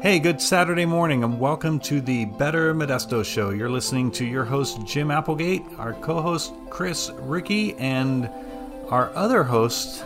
Hey, 0.00 0.20
good 0.20 0.40
Saturday 0.40 0.86
morning, 0.86 1.24
and 1.24 1.40
welcome 1.40 1.80
to 1.80 2.00
the 2.00 2.26
Better 2.26 2.72
Modesto 2.72 3.24
Show. 3.24 3.50
You're 3.50 3.68
listening 3.68 4.12
to 4.12 4.24
your 4.24 4.44
host, 4.44 4.86
Jim 4.86 5.10
Applegate, 5.10 5.62
our 5.76 5.92
co 5.94 6.22
host, 6.22 6.52
Chris 6.70 7.10
Ricci, 7.18 7.74
and 7.74 8.30
our 8.90 9.12
other 9.16 9.42
host 9.42 10.04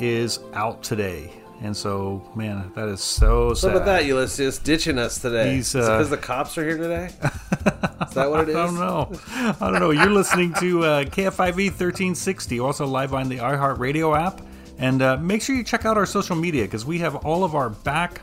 is 0.00 0.40
out 0.54 0.82
today. 0.82 1.30
And 1.60 1.76
so, 1.76 2.26
man, 2.34 2.72
that 2.76 2.88
is 2.88 3.02
so 3.02 3.52
sad. 3.52 3.68
What 3.68 3.76
about 3.76 3.86
that, 3.86 4.06
Ulysses? 4.06 4.58
Ditching 4.58 4.98
us 4.98 5.18
today. 5.18 5.56
He's, 5.56 5.74
Is 5.74 5.74
it 5.74 5.82
uh, 5.82 5.98
because 5.98 6.10
the 6.10 6.16
cops 6.16 6.56
are 6.56 6.64
here 6.64 6.78
today? 6.78 7.06
Is 8.08 8.14
that 8.14 8.30
what 8.30 8.40
it 8.40 8.48
is? 8.48 8.56
I 8.56 8.64
don't 8.64 8.76
know. 8.76 9.12
I 9.34 9.70
don't 9.70 9.80
know. 9.80 9.90
You're 9.90 10.10
listening 10.10 10.54
to 10.54 10.84
uh, 10.84 11.04
KFIV 11.04 11.72
1360, 11.72 12.58
also 12.60 12.86
live 12.86 13.12
on 13.12 13.28
the 13.28 13.36
iHeartRadio 13.36 14.18
app. 14.18 14.40
And 14.78 15.02
uh, 15.02 15.18
make 15.18 15.42
sure 15.42 15.54
you 15.54 15.62
check 15.62 15.84
out 15.84 15.98
our 15.98 16.06
social 16.06 16.36
media 16.36 16.64
because 16.64 16.86
we 16.86 17.00
have 17.00 17.16
all 17.16 17.44
of 17.44 17.54
our 17.54 17.68
back. 17.68 18.22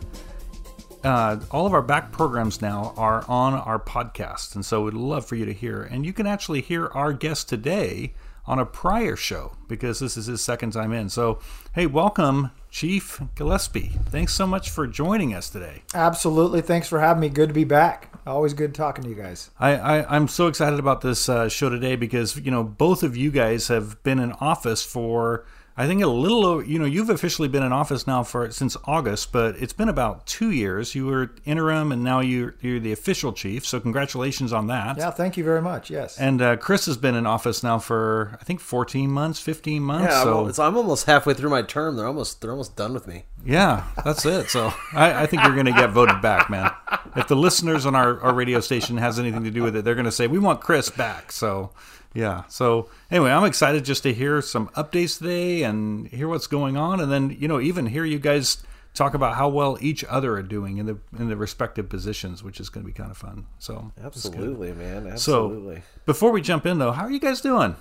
Uh, 1.03 1.39
all 1.51 1.65
of 1.65 1.73
our 1.73 1.81
back 1.81 2.11
programs 2.11 2.61
now 2.61 2.93
are 2.95 3.25
on 3.27 3.53
our 3.53 3.79
podcast, 3.79 4.55
and 4.55 4.65
so 4.65 4.83
we'd 4.83 4.93
love 4.93 5.25
for 5.25 5.35
you 5.35 5.45
to 5.45 5.53
hear. 5.53 5.83
And 5.83 6.05
you 6.05 6.13
can 6.13 6.25
actually 6.25 6.61
hear 6.61 6.87
our 6.87 7.11
guest 7.11 7.49
today 7.49 8.13
on 8.45 8.59
a 8.59 8.65
prior 8.65 9.15
show 9.15 9.53
because 9.67 9.99
this 9.99 10.17
is 10.17 10.27
his 10.27 10.41
second 10.41 10.71
time 10.71 10.91
in. 10.91 11.09
So, 11.09 11.39
hey, 11.73 11.85
welcome, 11.85 12.51
Chief 12.69 13.21
Gillespie. 13.35 13.93
Thanks 14.09 14.33
so 14.33 14.45
much 14.45 14.69
for 14.69 14.87
joining 14.87 15.33
us 15.33 15.49
today. 15.49 15.83
Absolutely. 15.93 16.61
Thanks 16.61 16.87
for 16.87 16.99
having 16.99 17.21
me. 17.21 17.29
Good 17.29 17.49
to 17.49 17.53
be 17.53 17.63
back. 17.63 18.09
Always 18.25 18.53
good 18.53 18.73
talking 18.73 19.03
to 19.03 19.09
you 19.09 19.15
guys. 19.15 19.49
I, 19.59 19.75
I, 19.75 20.15
I'm 20.15 20.27
so 20.27 20.47
excited 20.47 20.79
about 20.79 21.01
this 21.01 21.27
uh, 21.27 21.49
show 21.49 21.69
today 21.69 21.95
because, 21.95 22.37
you 22.37 22.51
know, 22.51 22.63
both 22.63 23.03
of 23.03 23.17
you 23.17 23.31
guys 23.31 23.67
have 23.67 24.01
been 24.03 24.19
in 24.19 24.31
office 24.33 24.83
for, 24.83 25.45
I 25.75 25.87
think, 25.87 26.03
a 26.03 26.07
little 26.07 26.45
over, 26.45 26.63
you 26.63 26.77
know, 26.77 26.85
you've 26.85 27.09
officially 27.09 27.47
been 27.47 27.63
in 27.63 27.73
office 27.73 28.05
now 28.05 28.23
for 28.23 28.51
since 28.51 28.77
August, 28.85 29.31
but 29.31 29.55
it's 29.57 29.73
been 29.73 29.89
about 29.89 30.25
two 30.27 30.51
years. 30.51 30.93
You 30.93 31.07
were 31.07 31.31
interim 31.45 31.91
and 31.91 32.03
now 32.03 32.19
you're, 32.19 32.55
you're 32.61 32.79
the 32.79 32.91
official 32.91 33.33
chief. 33.33 33.65
So, 33.65 33.79
congratulations 33.79 34.53
on 34.53 34.67
that. 34.67 34.97
Yeah, 34.97 35.09
thank 35.11 35.35
you 35.37 35.43
very 35.43 35.61
much. 35.61 35.89
Yes. 35.89 36.19
And 36.19 36.41
uh, 36.41 36.57
Chris 36.57 36.85
has 36.85 36.97
been 36.97 37.15
in 37.15 37.25
office 37.25 37.63
now 37.63 37.79
for, 37.79 38.37
I 38.39 38.43
think, 38.43 38.59
14 38.59 39.09
months, 39.09 39.39
15 39.39 39.81
months. 39.81 40.11
Yeah, 40.11 40.19
I'm, 40.19 40.53
so, 40.53 40.61
al- 40.63 40.69
I'm 40.69 40.77
almost 40.77 41.05
halfway 41.05 41.33
through 41.33 41.49
my 41.49 41.63
term. 41.63 41.95
They're 41.95 42.07
almost 42.07 42.41
they're 42.41 42.51
almost 42.51 42.75
done 42.75 42.93
with 42.93 43.07
me. 43.07 43.23
Yeah, 43.45 43.85
that's 44.05 44.25
it. 44.25 44.49
So 44.49 44.73
I, 44.93 45.23
I 45.23 45.25
think 45.25 45.43
you're 45.43 45.53
going 45.53 45.65
to 45.65 45.73
get 45.73 45.89
voted 45.89 46.21
back, 46.21 46.49
man. 46.49 46.71
If 47.15 47.27
the 47.27 47.35
listeners 47.35 47.85
on 47.85 47.95
our, 47.95 48.19
our 48.21 48.33
radio 48.33 48.59
station 48.59 48.97
has 48.97 49.19
anything 49.19 49.43
to 49.43 49.51
do 49.51 49.63
with 49.63 49.75
it, 49.75 49.83
they're 49.83 49.95
going 49.95 50.05
to 50.05 50.11
say 50.11 50.27
we 50.27 50.39
want 50.39 50.61
Chris 50.61 50.89
back. 50.89 51.31
So 51.31 51.71
yeah. 52.13 52.43
So 52.47 52.89
anyway, 53.11 53.31
I'm 53.31 53.45
excited 53.45 53.85
just 53.85 54.03
to 54.03 54.13
hear 54.13 54.41
some 54.41 54.67
updates 54.69 55.17
today 55.17 55.63
and 55.63 56.07
hear 56.07 56.27
what's 56.27 56.47
going 56.47 56.77
on, 56.77 56.99
and 56.99 57.11
then 57.11 57.35
you 57.39 57.47
know 57.47 57.59
even 57.59 57.85
hear 57.87 58.05
you 58.05 58.19
guys 58.19 58.63
talk 58.93 59.15
about 59.15 59.33
how 59.35 59.49
well 59.49 59.75
each 59.81 60.03
other 60.05 60.35
are 60.35 60.43
doing 60.43 60.77
in 60.77 60.85
the 60.85 60.97
in 61.17 61.27
the 61.29 61.35
respective 61.35 61.89
positions, 61.89 62.43
which 62.43 62.59
is 62.59 62.69
going 62.69 62.85
to 62.85 62.87
be 62.87 62.93
kind 62.93 63.09
of 63.11 63.17
fun. 63.17 63.47
So 63.59 63.91
it's 63.97 64.23
good. 64.29 64.33
Absolutely, 64.35 64.71
man. 64.73 65.03
So 65.17 65.45
Absolutely. 65.47 65.81
before 66.05 66.31
we 66.31 66.41
jump 66.41 66.65
in 66.65 66.77
though, 66.79 66.91
how 66.91 67.03
are 67.05 67.11
you 67.11 67.19
guys 67.19 67.41
doing? 67.41 67.75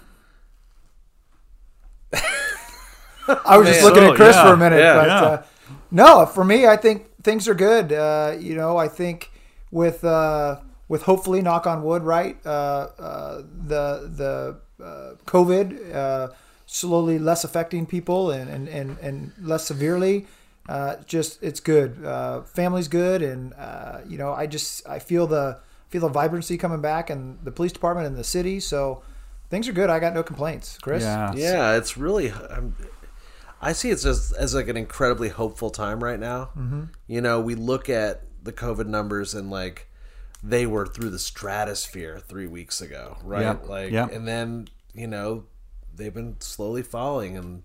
I 3.47 3.57
was 3.57 3.69
just 3.69 3.83
looking 3.85 4.03
Oh, 4.05 4.11
at 4.11 4.17
Chris 4.17 4.35
yeah. 4.35 4.47
for 4.47 4.55
a 4.55 4.57
minute, 4.57 4.79
Yeah. 4.79 4.95
but 4.95 5.07
Yeah. 5.07 5.21
Uh, 5.23 5.43
no, 5.91 6.27
for 6.27 6.45
me, 6.45 6.67
I 6.67 6.77
think 6.77 7.07
things 7.23 7.47
are 7.47 7.55
good. 7.55 7.93
Uh, 7.93 8.35
you 8.39 8.57
know, 8.57 8.77
I 8.77 8.89
think 8.89 9.31
with 9.71 10.05
uh, 10.05 10.57
with 10.93 11.05
hopefully, 11.05 11.41
knock 11.41 11.67
on 11.67 11.83
wood, 11.83 12.03
right? 12.03 12.37
Uh, 12.45 12.89
uh, 12.99 13.37
the 13.67 14.13
the 14.15 14.85
uh, 14.85 15.15
COVID 15.25 15.95
uh, 15.95 16.29
slowly 16.67 17.19
less 17.19 17.45
affecting 17.45 17.87
people 17.87 18.31
and 18.31 18.51
and, 18.51 18.69
and, 18.69 18.99
and 18.99 19.33
less 19.41 19.65
severely. 19.65 20.27
Uh, 20.69 20.97
just 21.07 21.43
it's 21.43 21.61
good. 21.61 22.05
Uh, 22.05 22.43
family's 22.43 22.89
good, 22.89 23.23
and 23.23 23.55
uh, 23.55 24.01
you 24.07 24.19
know, 24.19 24.35
I 24.35 24.47
just 24.47 24.87
I 24.87 24.99
feel 24.99 25.27
the 25.27 25.61
feel 25.89 26.03
the 26.03 26.09
vibrancy 26.09 26.59
coming 26.59 26.83
back, 26.83 27.09
and 27.09 27.39
the 27.43 27.51
police 27.51 27.73
department 27.73 28.07
and 28.07 28.15
the 28.19 28.23
city. 28.23 28.61
So 28.61 29.03
things 29.49 29.69
are 29.69 29.73
good. 29.73 29.89
I 29.89 29.99
got 29.99 30.13
no 30.13 30.23
complaints, 30.23 30.77
Chris. 30.77 31.05
Yeah. 31.05 31.33
Yeah, 31.35 31.77
it's 31.79 31.97
really. 31.97 32.33
I'm, 32.33 32.77
I 33.63 33.73
see 33.73 33.89
it 33.89 33.97
just 34.01 34.37
as 34.37 34.55
like 34.55 34.69
an 34.69 34.77
incredibly 34.77 35.31
hopeful 35.31 35.71
time 35.71 36.05
right 36.05 36.21
now. 36.21 36.51
Mm-hmm. 36.55 36.83
You 37.07 37.23
know, 37.23 37.41
we 37.41 37.55
look 37.55 37.89
at 37.89 38.25
the 38.43 38.53
COVID 38.53 38.89
numbers 38.89 39.33
and 39.33 39.51
like 39.51 39.89
they 40.43 40.67
were 40.67 40.87
through 40.87 41.11
the 41.11 41.19
stratosphere 41.19 42.19
three 42.19 42.47
weeks 42.47 42.81
ago, 42.81 43.19
right? 43.23 43.43
Yep. 43.43 43.69
Like, 43.69 43.93
Yep. 43.93 44.13
and 44.13 44.27
then 44.27 44.69
you 44.95 45.07
know 45.07 45.45
they've 45.95 46.15
been 46.15 46.41
slowly 46.41 46.83
falling, 46.83 47.37
and 47.37 47.63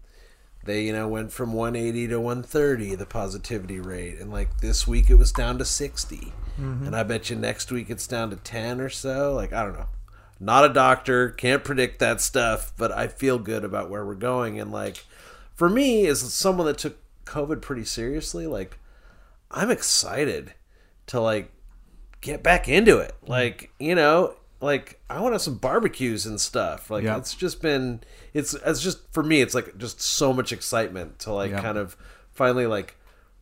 they 0.63 0.83
you 0.83 0.93
know 0.93 1.07
went 1.07 1.31
from 1.31 1.53
180 1.53 2.07
to 2.09 2.19
130 2.19 2.95
the 2.95 3.05
positivity 3.05 3.79
rate, 3.79 4.19
and 4.19 4.31
like 4.31 4.61
this 4.61 4.87
week 4.87 5.09
it 5.09 5.15
was 5.15 5.31
down 5.31 5.57
to 5.57 5.65
60, 5.65 6.17
mm-hmm. 6.59 6.85
and 6.85 6.95
I 6.95 7.03
bet 7.03 7.29
you 7.29 7.35
next 7.35 7.71
week 7.71 7.89
it's 7.89 8.07
down 8.07 8.29
to 8.29 8.35
10 8.35 8.79
or 8.81 8.89
so. 8.89 9.33
Like 9.33 9.53
I 9.53 9.63
don't 9.63 9.77
know 9.77 9.87
not 10.39 10.65
a 10.65 10.73
doctor, 10.73 11.29
can't 11.29 11.63
predict 11.63 11.99
that 11.99 12.21
stuff, 12.21 12.71
but 12.77 12.91
I 12.91 13.07
feel 13.07 13.39
good 13.39 13.63
about 13.63 13.89
where 13.89 14.05
we're 14.05 14.15
going. 14.15 14.59
And 14.59 14.71
like, 14.71 15.05
for 15.53 15.69
me, 15.69 16.05
as 16.07 16.33
someone 16.33 16.67
that 16.67 16.77
took 16.77 16.97
COVID 17.25 17.61
pretty 17.61 17.85
seriously, 17.85 18.45
like, 18.45 18.77
I'm 19.49 19.71
excited 19.71 20.53
to 21.07 21.19
like 21.19 21.51
get 22.21 22.43
back 22.43 22.67
into 22.67 22.97
it. 22.99 23.13
Mm. 23.23 23.29
Like, 23.29 23.71
you 23.79 23.95
know, 23.95 24.35
like 24.61 24.99
I 25.09 25.19
want 25.21 25.31
to 25.31 25.35
have 25.35 25.41
some 25.41 25.57
barbecues 25.57 26.25
and 26.25 26.39
stuff. 26.41 26.89
Like, 26.89 27.03
Yeah. 27.03 27.17
it's 27.17 27.33
just 27.35 27.61
been, 27.61 28.01
it's, 28.33 28.53
it's 28.53 28.81
just 28.81 28.99
for 29.13 29.23
me, 29.23 29.41
it's 29.41 29.53
like 29.53 29.77
just 29.77 30.01
so 30.01 30.33
much 30.33 30.51
excitement 30.51 31.19
to 31.19 31.31
like 31.33 31.51
Yeah. 31.51 31.61
kind 31.61 31.77
of 31.77 31.95
finally 32.31 32.65
like. 32.67 32.95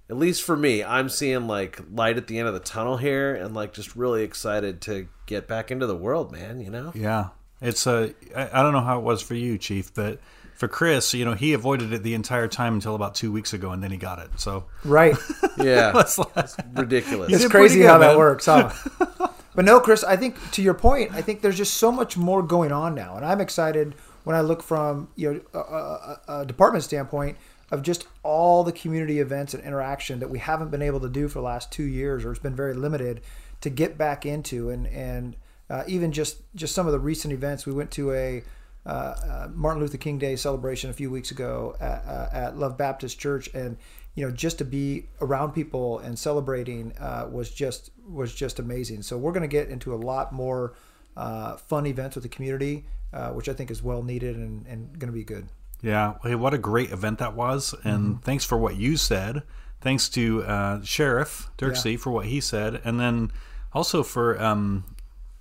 At 0.08 0.18
least 0.18 0.44
for 0.44 0.56
me, 0.56 0.84
I'm 0.84 1.10
seeing 1.10 1.48
like 1.48 1.80
light 1.92 2.18
at 2.18 2.28
the 2.28 2.38
end 2.38 2.48
of 2.48 2.54
the 2.54 2.60
tunnel 2.60 2.98
here, 2.98 3.34
and 3.34 3.56
like 3.56 3.74
just 3.74 3.96
really 3.96 4.22
excited 4.22 4.80
to 4.82 5.08
get 5.26 5.48
back 5.48 5.72
into 5.72 5.88
the 5.88 5.96
world, 5.96 6.32
man. 6.32 6.62
You 6.62 6.70
know? 6.70 6.92
Yeah, 6.94 7.30
it's 7.60 7.88
a. 7.88 8.14
I 8.36 8.60
I 8.60 8.62
don't 8.62 8.72
know 8.74 8.82
how 8.82 9.00
it 9.00 9.04
was 9.04 9.24
for 9.24 9.34
you, 9.34 9.58
Chief, 9.58 9.92
but 9.96 10.20
for 10.56 10.68
Chris, 10.68 11.14
you 11.14 11.26
know, 11.26 11.34
he 11.34 11.54
avoided 11.54 11.94
it 11.94 12.04
the 12.04 12.14
entire 12.14 12.48
time 12.48 12.74
until 12.76 12.96
about 12.96 13.14
two 13.16 13.32
weeks 13.32 13.54
ago, 13.54 13.72
and 13.72 13.84
then 13.84 13.92
he 13.92 13.98
got 13.98 14.20
it. 14.20 14.30
So 14.38 14.66
Right. 14.84 15.16
Yeah, 15.58 15.94
It's 16.00 16.18
like- 16.18 16.30
ridiculous. 16.74 17.32
It's 17.34 17.48
crazy 17.48 17.76
pretty 17.80 17.88
how 17.88 17.98
good, 17.98 18.10
that 18.10 18.18
works, 18.18 18.46
huh? 18.46 18.72
but 19.56 19.64
no, 19.66 19.80
Chris, 19.80 20.04
I 20.04 20.18
think 20.18 20.36
to 20.52 20.62
your 20.62 20.74
point, 20.74 21.12
I 21.14 21.22
think 21.22 21.42
there's 21.42 21.58
just 21.58 21.76
so 21.76 21.92
much 21.92 22.18
more 22.18 22.44
going 22.44 22.72
on 22.72 22.94
now, 22.96 23.16
and 23.16 23.26
I'm 23.26 23.40
excited 23.42 23.96
when 24.26 24.36
I 24.36 24.42
look 24.42 24.62
from 24.64 25.08
you 25.16 25.34
know 25.34 25.42
a, 25.54 25.60
a, 25.60 26.22
a 26.42 26.46
department 26.46 26.84
standpoint 26.84 27.38
of 27.72 27.82
just 27.82 28.08
all 28.24 28.64
the 28.64 28.72
community 28.72 29.20
events 29.20 29.54
and 29.54 29.64
interaction 29.64 30.20
that 30.20 30.30
we 30.30 30.40
haven't 30.40 30.70
been 30.72 30.82
able 30.82 31.00
to 31.00 31.10
do 31.10 31.28
for 31.28 31.40
the 31.40 31.46
last 31.46 31.72
two 31.72 31.84
years, 31.84 32.26
or 32.26 32.32
it's 32.32 32.40
been 32.40 32.56
very 32.56 32.74
limited 32.74 33.22
to 33.62 33.70
get 33.70 33.98
back 33.98 34.26
into, 34.26 34.70
and 34.70 34.88
and 34.88 35.36
uh, 35.70 35.84
even 35.88 36.12
just 36.12 36.38
just 36.56 36.76
some 36.76 36.86
of 36.86 36.92
the 36.92 37.00
recent 37.00 37.34
events. 37.34 37.66
We 37.66 37.72
went 37.74 37.92
to 37.92 38.12
a 38.14 38.44
uh, 38.86 38.90
uh, 38.90 39.48
Martin 39.54 39.82
Luther 39.82 39.98
King 39.98 40.18
Day 40.20 40.36
celebration 40.36 40.90
a 40.90 40.94
few 40.94 41.10
weeks 41.10 41.32
ago 41.32 41.76
at, 41.80 42.04
uh, 42.06 42.30
at 42.32 42.58
Love 42.58 42.78
Baptist 42.78 43.20
Church, 43.20 43.50
and 43.54 43.78
you 44.14 44.26
know 44.26 44.32
just 44.32 44.58
to 44.60 44.66
be 44.66 45.08
around 45.22 45.54
people 45.54 46.00
and 46.00 46.18
celebrating 46.18 46.94
uh, 47.00 47.28
was 47.32 47.50
just 47.50 47.90
was 48.08 48.34
just 48.34 48.60
amazing. 48.60 49.02
So 49.02 49.18
we're 49.18 49.32
going 49.32 49.42
to 49.42 49.48
get 49.48 49.70
into 49.70 49.94
a 49.94 49.98
lot 49.98 50.32
more 50.32 50.76
uh, 51.18 51.58
fun 51.58 51.88
events 51.88 52.16
with 52.16 52.24
the 52.24 52.30
community, 52.30 52.86
uh, 53.12 53.30
which 53.30 53.50
I 53.50 53.54
think 53.54 53.72
is 53.72 53.82
well 53.82 54.04
needed 54.04 54.36
and, 54.36 54.68
and 54.68 55.00
going 55.00 55.12
to 55.12 55.18
be 55.18 55.24
good. 55.24 55.48
yeah, 55.82 56.16
hey, 56.24 56.36
what 56.36 56.54
a 56.54 56.58
great 56.58 56.92
event 56.92 57.20
that 57.20 57.36
was, 57.36 57.74
and 57.84 58.22
thanks 58.24 58.46
for 58.46 58.58
what 58.58 58.76
you 58.76 58.98
said. 58.98 59.44
Thanks 59.82 60.10
to 60.10 60.44
uh, 60.44 60.84
Sheriff 60.84 61.50
Dirkse 61.58 62.00
for 62.00 62.12
what 62.12 62.26
he 62.26 62.40
said, 62.42 62.82
and 62.84 63.00
then 63.00 63.32
also 63.74 64.04
for 64.04 64.42
um, 64.42 64.84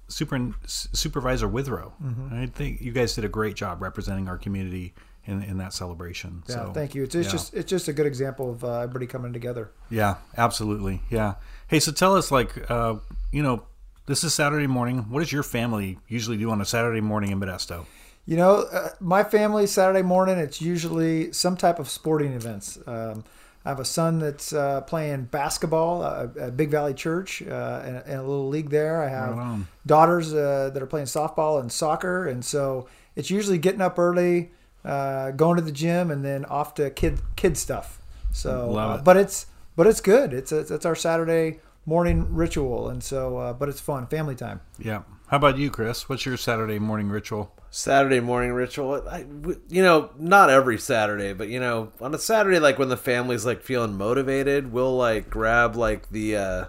Super 0.09 0.54
Supervisor 0.66 1.48
Withrow. 1.48 1.92
I 2.32 2.47
think 2.47 2.81
you 2.81 2.92
guys 2.92 3.15
did 3.15 3.25
a 3.25 3.28
great 3.28 3.54
job 3.54 3.82
representing 3.82 4.28
our 4.28 4.38
community 4.38 4.94
in, 5.26 5.42
in 5.42 5.59
that 5.59 5.72
celebration. 5.72 6.42
Yeah, 6.48 6.54
so 6.54 6.72
thank 6.72 6.94
you. 6.94 7.03
It's, 7.04 7.15
it's 7.15 7.26
yeah. 7.26 7.32
just 7.32 7.54
it's 7.54 7.70
just 7.70 7.88
a 7.88 7.92
good 7.92 8.06
example 8.06 8.50
of 8.50 8.64
uh, 8.64 8.81
everybody 8.81 9.06
coming 9.06 9.32
together. 9.32 9.70
Yeah, 9.91 10.16
absolutely. 10.37 11.02
Yeah. 11.11 11.34
Hey, 11.69 11.81
so 11.81 11.93
tell 11.93 12.14
us, 12.17 12.31
like, 12.31 12.70
uh, 12.70 12.96
you 13.32 13.43
know, 13.43 13.64
this 14.06 14.23
is 14.25 14.34
Saturday 14.34 14.67
morning. 14.67 15.06
What 15.08 15.20
does 15.20 15.32
your 15.32 15.43
family 15.43 15.99
usually 16.08 16.37
do 16.37 16.50
on 16.50 16.61
a 16.61 16.64
Saturday 16.64 17.00
morning 17.00 17.31
in 17.31 17.40
Modesto? 17.40 17.87
You 18.26 18.37
know, 18.37 18.67
uh, 18.73 18.90
my 19.00 19.25
family 19.25 19.67
Saturday 19.67 20.02
morning 20.02 20.38
it's 20.38 20.61
usually 20.61 21.32
some 21.32 21.56
type 21.56 21.79
of 21.79 21.88
sporting 21.88 22.32
events. 22.32 22.79
Um, 22.87 23.25
I 23.64 23.70
have 23.70 23.81
a 23.81 23.84
son 23.84 24.19
that's 24.19 24.52
uh, 24.52 24.82
playing 24.82 25.25
basketball 25.25 26.02
uh, 26.02 26.28
at 26.38 26.56
Big 26.56 26.70
Valley 26.70 26.93
Church 26.93 27.43
uh, 27.43 27.82
in, 27.87 28.12
in 28.12 28.19
a 28.19 28.22
little 28.22 28.49
league 28.49 28.70
there. 28.70 29.02
I 29.02 29.08
have 29.08 29.37
Right 29.37 29.61
daughters 29.87 30.32
uh, 30.32 30.70
that 30.72 30.82
are 30.82 30.87
playing 30.87 31.06
softball 31.06 31.61
and 31.61 31.70
soccer, 31.70 32.26
and 32.26 32.44
so 32.44 32.88
it's 33.16 33.31
usually 33.31 33.58
getting 33.58 33.81
up 33.81 33.99
early, 33.99 34.52
uh, 34.84 35.31
going 35.32 35.56
to 35.56 35.62
the 35.62 35.72
gym, 35.72 36.11
and 36.11 36.25
then 36.25 36.44
off 36.46 36.75
to 36.75 36.90
kid 36.90 37.20
kid 37.37 37.56
stuff. 37.56 38.00
So, 38.32 38.76
uh, 38.76 38.96
it. 38.96 39.05
but 39.05 39.16
it's 39.16 39.46
but 39.76 39.87
it's 39.87 40.00
good. 40.00 40.32
It's 40.32 40.52
it's, 40.52 40.70
it's 40.70 40.87
our 40.87 40.94
Saturday 40.94 41.60
morning 41.87 42.34
ritual, 42.34 42.88
and 42.88 43.02
so 43.02 43.38
uh, 43.38 43.52
but 43.52 43.69
it's 43.69 43.81
fun, 43.81 44.06
family 44.06 44.34
time. 44.34 44.60
Yeah. 44.78 45.02
How 45.28 45.38
about 45.38 45.58
you, 45.58 45.70
Chris? 45.70 46.08
What's 46.08 46.26
your 46.26 46.37
Saturday 46.37 46.78
morning 46.78 47.08
ritual? 47.08 47.54
Saturday 47.76 48.21
morning 48.21 48.53
ritual. 48.53 49.03
I, 49.09 49.25
you 49.69 49.82
know, 49.82 50.11
not 50.17 50.49
every 50.49 50.79
Saturday, 50.79 51.32
but 51.32 51.49
you 51.49 51.59
know, 51.59 51.91
on 52.00 52.15
a 52.15 52.19
Saturday, 52.19 52.61
like 52.61 52.79
when 52.79 52.88
the 52.88 52.97
family's 52.97 53.44
like 53.44 53.62
feeling 53.62 53.94
motivated, 53.99 54.73
we'll 54.73 54.97
like 54.97 55.29
grab 55.29 55.75
like 55.75 56.09
the 56.11 56.37
uh, 56.37 56.65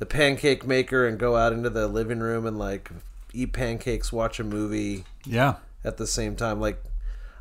the 0.00 0.04
pancake 0.06 0.66
maker 0.66 1.06
and 1.06 1.18
go 1.18 1.34
out 1.34 1.54
into 1.54 1.70
the 1.70 1.88
living 1.88 2.20
room 2.20 2.44
and 2.44 2.58
like 2.58 2.90
eat 3.32 3.54
pancakes, 3.54 4.12
watch 4.12 4.38
a 4.38 4.44
movie 4.44 5.04
Yeah. 5.24 5.54
at 5.82 5.96
the 5.96 6.06
same 6.06 6.36
time. 6.36 6.60
Like, 6.60 6.82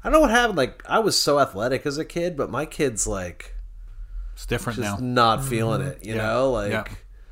I 0.02 0.08
don't 0.08 0.14
know 0.14 0.20
what 0.22 0.30
happened. 0.32 0.58
Like, 0.58 0.82
I 0.88 1.00
was 1.00 1.22
so 1.22 1.40
athletic 1.40 1.86
as 1.86 1.98
a 1.98 2.06
kid, 2.06 2.38
but 2.38 2.50
my 2.50 2.66
kids 2.66 3.06
like 3.06 3.54
It's 4.34 4.46
different 4.46 4.80
just 4.80 5.02
now. 5.02 5.06
not 5.06 5.44
feeling 5.44 5.82
it. 5.82 6.06
You 6.06 6.16
Yeah. 6.16 6.26
know, 6.28 6.52
like. 6.52 6.72
yeah. 6.72 6.84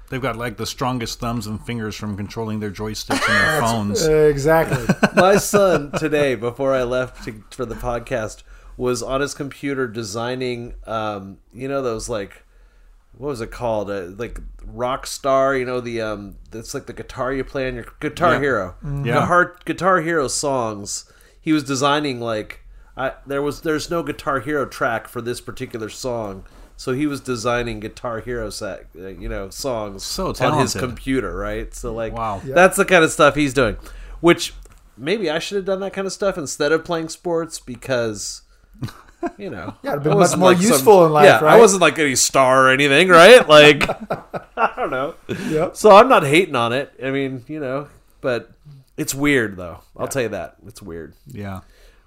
They've 0.10 0.22
got 0.22 0.38
like 0.38 0.58
the 0.58 0.66
strongest 0.66 1.20
thumbs 1.20 1.48
and 1.48 1.60
fingers 1.66 1.96
from 1.96 2.16
controlling 2.16 2.60
their 2.62 2.72
joysticks 2.72 3.28
and 3.30 3.44
their 3.48 3.62
phones. 3.68 4.06
Exactly. 4.06 4.86
my 5.16 5.36
son 5.38 5.92
today 5.94 6.36
before 6.36 6.74
i 6.74 6.84
left 6.84 7.24
to, 7.26 7.44
for 7.52 7.66
the 7.66 7.76
podcast 7.76 8.44
was 8.78 9.02
on 9.04 9.20
his 9.22 9.34
computer 9.34 9.88
designing 9.88 10.74
um 10.86 11.38
you 11.54 11.68
know 11.68 11.82
those 11.82 12.08
like 12.08 12.44
what 13.18 13.28
was 13.30 13.42
it 13.42 13.50
called 13.52 13.90
uh, 13.90 14.04
like 14.18 14.40
rockstar 14.66 15.58
you 15.58 15.66
know 15.66 15.82
the 15.82 16.00
um 16.02 16.36
that's 16.52 16.74
like 16.74 16.86
the 16.86 16.94
guitar 16.94 17.34
you 17.34 17.44
play 17.44 17.68
on 17.68 17.76
your 17.76 17.86
guitar 18.00 18.34
Yeah. 18.34 18.40
hero 18.40 18.76
Yeah. 18.84 19.02
guitar, 19.04 19.56
guitar 19.66 20.02
hero 20.02 20.28
songs 20.28 21.12
he 21.42 21.52
was 21.52 21.64
designing 21.64 22.20
like 22.20 22.62
I, 22.96 23.14
there 23.26 23.42
was 23.42 23.62
there's 23.62 23.90
no 23.90 24.04
guitar 24.04 24.40
hero 24.40 24.66
track 24.66 25.08
for 25.08 25.22
this 25.22 25.42
particular 25.42 25.90
song 25.90 26.46
so 26.78 26.94
he 26.94 27.06
was 27.08 27.20
designing 27.20 27.80
guitar 27.82 28.22
hero 28.22 28.50
set 28.50 28.86
uh, 28.98 29.08
you 29.08 29.28
know 29.28 29.50
songs 29.50 30.04
So 30.04 30.28
on 30.40 30.60
his 30.62 30.74
computer 30.74 31.36
right 31.36 31.74
so 31.74 31.94
like 31.94 32.14
Wow. 32.14 32.42
Yeah. 32.46 32.54
that's 32.56 32.78
the 32.78 32.86
kind 32.86 33.04
of 33.04 33.12
stuff 33.12 33.36
he's 33.36 33.54
doing 33.54 33.76
which 34.22 34.54
maybe 34.98 35.30
I 35.30 35.40
should 35.40 35.58
have 35.58 35.66
done 35.66 35.80
that 35.82 35.94
kind 35.94 36.08
of 36.08 36.14
stuff 36.14 36.38
instead 36.38 36.72
of 36.72 36.86
playing 36.86 37.10
sports 37.10 37.60
because 37.60 38.44
you 39.38 39.50
know 39.50 39.76
Yeah, 39.84 39.92
it'd 39.94 40.04
been 40.04 40.18
much 40.18 40.38
more 40.38 40.50
like 40.54 40.58
some- 40.62 40.72
useful 40.72 41.06
in 41.06 41.12
life, 41.12 41.26
yeah, 41.26 41.48
I 41.48 41.58
wasn't 41.60 41.82
like 41.82 41.98
any 42.00 42.16
star 42.16 42.68
or 42.68 42.70
anything, 42.70 43.10
right? 43.10 43.48
Like 43.58 43.84
I 44.58 44.74
don't 44.76 44.92
know. 44.92 45.16
Yep. 45.28 45.76
So 45.76 45.92
I'm 45.96 46.08
not 46.10 46.24
hating 46.24 46.56
on 46.56 46.74
it. 46.74 46.92
I 47.04 47.12
mean, 47.12 47.44
you 47.48 47.60
know, 47.60 47.88
but 48.22 48.52
it's 48.98 49.14
weird 49.14 49.56
though. 49.58 49.82
I'll 49.96 50.08
tell 50.08 50.24
you 50.24 50.30
that 50.30 50.56
it's 50.66 50.82
weird. 50.82 51.14
Yeah. 51.28 51.62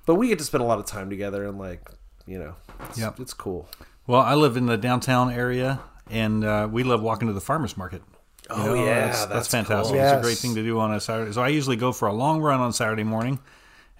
But 0.06 0.16
we 0.16 0.26
get 0.28 0.38
to 0.38 0.44
spend 0.44 0.62
a 0.62 0.66
lot 0.66 0.78
of 0.80 0.86
time 0.86 1.10
together 1.10 1.44
and 1.46 1.58
like 1.58 1.88
you 2.26 2.38
know, 2.38 2.54
it's, 2.88 2.98
Yep. 2.98 3.20
it's 3.20 3.32
cool. 3.34 3.68
Well, 4.10 4.22
I 4.22 4.34
live 4.34 4.56
in 4.56 4.66
the 4.66 4.76
downtown 4.76 5.30
area, 5.30 5.78
and 6.10 6.42
uh, 6.42 6.68
we 6.68 6.82
love 6.82 7.00
walking 7.00 7.28
to 7.28 7.32
the 7.32 7.40
farmers 7.40 7.76
market. 7.76 8.02
You 8.48 8.56
Oh, 8.56 8.74
yeah, 8.74 9.06
that's, 9.06 9.18
that's 9.20 9.32
that's 9.32 9.48
fantastic. 9.48 9.94
cool. 9.94 10.04
It's 10.04 10.12
a 10.12 10.20
great 10.20 10.36
thing 10.38 10.56
to 10.56 10.64
do 10.64 10.80
on 10.80 10.92
a 10.92 10.98
Saturday. 10.98 11.30
So 11.30 11.40
I 11.42 11.46
usually 11.46 11.76
go 11.76 11.92
for 11.92 12.08
a 12.08 12.12
long 12.12 12.40
run 12.40 12.58
on 12.58 12.72
Saturday 12.72 13.04
morning, 13.04 13.38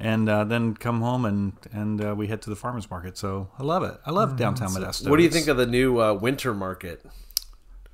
and 0.01 0.29
uh, 0.29 0.43
then 0.43 0.75
come 0.75 1.01
home 1.01 1.25
and 1.27 1.53
and 1.71 2.05
uh, 2.05 2.17
we 2.17 2.27
head 2.27 2.43
to 2.43 2.51
the 2.51 2.57
farmers 2.57 2.91
market. 2.91 3.19
So 3.19 3.51
I 3.57 3.63
love 3.63 3.85
it. 3.85 4.01
I 4.05 4.11
love 4.11 4.37
downtown 4.37 4.71
Modesto. 4.71 5.09
What 5.09 5.19
do 5.19 5.23
you 5.23 5.31
think 5.31 5.47
of 5.47 5.57
the 5.57 5.67
new 5.67 6.01
uh, 6.01 6.15
winter 6.15 6.55
market? 6.55 7.07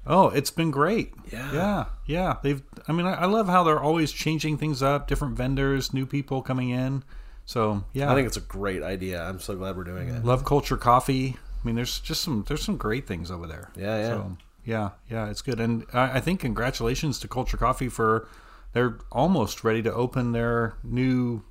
Oh, 0.07 0.29
it's 0.31 0.51
been 0.51 0.71
great. 0.71 1.13
Yeah. 1.31 1.53
yeah, 1.53 1.85
yeah. 2.07 2.37
They've. 2.43 2.63
I 2.89 2.93
mean, 2.93 3.05
I, 3.05 3.13
I 3.13 3.25
love 3.27 3.47
how 3.47 3.63
they're 3.63 3.79
always 3.79 4.11
changing 4.11 4.57
things 4.57 4.83
up. 4.83 5.07
Different 5.07 5.37
vendors, 5.37 5.93
new 5.93 6.07
people 6.07 6.41
coming 6.41 6.71
in. 6.71 7.05
So 7.45 7.85
yeah, 7.93 8.11
I 8.11 8.15
think 8.15 8.27
it's 8.27 8.39
a 8.39 8.41
great 8.41 8.83
idea. 8.83 9.23
I'm 9.23 9.39
so 9.39 9.55
glad 9.55 9.77
we're 9.77 9.85
doing 9.85 10.09
it. 10.09 10.25
Love 10.25 10.47
Culture 10.47 10.79
Coffee. 10.79 11.37
I 11.67 11.69
mean, 11.69 11.75
there's 11.75 11.99
just 11.99 12.21
some 12.23 12.45
there's 12.47 12.63
some 12.63 12.77
great 12.77 13.09
things 13.09 13.29
over 13.29 13.49
there. 13.49 13.73
Yeah, 13.77 13.99
yeah. 13.99 14.07
So, 14.09 14.37
yeah, 14.65 14.91
yeah, 15.11 15.29
it's 15.31 15.43
good, 15.43 15.59
and 15.59 15.85
I, 15.93 16.19
I 16.19 16.21
think 16.21 16.39
congratulations 16.41 17.19
to 17.21 17.29
Culture 17.29 17.57
Coffee 17.57 17.89
for 17.89 18.29
they're 18.73 18.99
almost 19.11 19.65
ready 19.65 19.83
to 19.83 19.93
open 19.93 20.31
their 20.31 20.75
new 20.85 21.43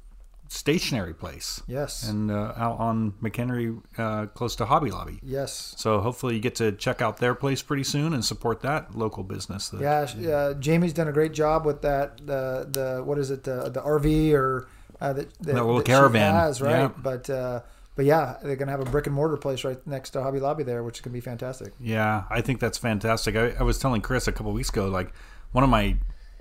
stationary 0.48 1.14
place. 1.14 1.62
Yes. 1.68 2.08
and 2.08 2.32
uh, 2.32 2.54
out 2.56 2.80
on 2.80 3.12
McHenry, 3.22 3.82
uh, 3.98 4.28
close 4.28 4.56
to 4.58 4.66
Hobby 4.66 4.90
Lobby. 4.92 5.20
yes. 5.22 5.74
So 5.78 6.00
hopefully 6.00 6.36
you 6.36 6.40
get 6.40 6.56
to 6.56 6.72
check 6.72 7.02
out 7.02 7.18
their 7.18 7.36
place 7.36 7.62
pretty 7.62 7.84
soon 7.84 8.14
and 8.14 8.24
support 8.24 8.62
that 8.62 8.96
local 8.96 9.24
business. 9.24 9.68
that- 9.70 9.82
Yeah, 10.18 10.30
uh, 10.32 10.54
Jamie's 10.54 10.94
done 10.94 11.10
a 11.10 11.12
great 11.12 11.34
job 11.34 11.66
with 11.66 11.82
that. 11.82 12.26
The 12.26 12.68
the 12.72 13.04
what 13.04 13.18
is 13.18 13.32
it? 13.32 13.44
The 13.44 13.70
the 13.70 13.82
RV 13.82 14.34
or 14.34 14.68
uh, 15.02 15.12
that, 15.14 15.34
that, 15.40 15.54
little 15.56 15.78
that 15.78 15.86
caravan, 15.86 16.34
has, 16.34 16.62
right? 16.62 16.72
yeah. 16.72 16.90
But 16.96 17.30
uh, 17.30 17.62
but 17.96 18.06
yeah, 18.06 18.38
they're 18.44 18.56
gonna 18.56 18.72
have 18.72 18.82
a 18.82 18.86
brick 18.86 19.06
and 19.08 19.16
mortar 19.16 19.38
place 19.38 19.64
right 19.64 19.78
next 19.88 20.12
to 20.12 20.22
Hobby 20.24 20.40
Lobby 20.40 20.64
there, 20.64 20.84
which 20.84 20.98
is 20.98 21.02
gonna 21.02 21.14
be 21.14 21.22
fantastic. 21.22 21.74
Yeah, 21.80 22.24
I 22.30 22.42
think 22.42 22.60
that's 22.60 22.78
fantastic. 22.78 23.36
I, 23.36 23.54
I 23.60 23.64
was 23.64 23.80
telling 23.80 24.02
Chris 24.02 24.28
a 24.28 24.32
couple 24.32 24.52
weeks 24.54 24.70
ago, 24.70 24.88
like 24.88 25.14
one 25.52 25.64
of 25.64 25.70
my 25.70 25.96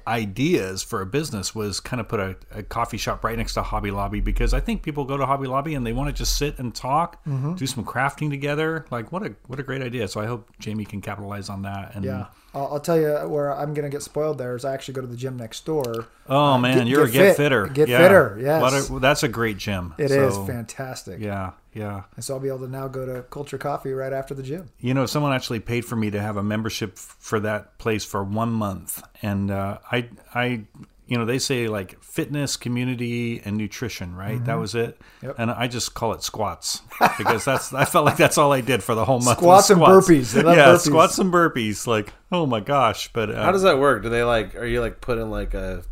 ideas 0.06 0.82
for 0.82 1.00
a 1.00 1.06
business 1.06 1.54
was 1.54 1.80
kind 1.80 1.98
of 2.00 2.08
put 2.08 2.20
a, 2.20 2.36
a 2.50 2.62
coffee 2.62 2.98
shop 2.98 3.24
right 3.24 3.38
next 3.38 3.54
to 3.54 3.62
Hobby 3.62 3.90
Lobby 3.90 4.20
because 4.20 4.52
I 4.52 4.60
think 4.60 4.82
people 4.82 5.04
go 5.04 5.16
to 5.16 5.24
Hobby 5.24 5.46
Lobby 5.46 5.74
and 5.74 5.86
they 5.86 5.92
want 5.94 6.08
to 6.08 6.12
just 6.12 6.36
sit 6.36 6.58
and 6.58 6.74
talk, 6.74 7.24
Mm-hmm. 7.24 7.54
do 7.54 7.66
some 7.66 7.84
crafting 7.84 8.28
together. 8.30 8.84
Like 8.90 9.12
what 9.12 9.24
a 9.24 9.34
what 9.46 9.58
a 9.58 9.62
great 9.62 9.80
idea! 9.82 10.08
So 10.08 10.20
I 10.20 10.26
hope 10.26 10.50
Jamie 10.58 10.84
can 10.84 11.00
capitalize 11.00 11.48
on 11.48 11.62
that. 11.62 11.94
And 11.94 12.04
Yeah, 12.04 12.26
I'll, 12.54 12.74
I'll 12.74 12.80
tell 12.80 12.98
you 13.00 13.10
where 13.28 13.52
I'm 13.54 13.74
gonna 13.74 13.90
get 13.90 14.02
spoiled. 14.02 14.38
There 14.38 14.54
is 14.54 14.64
I 14.64 14.72
actually 14.74 14.94
go 14.94 15.00
to 15.00 15.06
the 15.06 15.16
gym 15.16 15.36
next 15.36 15.66
door. 15.66 16.06
oh 16.28 16.56
man, 16.58 16.78
get- 16.78 16.86
you're 16.86 17.06
get 17.06 17.10
a 17.10 17.12
get 17.12 17.28
fit. 17.30 17.36
fitter, 17.36 17.66
Get 17.66 17.88
Yeah. 17.88 17.98
fitter, 17.98 18.38
yes. 18.40 18.90
A- 18.90 18.98
that's 19.00 19.22
a 19.22 19.28
great 19.28 19.58
gym. 19.58 19.94
It 19.98 20.10
is 20.10 20.34
So, 20.34 20.44
fantastic. 20.46 21.20
Yeah, 21.20 21.50
yeah. 21.72 22.02
And 22.16 22.24
so 22.24 22.34
I'll 22.34 22.40
be 22.40 22.48
able 22.48 22.60
to 22.60 22.68
now 22.68 22.86
go 22.88 23.04
to 23.04 23.22
Culture 23.22 23.58
Coffee 23.58 23.92
right 23.92 24.12
after 24.12 24.34
the 24.34 24.42
gym. 24.42 24.68
You 24.78 24.94
know, 24.94 25.06
someone 25.06 25.32
actually 25.32 25.60
paid 25.60 25.84
for 25.84 25.96
me 25.96 26.10
to 26.10 26.20
have 26.20 26.36
a 26.36 26.42
membership 26.42 26.96
for 26.98 27.40
that 27.40 27.76
place 27.78 28.04
for 28.04 28.22
one 28.22 28.52
month, 28.52 29.02
and 29.22 29.50
uh, 29.50 29.78
I, 29.90 30.08
I, 30.34 30.64
you 31.06 31.18
know, 31.18 31.24
they 31.24 31.38
say 31.38 31.68
like 31.68 32.02
fitness, 32.02 32.56
community, 32.56 33.40
and 33.44 33.56
nutrition, 33.56 34.14
right? 34.14 34.42
That 34.44 34.54
was 34.58 34.74
it, 34.74 34.98
Mm-hmm. 34.98 35.26
Yep. 35.26 35.34
and 35.38 35.50
I 35.50 35.68
just 35.68 35.94
call 35.94 36.12
it 36.12 36.22
squats 36.22 36.80
because 37.18 37.44
that's 37.44 37.72
I 37.74 37.84
felt 37.84 38.04
like 38.06 38.16
that's 38.16 38.38
all 38.38 38.52
I 38.52 38.60
did 38.60 38.82
for 38.82 38.94
the 38.94 39.04
whole 39.04 39.20
month. 39.20 39.38
Squats 39.38 39.68
was 39.68 39.70
and 39.70 39.80
burpees. 39.80 40.34
Yeah, 40.34 40.42
burpees. 40.74 40.80
squats 40.80 41.18
and 41.18 41.32
burpees. 41.32 41.86
Like, 41.86 42.12
oh 42.32 42.46
my 42.46 42.60
gosh! 42.60 43.12
But 43.12 43.30
uh, 43.30 43.42
How 43.44 43.52
does 43.52 43.62
that 43.62 43.78
work? 43.78 44.02
Do 44.02 44.08
they 44.08 44.22
like? 44.24 44.54
Are 44.56 44.66
you 44.66 44.80
like 44.80 45.00
put 45.00 45.18
in 45.18 45.30
like 45.30 45.54
a 45.54 45.82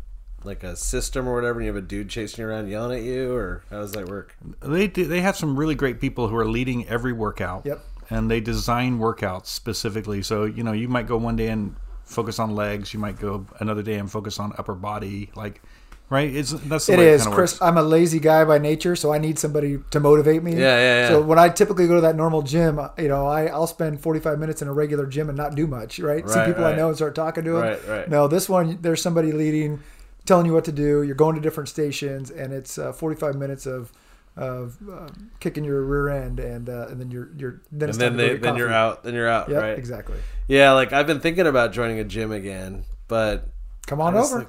like 0.43 0.63
a 0.63 0.75
system 0.75 1.27
or 1.27 1.35
whatever? 1.35 1.59
And 1.59 1.65
you 1.67 1.73
have 1.73 1.81
a 1.83 1.85
dude 1.85 2.09
chasing 2.09 2.41
you 2.43 2.49
around 2.49 2.67
yelling 2.69 2.97
at 2.99 3.03
you, 3.05 3.33
or 3.33 3.63
how 3.69 3.79
does 3.81 3.91
that 3.93 4.07
work? 4.07 4.35
they 4.61 4.87
do, 4.87 5.05
they 5.05 5.21
have 5.21 5.35
some 5.37 5.57
really 5.57 5.75
great 5.75 6.01
people 6.01 6.27
who 6.27 6.35
are 6.35 6.47
leading 6.47 6.87
every 6.87 7.13
workout. 7.13 7.65
Yep. 7.65 7.79
And 8.09 8.29
they 8.29 8.41
design 8.41 8.99
workouts 8.99 9.45
specifically. 9.45 10.21
So, 10.21 10.43
you 10.43 10.61
know, 10.63 10.73
you 10.73 10.89
might 10.89 11.07
go 11.07 11.15
one 11.17 11.35
day 11.37 11.47
and 11.47 11.75
focus 12.05 12.39
on 12.39 12.55
legs, 12.55 12.93
you 12.93 12.99
might 12.99 13.19
go 13.19 13.45
another 13.59 13.81
day 13.83 13.95
and 13.95 14.11
focus 14.11 14.39
on 14.39 14.53
upper 14.57 14.75
body, 14.75 15.29
like 15.35 15.61
right? 16.09 16.33
It's 16.35 16.51
that's 16.51 16.85
the 16.85 16.93
It 16.93 16.99
way 16.99 17.09
is, 17.09 17.25
it 17.25 17.31
Chris. 17.31 17.53
works. 17.53 17.61
I'm 17.61 17.77
a 17.77 17.81
lazy 17.81 18.19
guy 18.19 18.45
by 18.45 18.57
nature, 18.59 18.95
so 18.95 19.11
I 19.13 19.17
need 19.17 19.39
somebody 19.39 19.79
to 19.91 19.99
motivate 19.99 20.43
me. 20.43 20.51
Yeah, 20.53 20.59
yeah, 20.59 20.79
yeah. 20.79 21.07
So 21.07 21.21
when 21.21 21.39
I 21.39 21.49
typically 21.49 21.87
go 21.87 21.95
to 21.95 22.01
that 22.01 22.15
normal 22.15 22.41
gym, 22.43 22.79
you 22.97 23.07
know, 23.07 23.25
I 23.27 23.47
I'll 23.47 23.67
spend 23.67 24.01
45 24.01 24.37
minutes 24.37 24.61
in 24.61 24.67
a 24.67 24.73
regular 24.73 25.05
gym 25.07 25.29
and 25.29 25.37
not 25.37 25.55
do 25.55 25.65
much, 25.65 25.99
right? 25.99 26.27
See 26.29 26.35
Right, 26.37 26.47
people 26.47 26.65
I 26.65 26.75
know 26.75 26.87
and 26.89 26.95
start 26.95 27.15
talking 27.15 27.43
to 27.45 27.51
them. 27.53 27.61
Right, 27.61 27.87
right. 27.87 28.09
No, 28.09 28.27
this 28.27 28.47
one 28.47 28.77
there's 28.81 29.01
somebody 29.01 29.31
leading, 29.31 29.79
telling 30.25 30.45
you 30.45 30.53
what 30.53 30.65
to 30.65 30.71
do. 30.71 31.01
You're 31.03 31.15
going 31.15 31.35
to 31.35 31.41
different 31.41 31.69
stations, 31.69 32.29
and 32.29 32.53
it's 32.53 32.77
uh, 32.77 32.91
45 32.93 33.35
minutes 33.35 33.65
of 33.65 33.91
of 34.35 34.77
uh, 34.91 35.07
kicking 35.39 35.63
your 35.63 35.81
rear 35.83 36.09
end, 36.09 36.39
and 36.39 36.67
uh, 36.69 36.87
and 36.89 36.99
then 36.99 37.11
you're 37.11 37.29
you're 37.37 37.61
then 37.71 37.89
And 37.89 37.97
then 37.99 38.11
time 38.11 38.17
to 38.17 38.23
go 38.27 38.33
they, 38.33 38.39
then 38.39 38.55
you're 38.57 38.73
out. 38.73 39.03
Then 39.03 39.13
you're 39.13 39.29
out. 39.29 39.49
Yep, 39.49 39.61
right. 39.61 39.77
exactly. 39.77 40.17
Yeah, 40.47 40.71
like 40.71 40.91
I've 40.93 41.07
been 41.07 41.19
thinking 41.19 41.47
about 41.47 41.71
joining 41.71 41.99
a 41.99 42.03
gym 42.03 42.31
again, 42.31 42.85
but 43.07 43.47
Come 43.87 44.01
on 44.01 44.15
over. 44.15 44.39
like- 44.39 44.47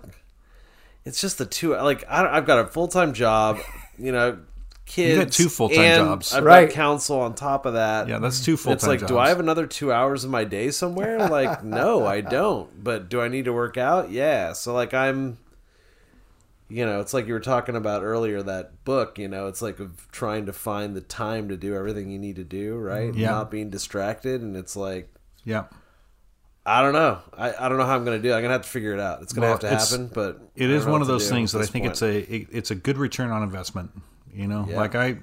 it's 1.05 1.21
just 1.21 1.37
the 1.39 1.45
two. 1.47 1.75
Like 1.77 2.05
I 2.09 2.27
I've 2.37 2.47
got 2.47 2.59
a 2.61 2.67
full 2.67 2.89
time 2.89 3.13
job, 3.13 3.59
you 3.99 4.11
know, 4.11 4.39
kids. 4.87 5.19
got 5.19 5.33
two 5.33 5.49
full-time 5.51 5.81
and 5.81 6.05
jobs. 6.09 6.33
I've 6.33 6.45
Right. 6.45 6.67
got 6.69 6.75
council 6.75 7.21
on 7.21 7.35
top 7.35 7.67
of 7.67 7.75
that. 7.75 8.09
Yeah, 8.09 8.19
that's 8.21 8.43
two 8.43 8.57
full 8.57 8.71
time 8.73 8.77
jobs. 8.77 8.83
It's 8.85 8.89
like, 8.89 9.01
jobs. 9.01 9.11
do 9.13 9.19
I 9.19 9.29
have 9.29 9.39
another 9.39 9.67
two 9.67 9.93
hours 9.93 10.25
of 10.25 10.31
my 10.31 10.45
day 10.45 10.71
somewhere? 10.71 11.29
Like, 11.29 11.63
no, 11.63 12.07
I 12.07 12.23
don't. 12.23 12.83
But 12.83 13.11
do 13.11 13.21
I 13.21 13.29
need 13.29 13.45
to 13.45 13.53
work 13.53 13.77
out? 13.77 14.11
Yeah. 14.11 14.55
So 14.55 14.73
like, 14.73 14.95
I'm. 14.95 15.37
You 16.69 16.87
know, 16.87 17.01
it's 17.01 17.13
like 17.13 17.27
you 17.27 17.35
were 17.35 17.41
talking 17.41 17.77
about 17.77 18.03
earlier 18.03 18.43
that 18.43 18.85
book. 18.85 19.19
You 19.19 19.29
know, 19.29 19.49
it's 19.49 19.61
like 19.63 19.81
of 19.81 20.09
trying 20.11 20.47
to 20.47 20.53
find 20.53 20.97
the 20.97 21.01
time 21.03 21.49
to 21.51 21.57
do 21.57 21.75
everything 21.75 22.11
you 22.11 22.19
need 22.19 22.37
to 22.37 22.45
do, 22.45 22.77
right? 22.77 23.11
Mm-hmm. 23.11 23.21
Yeah. 23.21 23.31
Not 23.31 23.51
being 23.51 23.71
distracted, 23.71 24.41
and 24.43 24.57
it's 24.57 24.75
like 24.77 25.13
Yeah. 25.45 25.65
I 26.67 26.81
don't 26.81 26.95
know. 26.95 27.19
I, 27.37 27.53
I 27.67 27.69
don't 27.69 27.77
know 27.77 27.85
how 27.85 27.95
I'm 27.95 28.07
going 28.07 28.17
to 28.17 28.23
do 28.23 28.31
it. 28.31 28.37
I'm 28.37 28.41
going 28.41 28.49
to 28.49 28.55
have 28.55 28.63
to 28.63 28.69
figure 28.69 28.95
it 28.95 29.01
out. 29.01 29.21
It's 29.21 29.35
going 29.35 29.43
to 29.43 29.49
Well, 29.49 29.73
have 29.73 29.89
to 29.89 29.97
happen, 29.97 30.11
but 30.15 30.41
It 30.57 30.71
is 30.71 30.87
one 30.87 31.03
of 31.03 31.07
those 31.07 31.29
things 31.29 31.53
that 31.53 31.61
I 31.61 31.67
think 31.67 31.85
it's 31.85 32.01
a 32.01 32.21
it, 32.21 32.49
it's 32.51 32.71
a 32.71 32.75
good 32.75 32.97
return 32.97 33.31
on 33.31 33.43
investment. 33.43 33.91
You 34.33 34.47
know, 34.49 34.67
Yeah. 34.67 34.77
like 34.77 34.95
I, 34.95 35.19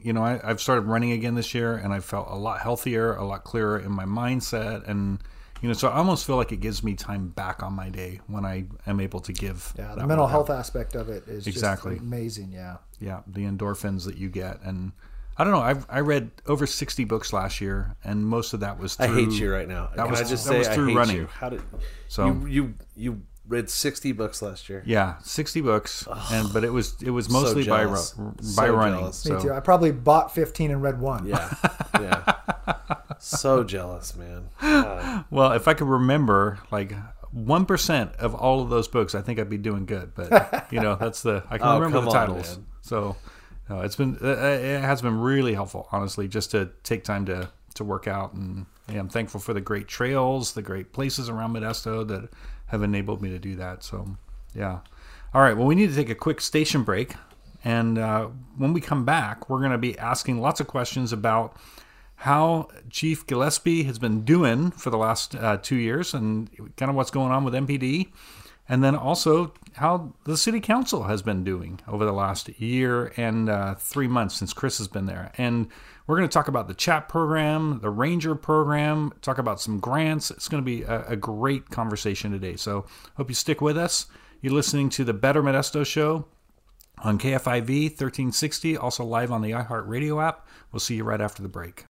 you 0.00 0.12
know, 0.12 0.22
I, 0.22 0.40
I've 0.44 0.60
started 0.60 0.82
running 0.82 1.10
again 1.10 1.34
this 1.34 1.52
year, 1.54 1.74
and 1.74 1.92
I 1.92 1.98
felt 1.98 2.28
a 2.30 2.36
lot 2.36 2.60
healthier, 2.60 3.16
a 3.16 3.24
lot 3.24 3.42
clearer 3.42 3.80
in 3.80 3.90
my 3.90 4.04
mindset, 4.04 4.86
and 4.88 5.18
you 5.62 5.68
know, 5.68 5.74
so 5.74 5.88
I 5.88 5.96
almost 5.96 6.26
feel 6.26 6.36
like 6.36 6.52
it 6.52 6.60
gives 6.60 6.82
me 6.84 6.94
time 6.94 7.28
back 7.28 7.62
on 7.62 7.72
my 7.72 7.88
day 7.88 8.20
when 8.26 8.44
I 8.44 8.66
am 8.86 9.00
able 9.00 9.20
to 9.20 9.32
give. 9.32 9.72
Yeah, 9.78 9.88
the 9.90 9.96
that 10.00 10.06
mental 10.06 10.26
workout. 10.26 10.30
health 10.30 10.50
aspect 10.50 10.94
of 10.94 11.08
it 11.08 11.26
is 11.28 11.46
Exactly. 11.46 11.94
just 11.94 12.02
amazing. 12.04 12.52
Yeah. 12.52 12.76
yeah 13.00 13.20
the 13.26 13.44
endorphins 13.44 14.04
that 14.06 14.16
you 14.16 14.28
get 14.30 14.60
and 14.62 14.92
i 15.38 15.44
don't 15.44 15.52
know 15.52 15.60
i 15.60 15.74
i 15.98 16.00
read 16.00 16.30
over 16.46 16.66
60 16.66 17.04
books 17.04 17.30
last 17.30 17.60
year 17.60 17.94
and 18.04 18.24
most 18.26 18.54
of 18.54 18.60
that 18.60 18.78
was 18.78 18.94
through 18.94 19.04
I 19.06 19.14
hate 19.20 19.32
you 19.32 19.52
right 19.52 19.68
now. 19.68 19.90
that 19.94 20.02
Can 20.04 20.10
was- 20.10 20.20
I 20.22 20.24
just 20.24 20.44
that 20.46 20.50
say 20.52 20.58
was 20.58 20.68
I 20.68 20.74
through 20.74 20.86
hate 20.88 20.96
running. 20.96 21.16
you? 21.16 21.26
How 21.26 21.50
did 21.50 21.62
So- 22.08 22.26
you 22.26 22.46
you 22.46 22.74
you 22.96 23.22
read 23.48 23.68
sixty 23.70 24.10
books 24.12 24.40
last 24.42 24.68
year. 24.70 24.82
Yeah, 24.86 25.18
sixty 25.22 25.60
books, 25.60 26.08
and 26.32 26.50
but 26.54 26.64
it 26.64 26.70
was 26.72 26.96
it 27.02 27.10
was 27.10 27.28
mostly 27.30 27.64
by 27.68 27.82
ru- 27.82 27.90
by 27.92 27.96
So 28.42 28.74
running. 28.74 28.98
jealous. 29.00 29.24
Me 29.26 29.30
So 29.32 29.40
too. 29.42 29.52
I 29.52 29.60
probably 29.60 29.92
bought 29.92 30.34
15 30.34 30.70
and 30.72 30.82
read 30.82 30.98
one. 31.00 31.26
Yeah, 31.26 31.54
yeah. 32.00 32.32
So 33.18 33.64
jealous, 33.64 34.16
man. 34.16 34.48
God. 34.60 35.24
well, 35.30 35.52
if 35.52 35.68
I 35.68 35.74
could 35.74 35.88
remember 35.88 36.58
like 36.70 36.92
one 37.32 37.66
percent 37.66 38.12
of 38.16 38.34
all 38.34 38.60
of 38.60 38.70
those 38.70 38.88
books, 38.88 39.14
I 39.14 39.20
think 39.22 39.38
I'd 39.38 39.50
be 39.50 39.58
doing 39.58 39.86
good. 39.86 40.14
But 40.14 40.66
you 40.70 40.80
know, 40.80 40.96
that's 40.96 41.22
the 41.22 41.42
I 41.50 41.58
can 41.58 41.66
Oh, 41.68 41.78
remember 41.80 42.00
the 42.02 42.10
titles. 42.10 42.56
man. 42.56 42.66
So 42.82 43.16
no, 43.68 43.80
it's 43.80 43.96
been 43.96 44.18
uh, 44.22 44.28
it 44.28 44.80
has 44.80 45.02
been 45.02 45.18
really 45.20 45.54
helpful, 45.54 45.88
honestly, 45.92 46.28
just 46.28 46.50
to 46.52 46.70
take 46.82 47.04
time 47.04 47.26
to 47.26 47.50
to 47.74 47.84
work 47.84 48.06
out, 48.08 48.32
and 48.32 48.66
yeah, 48.90 48.98
I'm 49.00 49.08
thankful 49.08 49.40
for 49.40 49.52
the 49.52 49.60
great 49.60 49.86
trails, 49.88 50.54
the 50.54 50.62
great 50.62 50.92
places 50.92 51.28
around 51.28 51.54
Modesto 51.54 52.06
that 52.08 52.30
have 52.66 52.82
enabled 52.82 53.20
me 53.22 53.30
to 53.30 53.38
do 53.38 53.56
that. 53.56 53.82
So 53.84 54.16
yeah. 54.54 54.80
All 55.34 55.42
right. 55.42 55.56
Well, 55.56 55.66
we 55.66 55.74
need 55.74 55.90
to 55.90 55.94
take 55.94 56.08
a 56.08 56.14
quick 56.14 56.40
station 56.40 56.82
break. 56.82 57.14
And 57.64 57.98
uh, 57.98 58.28
when 58.56 58.72
we 58.72 58.80
come 58.80 59.04
back, 59.04 59.50
we're 59.50 59.58
going 59.58 59.72
to 59.72 59.78
be 59.78 59.98
asking 59.98 60.40
lots 60.40 60.60
of 60.60 60.68
questions 60.68 61.12
about 61.12 61.56
how 62.16 62.68
Chief 62.90 63.26
Gillespie 63.26 63.84
has 63.84 63.98
been 63.98 64.22
doing 64.22 64.70
for 64.70 64.90
the 64.90 64.98
last 64.98 65.34
uh, 65.34 65.58
two 65.58 65.76
years 65.76 66.14
and 66.14 66.50
kind 66.76 66.90
of 66.90 66.96
what's 66.96 67.10
going 67.10 67.32
on 67.32 67.44
with 67.44 67.54
MPD. 67.54 68.10
And 68.68 68.82
then 68.82 68.96
also 68.96 69.52
how 69.74 70.14
the 70.24 70.36
city 70.36 70.58
council 70.60 71.04
has 71.04 71.22
been 71.22 71.44
doing 71.44 71.80
over 71.86 72.04
the 72.04 72.12
last 72.12 72.48
year 72.60 73.12
and 73.16 73.48
uh, 73.48 73.76
three 73.76 74.08
months 74.08 74.34
since 74.34 74.52
Chris 74.52 74.78
has 74.78 74.88
been 74.88 75.06
there. 75.06 75.30
And 75.38 75.68
we're 76.06 76.16
going 76.16 76.28
to 76.28 76.32
talk 76.32 76.48
about 76.48 76.66
the 76.66 76.74
chat 76.74 77.08
program, 77.08 77.78
the 77.80 77.90
Ranger 77.90 78.34
program, 78.34 79.12
talk 79.22 79.38
about 79.38 79.60
some 79.60 79.78
grants. 79.78 80.32
It's 80.32 80.48
going 80.48 80.62
to 80.62 80.66
be 80.66 80.82
a, 80.82 81.06
a 81.08 81.16
great 81.16 81.70
conversation 81.70 82.32
today. 82.32 82.56
So 82.56 82.86
hope 83.16 83.28
you 83.28 83.34
stick 83.34 83.60
with 83.60 83.78
us. 83.78 84.06
You're 84.40 84.54
listening 84.54 84.88
to 84.90 85.04
the 85.04 85.14
Better 85.14 85.42
Modesto 85.42 85.86
Show 85.86 86.26
on 86.98 87.18
KFIV 87.18 87.90
1360, 87.90 88.76
also 88.76 89.04
live 89.04 89.30
on 89.30 89.42
the 89.42 89.50
iHeartRadio 89.50 90.22
app. 90.22 90.46
We'll 90.72 90.80
see 90.80 90.96
you 90.96 91.04
right 91.04 91.20
after 91.20 91.42
the 91.42 91.48
break. 91.48 91.84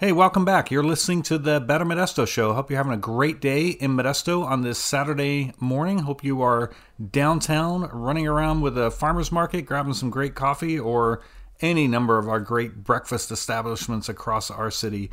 Hey, 0.00 0.12
welcome 0.12 0.46
back. 0.46 0.70
You're 0.70 0.82
listening 0.82 1.20
to 1.24 1.36
the 1.36 1.60
Better 1.60 1.84
Modesto 1.84 2.26
Show. 2.26 2.54
Hope 2.54 2.70
you're 2.70 2.78
having 2.78 2.94
a 2.94 2.96
great 2.96 3.38
day 3.38 3.68
in 3.68 3.90
Modesto 3.90 4.42
on 4.42 4.62
this 4.62 4.78
Saturday 4.78 5.52
morning. 5.60 5.98
Hope 5.98 6.24
you 6.24 6.40
are 6.40 6.70
downtown 7.10 7.82
running 7.92 8.26
around 8.26 8.62
with 8.62 8.78
a 8.78 8.90
farmer's 8.90 9.30
market, 9.30 9.66
grabbing 9.66 9.92
some 9.92 10.08
great 10.08 10.34
coffee, 10.34 10.78
or 10.78 11.20
any 11.60 11.86
number 11.86 12.16
of 12.16 12.30
our 12.30 12.40
great 12.40 12.76
breakfast 12.82 13.30
establishments 13.30 14.08
across 14.08 14.50
our 14.50 14.70
city. 14.70 15.10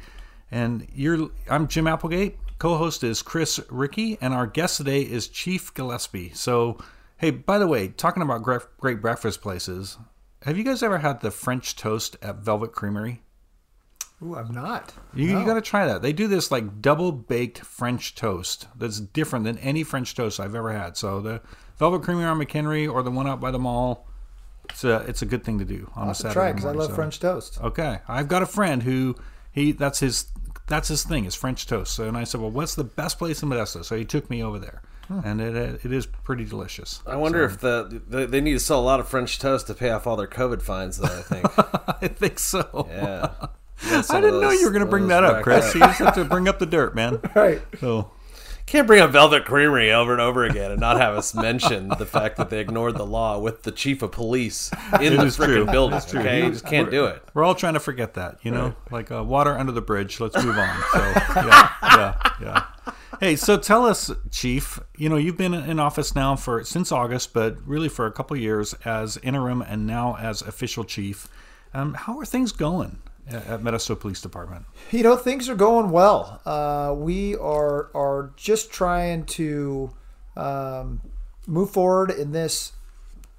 And 0.49 0.87
you're, 0.95 1.31
I'm 1.49 1.67
Jim 1.67 1.85
Applegate. 1.85 2.37
Co-host 2.57 3.03
is 3.03 3.21
Chris 3.21 3.59
Ricci, 3.69 4.17
and 4.21 4.33
our 4.33 4.47
guest 4.47 4.77
today 4.77 5.01
is 5.01 5.27
Chief 5.27 5.73
Gillespie. 5.73 6.31
So, 6.33 6.77
hey, 7.17 7.31
by 7.31 7.59
the 7.59 7.67
way, 7.67 7.89
talking 7.89 8.23
about 8.23 8.41
great 8.77 9.01
breakfast 9.01 9.41
places, 9.41 9.97
have 10.43 10.57
you 10.57 10.63
guys 10.63 10.81
ever 10.81 10.99
had 10.99 11.19
the 11.19 11.29
French 11.29 11.75
toast 11.75 12.15
at 12.21 12.37
Velvet 12.37 12.71
Creamery? 12.71 13.23
Ooh, 14.23 14.35
I'm 14.35 14.51
not. 14.51 14.93
You, 15.13 15.33
No. 15.33 15.39
you 15.39 15.45
got 15.45 15.53
to 15.55 15.61
try 15.61 15.85
that. 15.85 16.01
They 16.01 16.11
do 16.13 16.27
this 16.27 16.49
like 16.51 16.81
double 16.81 17.11
baked 17.11 17.59
French 17.59 18.15
toast 18.15 18.67
that's 18.75 18.99
different 18.99 19.45
than 19.45 19.57
any 19.59 19.83
French 19.83 20.15
toast 20.15 20.39
I've 20.39 20.55
ever 20.55 20.73
had. 20.73 20.97
So 20.97 21.21
the 21.21 21.41
Velvet 21.77 22.01
Creamery 22.03 22.25
on 22.25 22.39
McHenry 22.39 22.91
or 22.91 23.03
the 23.03 23.11
one 23.11 23.27
out 23.27 23.39
by 23.39 23.51
the 23.51 23.59
mall, 23.59 24.07
it's 24.69 24.83
a 24.83 24.97
it's 25.07 25.21
a 25.21 25.25
good 25.25 25.43
thing 25.43 25.59
to 25.59 25.65
do 25.65 25.89
on 25.95 26.05
I'll 26.05 26.11
a 26.11 26.15
Saturday 26.15 26.33
try 26.33 26.51
because 26.51 26.65
I 26.65 26.71
love 26.71 26.89
so- 26.89 26.95
French 26.95 27.19
toast. 27.19 27.59
Okay, 27.61 27.99
I've 28.07 28.27
got 28.27 28.41
a 28.41 28.47
friend 28.47 28.83
who 28.83 29.15
he 29.51 29.71
that's 29.71 29.99
his 29.99 30.25
that's 30.67 30.87
his 30.89 31.03
thing 31.03 31.25
is 31.25 31.35
French 31.35 31.67
toast. 31.67 31.93
So 31.93 32.05
and 32.05 32.17
I 32.17 32.23
said, 32.23 32.41
well, 32.41 32.51
what's 32.51 32.73
the 32.75 32.83
best 32.83 33.19
place 33.19 33.43
in 33.43 33.49
Modesto? 33.49 33.85
So 33.85 33.95
he 33.95 34.03
took 34.03 34.29
me 34.31 34.43
over 34.43 34.57
there, 34.57 34.81
hmm. 35.07 35.19
and 35.23 35.39
it 35.39 35.55
it 35.85 35.91
is 35.93 36.07
pretty 36.07 36.43
delicious. 36.43 37.01
I 37.05 37.15
wonder 37.17 37.43
if 37.43 37.59
the, 37.59 38.01
the 38.07 38.25
they 38.25 38.41
need 38.41 38.53
to 38.53 38.59
sell 38.59 38.79
a 38.79 38.81
lot 38.81 38.99
of 38.99 39.07
French 39.07 39.37
toast 39.37 39.67
to 39.67 39.75
pay 39.75 39.91
off 39.91 40.07
all 40.07 40.15
their 40.17 40.27
COVID 40.27 40.63
fines. 40.63 40.97
Though 40.97 41.05
I 41.05 41.21
think, 41.21 41.45
I 42.03 42.07
think 42.07 42.39
so. 42.39 42.87
yeah. 42.89 43.29
You 43.83 43.89
got 43.91 44.05
some 44.05 44.17
I 44.17 44.21
didn't 44.21 44.41
know 44.41 44.49
you 44.49 44.65
were 44.65 44.71
going 44.71 44.85
to 44.85 44.89
bring 44.89 45.07
that 45.09 45.23
up, 45.23 45.43
Chris. 45.43 45.73
You 45.73 45.81
just 45.81 45.99
have 45.99 46.15
to 46.15 46.25
bring 46.25 46.47
up 46.47 46.59
the 46.59 46.65
dirt, 46.65 46.95
man. 46.95 47.19
Right. 47.35 47.61
So 47.79 48.11
Can't 48.65 48.87
bring 48.87 48.99
up 48.99 49.11
Velvet 49.11 49.45
Creamery 49.45 49.91
over 49.91 50.11
and 50.11 50.19
over 50.21 50.43
again 50.43 50.71
and 50.71 50.79
not 50.79 50.97
have 50.99 51.15
us 51.15 51.35
mention 51.35 51.89
the 51.89 52.05
fact 52.05 52.37
that 52.37 52.49
they 52.49 52.59
ignored 52.59 52.97
the 52.97 53.05
law 53.05 53.37
with 53.37 53.63
the 53.63 53.71
chief 53.71 54.01
of 54.01 54.11
police 54.11 54.71
in 54.95 55.13
It 55.13 55.17
the 55.17 55.25
freaking 55.25 55.71
building. 55.71 55.97
It's 55.97 56.09
true. 56.09 56.19
Okay, 56.21 56.43
you 56.43 56.51
just 56.51 56.65
can't 56.65 56.89
do 56.89 57.05
it. 57.05 57.23
We're 57.33 57.43
all 57.43 57.55
trying 57.55 57.75
to 57.75 57.79
forget 57.79 58.15
that, 58.15 58.39
you 58.41 58.51
know, 58.51 58.75
like 58.91 59.11
uh, 59.11 59.23
water 59.23 59.57
under 59.57 59.71
the 59.71 59.81
bridge. 59.81 60.19
Let's 60.19 60.35
move 60.43 60.57
on. 60.57 60.83
So, 60.91 60.99
yeah, 61.35 61.73
yeah, 61.83 62.31
yeah. 62.41 62.63
Hey, 63.19 63.35
so 63.35 63.57
tell 63.57 63.85
us, 63.85 64.11
Chief. 64.31 64.79
You 64.97 65.09
know, 65.09 65.17
you've 65.17 65.37
been 65.37 65.53
in 65.53 65.79
office 65.79 66.13
now 66.13 66.35
for 66.35 66.63
since 66.63 66.91
August, 66.91 67.33
but 67.33 67.55
really 67.65 67.89
for 67.89 68.05
a 68.05 68.11
couple 68.11 68.35
years 68.37 68.73
as 68.85 69.17
interim 69.17 69.61
and 69.61 69.87
now 69.87 70.17
as 70.17 70.41
official 70.41 70.83
chief. 70.83 71.27
Um, 71.73 71.93
how 71.93 72.19
are 72.19 72.25
things 72.25 72.51
going 72.51 72.99
at, 73.29 73.61
Modesto 73.61 73.99
Police 73.99 74.21
Department? 74.21 74.65
You 74.91 75.03
know, 75.03 75.15
things 75.15 75.49
are 75.49 75.55
going 75.55 75.91
well. 75.91 76.41
Uh, 76.45 76.93
we 76.95 77.35
are 77.35 77.89
are 77.95 78.31
just 78.35 78.71
trying 78.71 79.25
to 79.25 79.91
um, 80.35 81.01
move 81.45 81.71
forward 81.71 82.11
in 82.11 82.31
this 82.31 82.73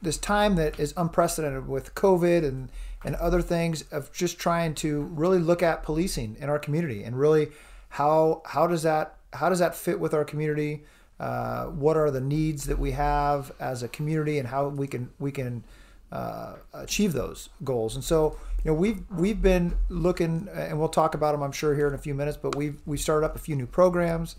this 0.01 0.19
time 0.19 0.57
that 0.57 0.79
is 0.79 0.95
unprecedented 0.97 1.69
with 1.69 1.95
COVID 1.95 2.45
and 2.45 2.69
and 3.05 3.15
other 3.17 3.41
things 3.41 3.83
of 3.93 4.13
just 4.13 4.39
trying 4.39 4.75
to 4.75 5.03
really 5.03 5.39
look 5.39 5.63
at 5.63 5.83
policing 5.83 6.37
in 6.41 6.49
our 6.49 6.59
community 6.59 7.05
and 7.05 7.19
really 7.19 7.49
how 7.91 8.43
how 8.45 8.67
does 8.67 8.83
that 8.83 9.17
how 9.33 9.49
does 9.49 9.59
that 9.59 9.75
fit 9.75 10.01
with 10.01 10.15
our 10.15 10.25
community? 10.25 10.85
Uh, 11.21 11.65
what 11.67 11.97
are 11.97 12.11
the 12.11 12.21
needs 12.21 12.67
that 12.67 12.79
we 12.79 12.93
have 12.93 13.51
as 13.59 13.83
a 13.83 13.89
community 13.89 14.39
and 14.39 14.49
how 14.49 14.69
we 14.69 14.87
can 14.87 15.11
we 15.19 15.33
can 15.33 15.65
uh, 16.13 16.55
achieve 16.73 17.13
those 17.13 17.49
goals. 17.65 17.95
And 17.95 18.05
so, 18.05 18.39
you 18.65 18.71
know, 18.71 18.75
we've 18.75 19.03
we've 19.11 19.41
been 19.41 19.77
looking, 19.89 20.49
and 20.53 20.79
we'll 20.79 20.89
talk 20.89 21.15
about 21.15 21.33
them, 21.33 21.43
I'm 21.43 21.53
sure, 21.53 21.75
here 21.75 21.89
in 21.89 21.95
a 21.95 21.99
few 21.99 22.15
minutes. 22.15 22.37
But 22.37 22.55
we've 22.55 22.81
we 22.87 22.97
started 22.97 23.27
up 23.27 23.37
a 23.37 23.39
few 23.39 23.57
new 23.57 23.67
programs. 23.67 24.37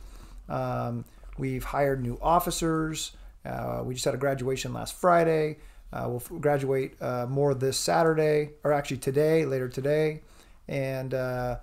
Um, 0.48 1.06
we've 1.38 1.64
hired 1.64 2.02
new 2.02 2.18
officers. 2.22 3.12
Uh, 3.46 3.82
we 3.84 3.94
just 3.94 4.06
had 4.06 4.14
a 4.14 4.18
graduation 4.18 4.74
last 4.74 4.96
Friday. 4.96 5.58
Uh, 5.92 6.06
we'll 6.08 6.40
graduate 6.40 7.02
uh, 7.02 7.26
more 7.28 7.54
this 7.54 7.78
Saturday, 7.78 8.52
or 8.64 8.74
actually 8.74 8.98
today, 8.98 9.46
later 9.46 9.70
today, 9.70 10.22
and. 10.68 11.14
Uh, 11.14 11.58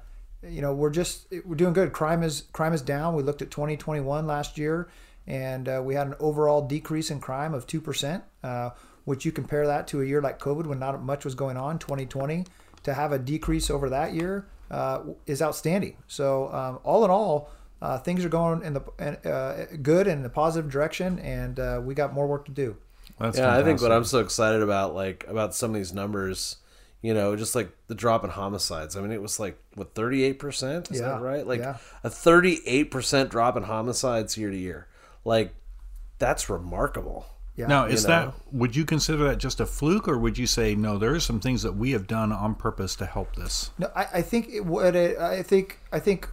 you 0.48 0.60
know 0.60 0.72
we're 0.72 0.90
just 0.90 1.26
we're 1.44 1.56
doing 1.56 1.72
good 1.72 1.92
crime 1.92 2.22
is 2.22 2.44
crime 2.52 2.72
is 2.72 2.82
down 2.82 3.14
we 3.14 3.22
looked 3.22 3.42
at 3.42 3.50
2021 3.50 4.26
last 4.26 4.58
year 4.58 4.88
and 5.26 5.68
uh, 5.68 5.80
we 5.84 5.94
had 5.94 6.06
an 6.06 6.14
overall 6.20 6.62
decrease 6.66 7.10
in 7.10 7.20
crime 7.20 7.52
of 7.52 7.66
2% 7.66 8.22
uh, 8.44 8.70
which 9.06 9.24
you 9.24 9.32
compare 9.32 9.66
that 9.66 9.86
to 9.88 10.02
a 10.02 10.04
year 10.04 10.20
like 10.20 10.38
covid 10.38 10.66
when 10.66 10.78
not 10.78 11.02
much 11.02 11.24
was 11.24 11.34
going 11.34 11.56
on 11.56 11.78
2020 11.78 12.44
to 12.82 12.92
have 12.92 13.10
a 13.12 13.18
decrease 13.18 13.70
over 13.70 13.88
that 13.88 14.12
year 14.12 14.46
uh, 14.70 15.00
is 15.26 15.40
outstanding 15.40 15.96
so 16.06 16.52
um, 16.52 16.78
all 16.84 17.04
in 17.04 17.10
all 17.10 17.50
uh, 17.82 17.98
things 17.98 18.24
are 18.24 18.28
going 18.28 18.62
in 18.62 18.74
the 18.74 18.82
uh, 19.30 19.66
good 19.82 20.06
in 20.06 20.22
the 20.22 20.28
positive 20.28 20.70
direction 20.70 21.18
and 21.20 21.58
uh, 21.58 21.80
we 21.82 21.94
got 21.94 22.12
more 22.12 22.26
work 22.26 22.44
to 22.44 22.52
do 22.52 22.76
That's 23.18 23.38
yeah, 23.38 23.56
I 23.56 23.62
think 23.62 23.80
what. 23.80 23.92
I'm 23.92 24.04
so 24.04 24.20
excited 24.20 24.62
about, 24.62 24.94
like 24.94 25.24
about 25.28 25.54
some 25.54 25.70
of 25.70 25.76
these 25.76 25.92
numbers, 25.94 26.56
you 27.02 27.14
know, 27.14 27.36
just 27.36 27.54
like 27.54 27.70
the 27.86 27.94
drop 27.94 28.24
in 28.24 28.30
homicides. 28.30 28.96
I 28.96 29.00
mean, 29.00 29.12
it 29.12 29.22
was 29.22 29.38
like 29.38 29.58
what 29.74 29.94
38 29.94 30.38
percent. 30.38 30.90
Is 30.90 31.00
Yeah, 31.00 31.10
that 31.10 31.20
right? 31.20 31.46
Like 31.46 31.60
yeah. 31.60 31.76
a 32.04 32.10
38 32.10 32.90
percent 32.90 33.30
drop 33.30 33.56
in 33.56 33.62
homicides 33.64 34.36
year 34.36 34.50
to 34.50 34.56
year. 34.56 34.88
Like 35.24 35.54
that's 36.18 36.50
remarkable. 36.50 37.26
Yeah 37.56 37.66
Now, 37.66 37.84
is 37.86 38.02
you 38.02 38.08
that 38.08 38.34
would 38.52 38.76
you 38.76 38.84
consider 38.84 39.24
that 39.24 39.38
just 39.38 39.60
a 39.60 39.66
fluke, 39.66 40.06
or 40.08 40.18
would 40.18 40.38
you 40.38 40.46
say 40.46 40.74
no? 40.74 40.98
There 40.98 41.14
are 41.14 41.20
some 41.20 41.40
things 41.40 41.62
that 41.62 41.76
we 41.76 41.92
have 41.92 42.06
done 42.06 42.32
on 42.32 42.54
purpose 42.54 42.94
to 42.96 43.06
help 43.06 43.36
this. 43.36 43.70
No, 43.78 43.90
I, 43.94 44.06
I 44.14 44.22
think 44.22 44.48
it, 44.50 44.64
what 44.64 44.96
I 44.96 45.42
think 45.42 45.80
I 45.92 45.98
think 45.98 46.28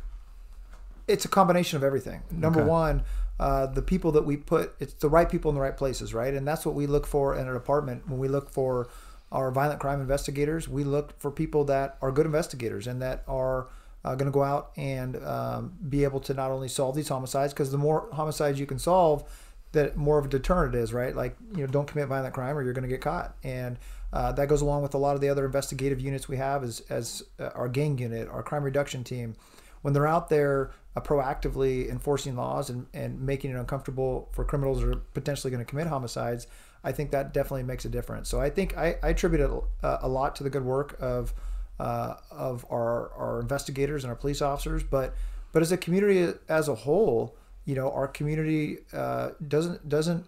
it's 1.08 1.26
a 1.26 1.30
combination 1.30 1.78
of 1.78 1.84
everything. 1.84 2.22
Number 2.32 2.62
Okay. 2.62 2.70
one, 2.70 3.04
uh, 3.40 3.66
the 3.66 3.82
people 3.82 4.12
that 4.14 4.26
we 4.26 4.38
put, 4.38 4.74
it's 4.80 4.94
the 4.94 5.10
right 5.10 5.30
people 5.30 5.50
in 5.50 5.56
the 5.56 5.62
right 5.62 5.76
places, 5.76 6.14
right? 6.14 6.34
And 6.34 6.48
that's 6.48 6.66
what 6.66 6.76
we 6.76 6.88
look 6.88 7.06
for 7.06 7.36
in 7.36 7.48
a 7.48 7.54
department. 7.54 8.08
When 8.08 8.20
we 8.20 8.28
look 8.28 8.50
for 8.50 8.88
our 9.32 9.52
violent 9.52 9.80
crime 9.80 10.00
investigators, 10.00 10.70
we 10.70 10.84
look 10.84 11.20
for 11.20 11.32
people 11.32 11.66
that 11.66 11.98
are 12.02 12.12
good 12.12 12.26
investigators 12.26 12.88
and 12.88 13.02
that 13.02 13.24
are 13.28 13.68
uh, 14.06 14.16
going 14.16 14.32
to 14.32 14.34
go 14.34 14.44
out 14.44 14.72
and 14.78 15.22
um, 15.24 15.74
be 15.90 16.04
able 16.04 16.20
to 16.22 16.34
not 16.34 16.52
only 16.52 16.68
solve 16.68 16.96
these 16.96 17.10
homicides, 17.10 17.54
because 17.54 17.72
the 17.72 17.78
more 17.78 18.08
homicides 18.14 18.60
you 18.60 18.66
can 18.66 18.80
solve, 18.80 19.24
that 19.74 19.98
more 19.98 20.18
of 20.18 20.26
a 20.26 20.30
deterrent 20.30 20.76
is, 20.76 20.94
right? 20.94 21.16
Like, 21.16 21.36
you 21.56 21.62
know, 21.62 21.68
don't 21.68 21.88
commit 21.88 22.08
violent 22.08 22.34
crime 22.34 22.58
or 22.58 22.64
you're 22.64 22.74
going 22.74 22.84
to 22.84 22.90
get 22.90 23.02
caught. 23.02 23.36
And 23.44 23.78
uh, 24.14 24.32
that 24.34 24.48
goes 24.48 24.62
along 24.62 24.84
with 24.84 24.94
a 24.94 24.98
lot 24.98 25.16
of 25.16 25.22
the 25.22 25.30
other 25.30 25.46
investigative 25.46 26.00
units 26.00 26.30
we 26.30 26.38
have 26.38 26.64
as, 26.64 26.82
as 26.90 27.24
uh, 27.40 27.50
our 27.56 27.68
gang 27.68 27.98
unit, 27.98 28.30
our 28.30 28.44
crime 28.44 28.64
reduction 28.64 29.04
team. 29.04 29.36
When 29.82 29.94
they're 29.94 30.08
out 30.08 30.30
there 30.30 30.72
uh, 30.96 31.02
proactively 31.02 31.90
enforcing 31.90 32.36
laws 32.36 32.70
and, 32.70 32.86
and 32.94 33.20
making 33.20 33.52
it 33.52 33.56
uncomfortable 33.56 34.30
for 34.32 34.46
criminals 34.46 34.82
who 34.82 34.92
are 34.92 34.96
potentially 35.14 35.52
going 35.52 35.66
to 35.66 35.70
commit 35.70 35.88
homicides, 35.88 36.48
I 36.84 36.92
think 36.92 37.12
that 37.12 37.34
definitely 37.34 37.64
makes 37.64 37.86
a 37.86 37.90
difference. 37.90 38.30
So 38.30 38.40
I 38.40 38.50
think 38.50 38.78
I, 38.78 38.98
I 39.02 39.10
attribute 39.10 39.42
it 39.42 39.50
uh, 39.84 39.98
a 40.02 40.08
lot 40.08 40.36
to 40.38 40.44
the 40.44 40.50
good 40.50 40.66
work 40.66 40.96
of 41.00 41.34
uh, 41.80 42.16
of 42.30 42.66
our, 42.70 43.12
our 43.14 43.40
investigators 43.40 44.04
and 44.04 44.12
our 44.12 44.16
police 44.16 44.42
officers, 44.42 44.84
but 44.84 45.16
but 45.52 45.62
as 45.64 45.72
a 45.72 45.78
community 45.78 46.38
as 46.48 46.68
a 46.68 46.76
whole, 46.76 47.36
you 47.66 47.76
know, 47.76 47.92
our 47.92 48.08
community 48.08 48.80
uh, 48.94 49.30
doesn't 49.48 49.88
doesn't 49.88 50.26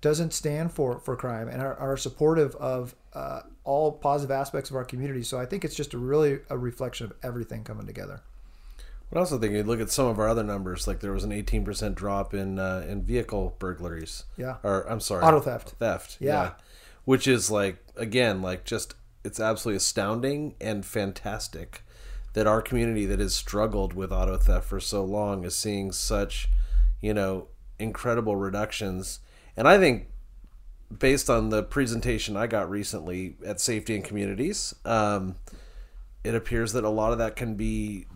doesn't 0.00 0.32
stand 0.32 0.72
for 0.72 0.98
for 0.98 1.16
crime 1.16 1.48
and 1.48 1.62
are, 1.62 1.74
are 1.76 1.96
supportive 1.96 2.54
of 2.56 2.94
uh, 3.14 3.40
all 3.64 3.92
positive 3.92 4.30
aspects 4.30 4.70
of 4.70 4.76
our 4.76 4.84
community. 4.84 5.22
So 5.22 5.38
I 5.38 5.46
think 5.46 5.64
it's 5.64 5.74
just 5.74 5.94
a 5.94 5.98
really 5.98 6.40
a 6.50 6.58
reflection 6.58 7.06
of 7.06 7.12
everything 7.22 7.64
coming 7.64 7.86
together. 7.86 8.20
But 9.10 9.18
I 9.18 9.20
also 9.20 9.38
think 9.38 9.52
you 9.52 9.62
look 9.62 9.80
at 9.80 9.90
some 9.90 10.06
of 10.06 10.18
our 10.18 10.28
other 10.28 10.42
numbers, 10.42 10.86
like 10.86 11.00
there 11.00 11.12
was 11.12 11.24
an 11.24 11.30
18% 11.30 11.94
drop 11.94 12.34
in 12.34 12.58
uh, 12.58 12.84
in 12.88 13.02
vehicle 13.02 13.56
burglaries. 13.58 14.24
Yeah. 14.36 14.56
Or 14.62 14.82
I'm 14.90 15.00
sorry, 15.00 15.24
Auto 15.24 15.40
theft. 15.40 15.70
Theft. 15.78 16.16
Yeah. 16.20 16.52
Which 17.04 17.26
is 17.26 17.50
like 17.50 17.78
again, 17.96 18.42
like 18.42 18.64
just 18.64 18.94
it's 19.24 19.40
absolutely 19.40 19.78
astounding 19.78 20.54
and 20.60 20.84
fantastic 20.84 21.82
that 22.34 22.46
our 22.46 22.60
community 22.60 23.06
that 23.06 23.20
has 23.20 23.34
struggled 23.34 23.94
with 23.94 24.12
auto 24.12 24.36
theft 24.36 24.66
for 24.66 24.80
so 24.80 25.04
long 25.04 25.44
is 25.44 25.54
seeing 25.56 25.92
such, 25.92 26.48
you 27.04 27.12
know, 27.12 27.48
incredible 27.78 28.34
reductions. 28.34 29.20
And 29.58 29.68
I 29.68 29.78
think 29.78 30.08
based 30.98 31.28
on 31.28 31.50
the 31.50 31.62
presentation 31.62 32.34
I 32.34 32.46
got 32.46 32.70
recently 32.70 33.36
at 33.44 33.60
Safety 33.60 33.94
and 33.94 34.02
Communities, 34.02 34.74
um, 34.86 35.34
it 36.24 36.34
appears 36.34 36.72
that 36.72 36.82
a 36.82 36.88
lot 36.88 37.12
of 37.12 37.18
that 37.18 37.36
can 37.36 37.56
be 37.56 38.06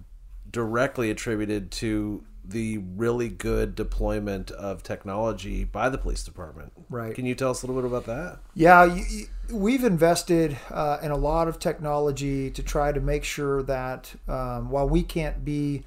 directly 0.50 1.10
attributed 1.10 1.70
to 1.70 2.24
the 2.42 2.78
really 2.78 3.28
good 3.28 3.74
deployment 3.74 4.50
of 4.52 4.82
technology 4.82 5.64
by 5.64 5.90
the 5.90 5.98
police 5.98 6.24
department. 6.24 6.72
Right. 6.88 7.14
Can 7.14 7.26
you 7.26 7.34
tell 7.34 7.50
us 7.50 7.62
a 7.62 7.66
little 7.66 7.82
bit 7.82 7.90
about 7.90 8.06
that? 8.06 8.38
Yeah, 8.54 8.84
you, 8.86 9.04
you, 9.10 9.26
we've 9.54 9.84
invested 9.84 10.56
uh, 10.70 10.96
in 11.02 11.10
a 11.10 11.16
lot 11.16 11.46
of 11.46 11.58
technology 11.58 12.50
to 12.52 12.62
try 12.62 12.90
to 12.92 13.00
make 13.00 13.24
sure 13.24 13.62
that 13.64 14.14
um, 14.26 14.70
while 14.70 14.88
we 14.88 15.02
can't 15.02 15.44
be, 15.44 15.84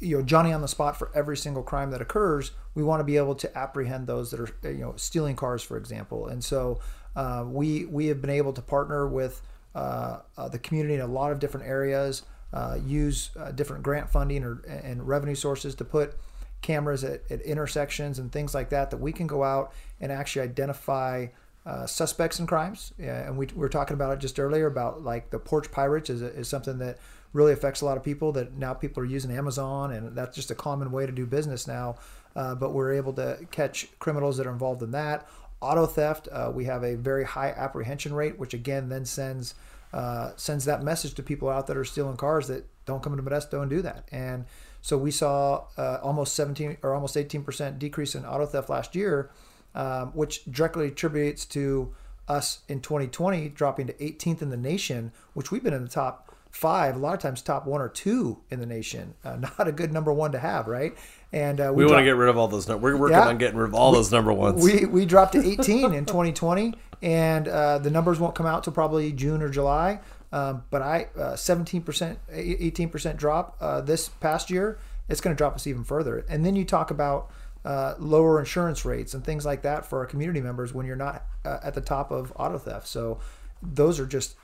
you 0.00 0.16
know, 0.16 0.22
Johnny 0.22 0.52
on 0.52 0.62
the 0.62 0.68
spot 0.68 0.96
for 0.96 1.10
every 1.14 1.36
single 1.36 1.62
crime 1.62 1.90
that 1.90 2.00
occurs, 2.00 2.52
we 2.74 2.82
want 2.82 3.00
to 3.00 3.04
be 3.04 3.16
able 3.16 3.34
to 3.36 3.58
apprehend 3.58 4.06
those 4.06 4.30
that 4.30 4.40
are, 4.40 4.70
you 4.70 4.80
know, 4.80 4.94
stealing 4.96 5.36
cars, 5.36 5.62
for 5.62 5.76
example. 5.76 6.26
And 6.26 6.42
so 6.42 6.80
uh, 7.14 7.44
we 7.46 7.84
we 7.84 8.06
have 8.06 8.20
been 8.20 8.30
able 8.30 8.52
to 8.54 8.62
partner 8.62 9.06
with 9.06 9.42
uh, 9.74 10.20
uh, 10.36 10.48
the 10.48 10.58
community 10.58 10.94
in 10.94 11.00
a 11.00 11.06
lot 11.06 11.32
of 11.32 11.38
different 11.38 11.66
areas, 11.66 12.22
uh, 12.52 12.78
use 12.84 13.30
uh, 13.38 13.52
different 13.52 13.82
grant 13.82 14.10
funding 14.10 14.42
or 14.42 14.62
and 14.66 15.06
revenue 15.06 15.34
sources 15.34 15.74
to 15.76 15.84
put 15.84 16.14
cameras 16.62 17.04
at, 17.04 17.22
at 17.30 17.40
intersections 17.42 18.18
and 18.18 18.32
things 18.32 18.54
like 18.54 18.70
that 18.70 18.90
that 18.90 18.98
we 18.98 19.12
can 19.12 19.26
go 19.26 19.44
out 19.44 19.72
and 20.00 20.10
actually 20.12 20.42
identify 20.42 21.26
uh, 21.66 21.86
suspects 21.86 22.38
and 22.38 22.48
crimes. 22.48 22.92
And 22.98 23.36
we, 23.36 23.46
we 23.46 23.58
were 23.58 23.68
talking 23.68 23.94
about 23.94 24.12
it 24.12 24.18
just 24.18 24.38
earlier 24.38 24.66
about 24.66 25.02
like 25.02 25.30
the 25.30 25.38
porch 25.38 25.70
pirates 25.70 26.10
is, 26.10 26.22
is 26.22 26.48
something 26.48 26.78
that 26.78 26.98
really 27.32 27.52
affects 27.52 27.80
a 27.80 27.84
lot 27.84 27.96
of 27.96 28.02
people 28.02 28.32
that 28.32 28.56
now 28.56 28.74
people 28.74 29.02
are 29.02 29.06
using 29.06 29.30
Amazon 29.30 29.92
and 29.92 30.16
that's 30.16 30.34
just 30.34 30.50
a 30.50 30.54
common 30.54 30.90
way 30.90 31.06
to 31.06 31.12
do 31.12 31.26
business 31.26 31.66
now. 31.66 31.96
Uh, 32.36 32.54
but 32.54 32.72
we're 32.72 32.92
able 32.92 33.12
to 33.12 33.38
catch 33.50 33.88
criminals 33.98 34.36
that 34.36 34.46
are 34.46 34.52
involved 34.52 34.82
in 34.82 34.92
that. 34.92 35.28
Auto 35.60 35.84
theft, 35.86 36.28
uh, 36.32 36.50
we 36.54 36.64
have 36.64 36.82
a 36.84 36.94
very 36.94 37.24
high 37.24 37.50
apprehension 37.50 38.14
rate, 38.14 38.38
which 38.38 38.54
again 38.54 38.88
then 38.88 39.04
sends 39.04 39.54
uh, 39.92 40.30
sends 40.36 40.64
that 40.64 40.82
message 40.84 41.14
to 41.14 41.22
people 41.22 41.48
out 41.48 41.66
that 41.66 41.76
are 41.76 41.84
stealing 41.84 42.16
cars 42.16 42.46
that 42.46 42.64
don't 42.86 43.02
come 43.02 43.12
into 43.12 43.28
Modesto 43.28 43.60
and 43.60 43.68
do 43.68 43.82
that. 43.82 44.08
And 44.12 44.44
so 44.80 44.96
we 44.96 45.10
saw 45.10 45.64
uh, 45.76 45.98
almost 46.00 46.34
17 46.36 46.78
or 46.82 46.94
almost 46.94 47.16
18 47.16 47.42
percent 47.42 47.78
decrease 47.78 48.14
in 48.14 48.24
auto 48.24 48.46
theft 48.46 48.70
last 48.70 48.94
year, 48.94 49.30
um, 49.74 50.12
which 50.12 50.44
directly 50.44 50.86
attributes 50.86 51.44
to 51.46 51.92
us 52.28 52.60
in 52.68 52.80
2020 52.80 53.48
dropping 53.48 53.88
to 53.88 53.92
18th 53.94 54.40
in 54.40 54.50
the 54.50 54.56
nation, 54.56 55.12
which 55.34 55.50
we've 55.50 55.64
been 55.64 55.74
in 55.74 55.82
the 55.82 55.90
top 55.90 56.29
five, 56.50 56.96
a 56.96 56.98
lot 56.98 57.14
of 57.14 57.20
times 57.20 57.42
top 57.42 57.66
one 57.66 57.80
or 57.80 57.88
two 57.88 58.38
in 58.50 58.60
the 58.60 58.66
nation. 58.66 59.14
Uh, 59.24 59.36
not 59.58 59.68
a 59.68 59.72
good 59.72 59.92
number 59.92 60.12
one 60.12 60.32
to 60.32 60.38
have, 60.38 60.66
right? 60.66 60.94
And 61.32 61.60
uh, 61.60 61.72
We, 61.74 61.84
want 61.86 61.98
to 61.98 62.04
get 62.04 62.16
rid 62.16 62.28
of 62.28 62.36
all 62.36 62.48
those. 62.48 62.68
We're 62.68 62.96
working 62.96 63.16
Yeah. 63.16 63.28
on 63.28 63.38
getting 63.38 63.56
rid 63.56 63.68
of 63.68 63.74
all 63.74 63.92
those 63.92 64.10
number 64.10 64.32
ones. 64.32 64.62
we 64.62 64.84
we 64.84 65.06
dropped 65.06 65.32
to 65.32 65.46
18 65.46 65.94
in 65.94 66.04
2020, 66.04 66.74
and 67.02 67.46
uh, 67.46 67.78
the 67.78 67.90
numbers 67.90 68.18
won't 68.18 68.34
come 68.34 68.46
out 68.46 68.64
till 68.64 68.72
probably 68.72 69.12
June 69.12 69.42
or 69.42 69.48
July. 69.48 70.00
Um, 70.32 70.62
but 70.70 70.80
I 70.82 71.08
uh, 71.16 71.32
17%, 71.32 72.16
18% 72.32 73.16
drop 73.16 73.56
uh, 73.60 73.80
this 73.80 74.08
past 74.08 74.50
year. 74.50 74.78
It's 75.08 75.20
going 75.20 75.34
to 75.34 75.38
drop 75.38 75.56
us 75.56 75.66
even 75.66 75.82
further. 75.82 76.24
And 76.28 76.46
then 76.46 76.54
you 76.54 76.64
talk 76.64 76.92
about 76.92 77.30
uh, 77.64 77.94
lower 77.98 78.38
insurance 78.38 78.84
rates 78.84 79.12
and 79.12 79.24
things 79.24 79.44
like 79.44 79.62
that 79.62 79.84
for 79.84 79.98
our 79.98 80.06
community 80.06 80.40
members 80.40 80.72
when 80.72 80.86
you're 80.86 80.94
not 80.94 81.24
uh, 81.44 81.58
at 81.64 81.74
the 81.74 81.80
top 81.80 82.12
of 82.12 82.32
auto 82.36 82.58
theft. 82.58 82.86
So 82.86 83.18
those 83.60 83.98
are 83.98 84.06
just 84.06 84.36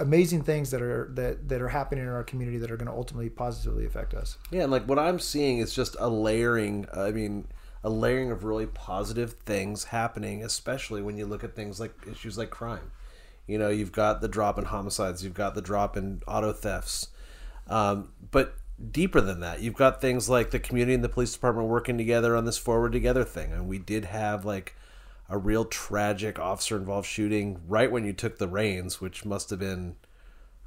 amazing 0.00 0.42
things 0.42 0.70
that 0.70 0.82
are 0.82 1.08
that 1.14 1.48
that 1.48 1.62
are 1.62 1.68
happening 1.68 2.04
in 2.04 2.10
our 2.10 2.24
community 2.24 2.58
that 2.58 2.70
are 2.70 2.76
going 2.76 2.90
to 2.90 2.96
ultimately 2.96 3.30
positively 3.30 3.86
affect 3.86 4.14
us. 4.14 4.38
Yeah, 4.50 4.62
and 4.62 4.72
like 4.72 4.84
what 4.88 4.98
I'm 4.98 5.18
seeing 5.18 5.58
is 5.58 5.74
just 5.74 5.96
a 5.98 6.08
layering. 6.08 6.86
I 6.92 7.10
mean, 7.10 7.46
a 7.84 7.90
layering 7.90 8.30
of 8.30 8.44
really 8.44 8.66
positive 8.66 9.34
things 9.34 9.84
happening, 9.84 10.42
especially 10.42 11.02
when 11.02 11.16
you 11.16 11.26
look 11.26 11.44
at 11.44 11.54
things 11.54 11.78
like 11.78 11.92
issues 12.10 12.36
like 12.36 12.50
crime. 12.50 12.90
You 13.46 13.58
know, 13.58 13.68
you've 13.68 13.92
got 13.92 14.20
the 14.20 14.28
drop 14.28 14.58
in 14.58 14.64
homicides, 14.66 15.24
you've 15.24 15.34
got 15.34 15.54
the 15.54 15.62
drop 15.62 15.96
in 15.96 16.22
auto 16.26 16.52
thefts, 16.52 17.08
um, 17.68 18.12
but 18.30 18.54
deeper 18.92 19.20
than 19.20 19.40
that, 19.40 19.60
you've 19.60 19.74
got 19.74 20.00
things 20.00 20.28
like 20.28 20.50
the 20.50 20.58
community 20.58 20.94
and 20.94 21.04
the 21.04 21.08
police 21.08 21.32
department 21.32 21.68
working 21.68 21.98
together 21.98 22.36
on 22.36 22.44
this 22.44 22.58
forward 22.58 22.92
together 22.92 23.24
thing. 23.24 23.52
And 23.52 23.68
we 23.68 23.78
did 23.78 24.06
have 24.06 24.44
like 24.44 24.74
a 25.30 25.38
real 25.38 25.64
tragic 25.64 26.38
officer 26.38 26.76
involved 26.76 27.08
shooting 27.08 27.60
right 27.66 27.90
when 27.90 28.04
you 28.04 28.12
took 28.12 28.38
the 28.38 28.48
reins, 28.48 29.00
which 29.00 29.24
must 29.24 29.48
have 29.50 29.60
been 29.60 29.96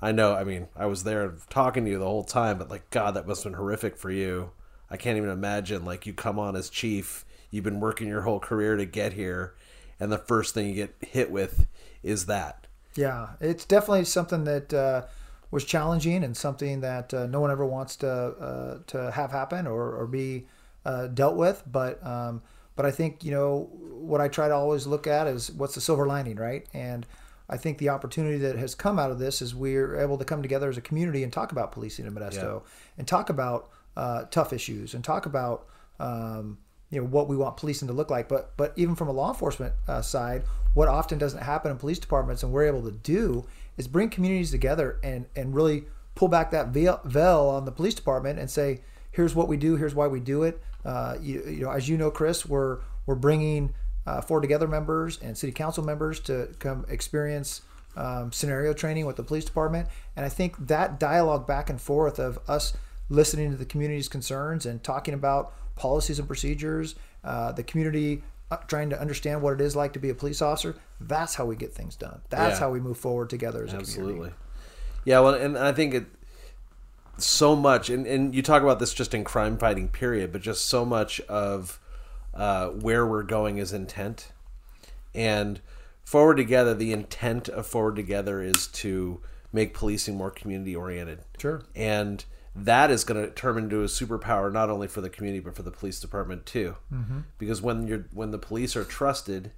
I 0.04 0.12
know, 0.12 0.36
I 0.36 0.43
mean, 0.43 0.67
I 0.76 0.86
was 0.88 1.06
there 1.06 1.36
talking 1.49 1.86
to 1.86 1.91
you 1.91 1.97
the 1.97 2.04
whole 2.04 2.26
time, 2.26 2.58
but 2.58 2.69
like, 2.69 2.89
God, 2.89 3.13
that 3.13 3.26
must 3.26 3.43
have 3.43 3.54
been 3.54 3.58
horrific 3.58 3.95
for 3.95 4.12
you. 4.12 4.52
I 4.91 4.97
can't 4.97 5.15
even 5.15 5.30
imagine, 5.30 5.86
like, 5.86 6.06
you 6.06 6.12
come 6.12 6.38
on 6.38 6.58
as 6.58 6.69
chief, 6.69 7.23
you've 7.49 7.63
been 7.63 7.80
working 7.80 8.10
your 8.10 8.23
whole 8.23 8.41
career 8.41 8.76
to 8.76 8.86
get 8.86 9.13
here, 9.13 9.56
and 10.02 10.12
the 10.12 10.17
first 10.17 10.54
thing 10.54 10.67
you 10.67 10.76
get 10.76 10.95
hit 10.99 11.32
with 11.32 11.67
is 12.04 12.26
that. 12.26 12.67
Yeah, 12.95 13.30
it's 13.39 13.63
definitely 13.63 14.04
something 14.04 14.43
that 14.43 14.73
uh, 14.73 15.04
was 15.52 15.63
challenging 15.63 16.21
and 16.21 16.36
something 16.36 16.82
that 16.82 17.13
uh, 17.13 17.28
no 17.28 17.39
one 17.39 17.49
ever 17.49 17.65
wants 17.65 17.95
to 17.97 18.10
uh, 18.10 18.80
to 18.88 19.12
have 19.12 19.32
happen 19.32 19.65
or, 19.65 19.95
or 19.95 20.06
be 20.06 20.47
uh, 20.86 21.08
dealt 21.08 21.38
with. 21.38 21.63
But 21.65 22.06
um, 22.06 22.41
but 22.76 22.86
I 22.86 22.92
think 22.92 23.24
you 23.24 23.32
know 23.32 23.70
what 23.72 24.22
I 24.22 24.28
try 24.28 24.48
to 24.48 24.54
always 24.54 24.86
look 24.86 25.08
at 25.08 25.28
is 25.28 25.52
what's 25.52 25.76
the 25.76 25.82
silver 25.82 26.06
lining, 26.08 26.36
right? 26.36 26.68
And 26.74 27.06
I 27.50 27.58
think 27.58 27.78
the 27.78 27.90
opportunity 27.90 28.38
that 28.40 28.58
has 28.58 28.76
come 28.76 29.00
out 29.00 29.12
of 29.12 29.20
this 29.20 29.42
is 29.42 29.54
we're 29.54 29.98
able 30.00 30.18
to 30.18 30.26
come 30.26 30.42
together 30.42 30.70
as 30.70 30.78
a 30.78 30.82
community 30.82 31.24
and 31.24 31.32
talk 31.32 31.52
about 31.52 31.72
policing 31.72 32.06
in 32.06 32.14
Modesto 32.14 32.64
and 32.98 33.08
talk 33.08 33.30
about 33.30 33.70
uh, 33.96 34.24
tough 34.26 34.54
issues 34.54 34.94
and 34.94 35.04
talk 35.04 35.26
about 35.26 35.68
um, 36.00 36.58
you 36.90 37.00
know 37.00 37.08
what 37.08 37.28
we 37.28 37.36
want 37.36 37.58
policing 37.58 37.88
to 37.88 37.94
look 37.94 38.10
like. 38.10 38.28
But 38.28 38.56
but 38.58 38.74
even 38.76 38.96
from 38.96 39.08
a 39.08 39.12
law 39.12 39.30
enforcement 39.30 39.74
uh, 39.88 40.02
side, 40.02 40.44
what 40.74 40.88
often 40.88 41.18
doesn't 41.18 41.42
happen 41.42 41.72
in 41.72 41.78
police 41.78 42.00
departments 42.00 42.44
and 42.44 42.52
we're 42.52 42.66
able 42.66 42.84
to 42.84 42.92
do 42.92 43.46
is 43.78 43.88
bring 43.88 44.10
communities 44.10 44.52
together 44.52 45.00
and 45.04 45.26
and 45.36 45.56
really 45.56 45.86
pull 46.16 46.28
back 46.28 46.52
that 46.52 46.68
veil 46.70 47.50
on 47.50 47.66
the 47.66 47.72
police 47.72 47.96
department 47.96 48.40
and 48.40 48.50
say 48.50 48.82
here's 49.12 49.36
what 49.36 49.48
we 49.48 49.58
do, 49.58 49.76
here's 49.76 49.96
why 49.96 50.08
we 50.08 50.20
do 50.20 50.44
it. 50.44 50.62
Uh, 50.86 51.17
you, 51.22 51.43
you 51.46 51.62
know, 51.62 51.72
as 51.72 51.88
you 51.88 51.98
know, 51.98 52.12
Chris, 52.12 52.46
we're 52.46 52.80
we're 53.06 53.15
bringing 53.15 53.74
uh, 54.06 54.22
Together 54.22 54.67
members 54.67 55.17
and 55.22 55.38
city 55.38 55.54
council 55.54 55.84
members 55.84 56.19
to 56.22 56.50
come 56.60 56.86
experience 56.89 57.62
um, 57.96 58.32
scenario 58.32 58.74
training 58.74 59.06
with 59.06 59.15
the 59.15 59.24
police 59.24 59.46
department. 59.46 59.88
And 60.15 60.26
I 60.26 60.30
think 60.30 60.67
that 60.67 61.00
dialogue 61.00 61.48
back 61.48 61.69
and 61.69 61.80
forth 61.80 62.19
of 62.19 62.39
us 62.48 62.74
listening 63.10 63.52
to 63.52 63.58
the 63.58 63.65
community's 63.65 64.08
concerns 64.10 64.65
and 64.65 64.84
talking 64.84 65.13
about 65.13 65.54
policies 65.76 66.19
and 66.19 66.28
procedures, 66.28 66.96
uh, 67.24 67.52
the 67.52 67.63
community 67.63 68.24
uh, 68.52 68.58
trying 68.67 68.89
to 68.89 69.00
understand 69.00 69.41
what 69.41 69.54
it 69.54 69.62
is 69.62 69.76
like 69.76 69.93
to 69.93 70.00
be 70.00 70.10
a 70.10 70.15
police 70.15 70.41
officer, 70.41 70.76
that's 71.00 71.36
how 71.36 71.46
we 71.46 71.56
get 71.56 71.74
things 71.74 71.96
done. 71.96 72.22
That's 72.30 72.56
Yeah. 72.56 72.60
how 72.65 72.72
we 72.72 72.80
move 72.80 72.98
forward 72.98 73.30
together 73.30 73.63
as 73.63 73.74
a 73.74 73.78
Absolutely. 73.78 74.13
community. 74.13 74.36
Yeah, 75.06 75.19
well, 75.19 75.34
and 75.34 75.58
I 75.58 75.72
think 75.72 75.93
it 75.93 76.06
so 77.17 77.56
much, 77.56 77.89
and, 77.89 78.06
and 78.08 78.34
you 78.34 78.41
talk 78.41 78.63
about 78.63 78.80
this 78.80 78.93
just 78.93 79.13
in 79.13 79.23
crime 79.23 79.58
fighting 79.58 79.88
period, 79.88 80.32
but 80.32 80.41
just 80.41 80.65
so 80.65 80.84
much 80.86 81.19
of 81.21 81.80
uh, 82.34 82.69
where 82.69 83.06
we're 83.06 83.23
going 83.23 83.58
is 83.58 83.71
intent. 83.73 84.32
And 85.13 85.62
Forward 86.04 86.38
Together, 86.38 86.73
the 86.73 86.91
intent 86.91 87.49
of 87.49 87.67
Forward 87.67 87.95
Together 87.95 88.41
is 88.41 88.67
to 88.67 89.21
make 89.52 89.73
policing 89.73 90.17
more 90.17 90.32
community 90.32 90.76
oriented. 90.76 91.19
Sure. 91.38 91.63
And 91.76 92.26
that 92.56 92.91
is 92.91 93.04
going 93.04 93.23
to 93.23 93.32
turn 93.32 93.58
into 93.58 93.82
a 93.82 93.86
superpower 93.86 94.52
not 94.52 94.69
only 94.69 94.88
for 94.88 95.02
the 95.02 95.10
community 95.10 95.39
but 95.39 95.56
for 95.56 95.63
the 95.63 95.71
police 95.71 95.99
department 95.99 96.45
too. 96.45 96.76
Mm-hmm. 96.91 97.19
Because 97.38 97.62
when 97.62 97.88
you're 97.88 98.06
when 98.12 98.32
the 98.32 98.38
police 98.39 98.76
are 98.76 98.84
trusted 98.84 99.52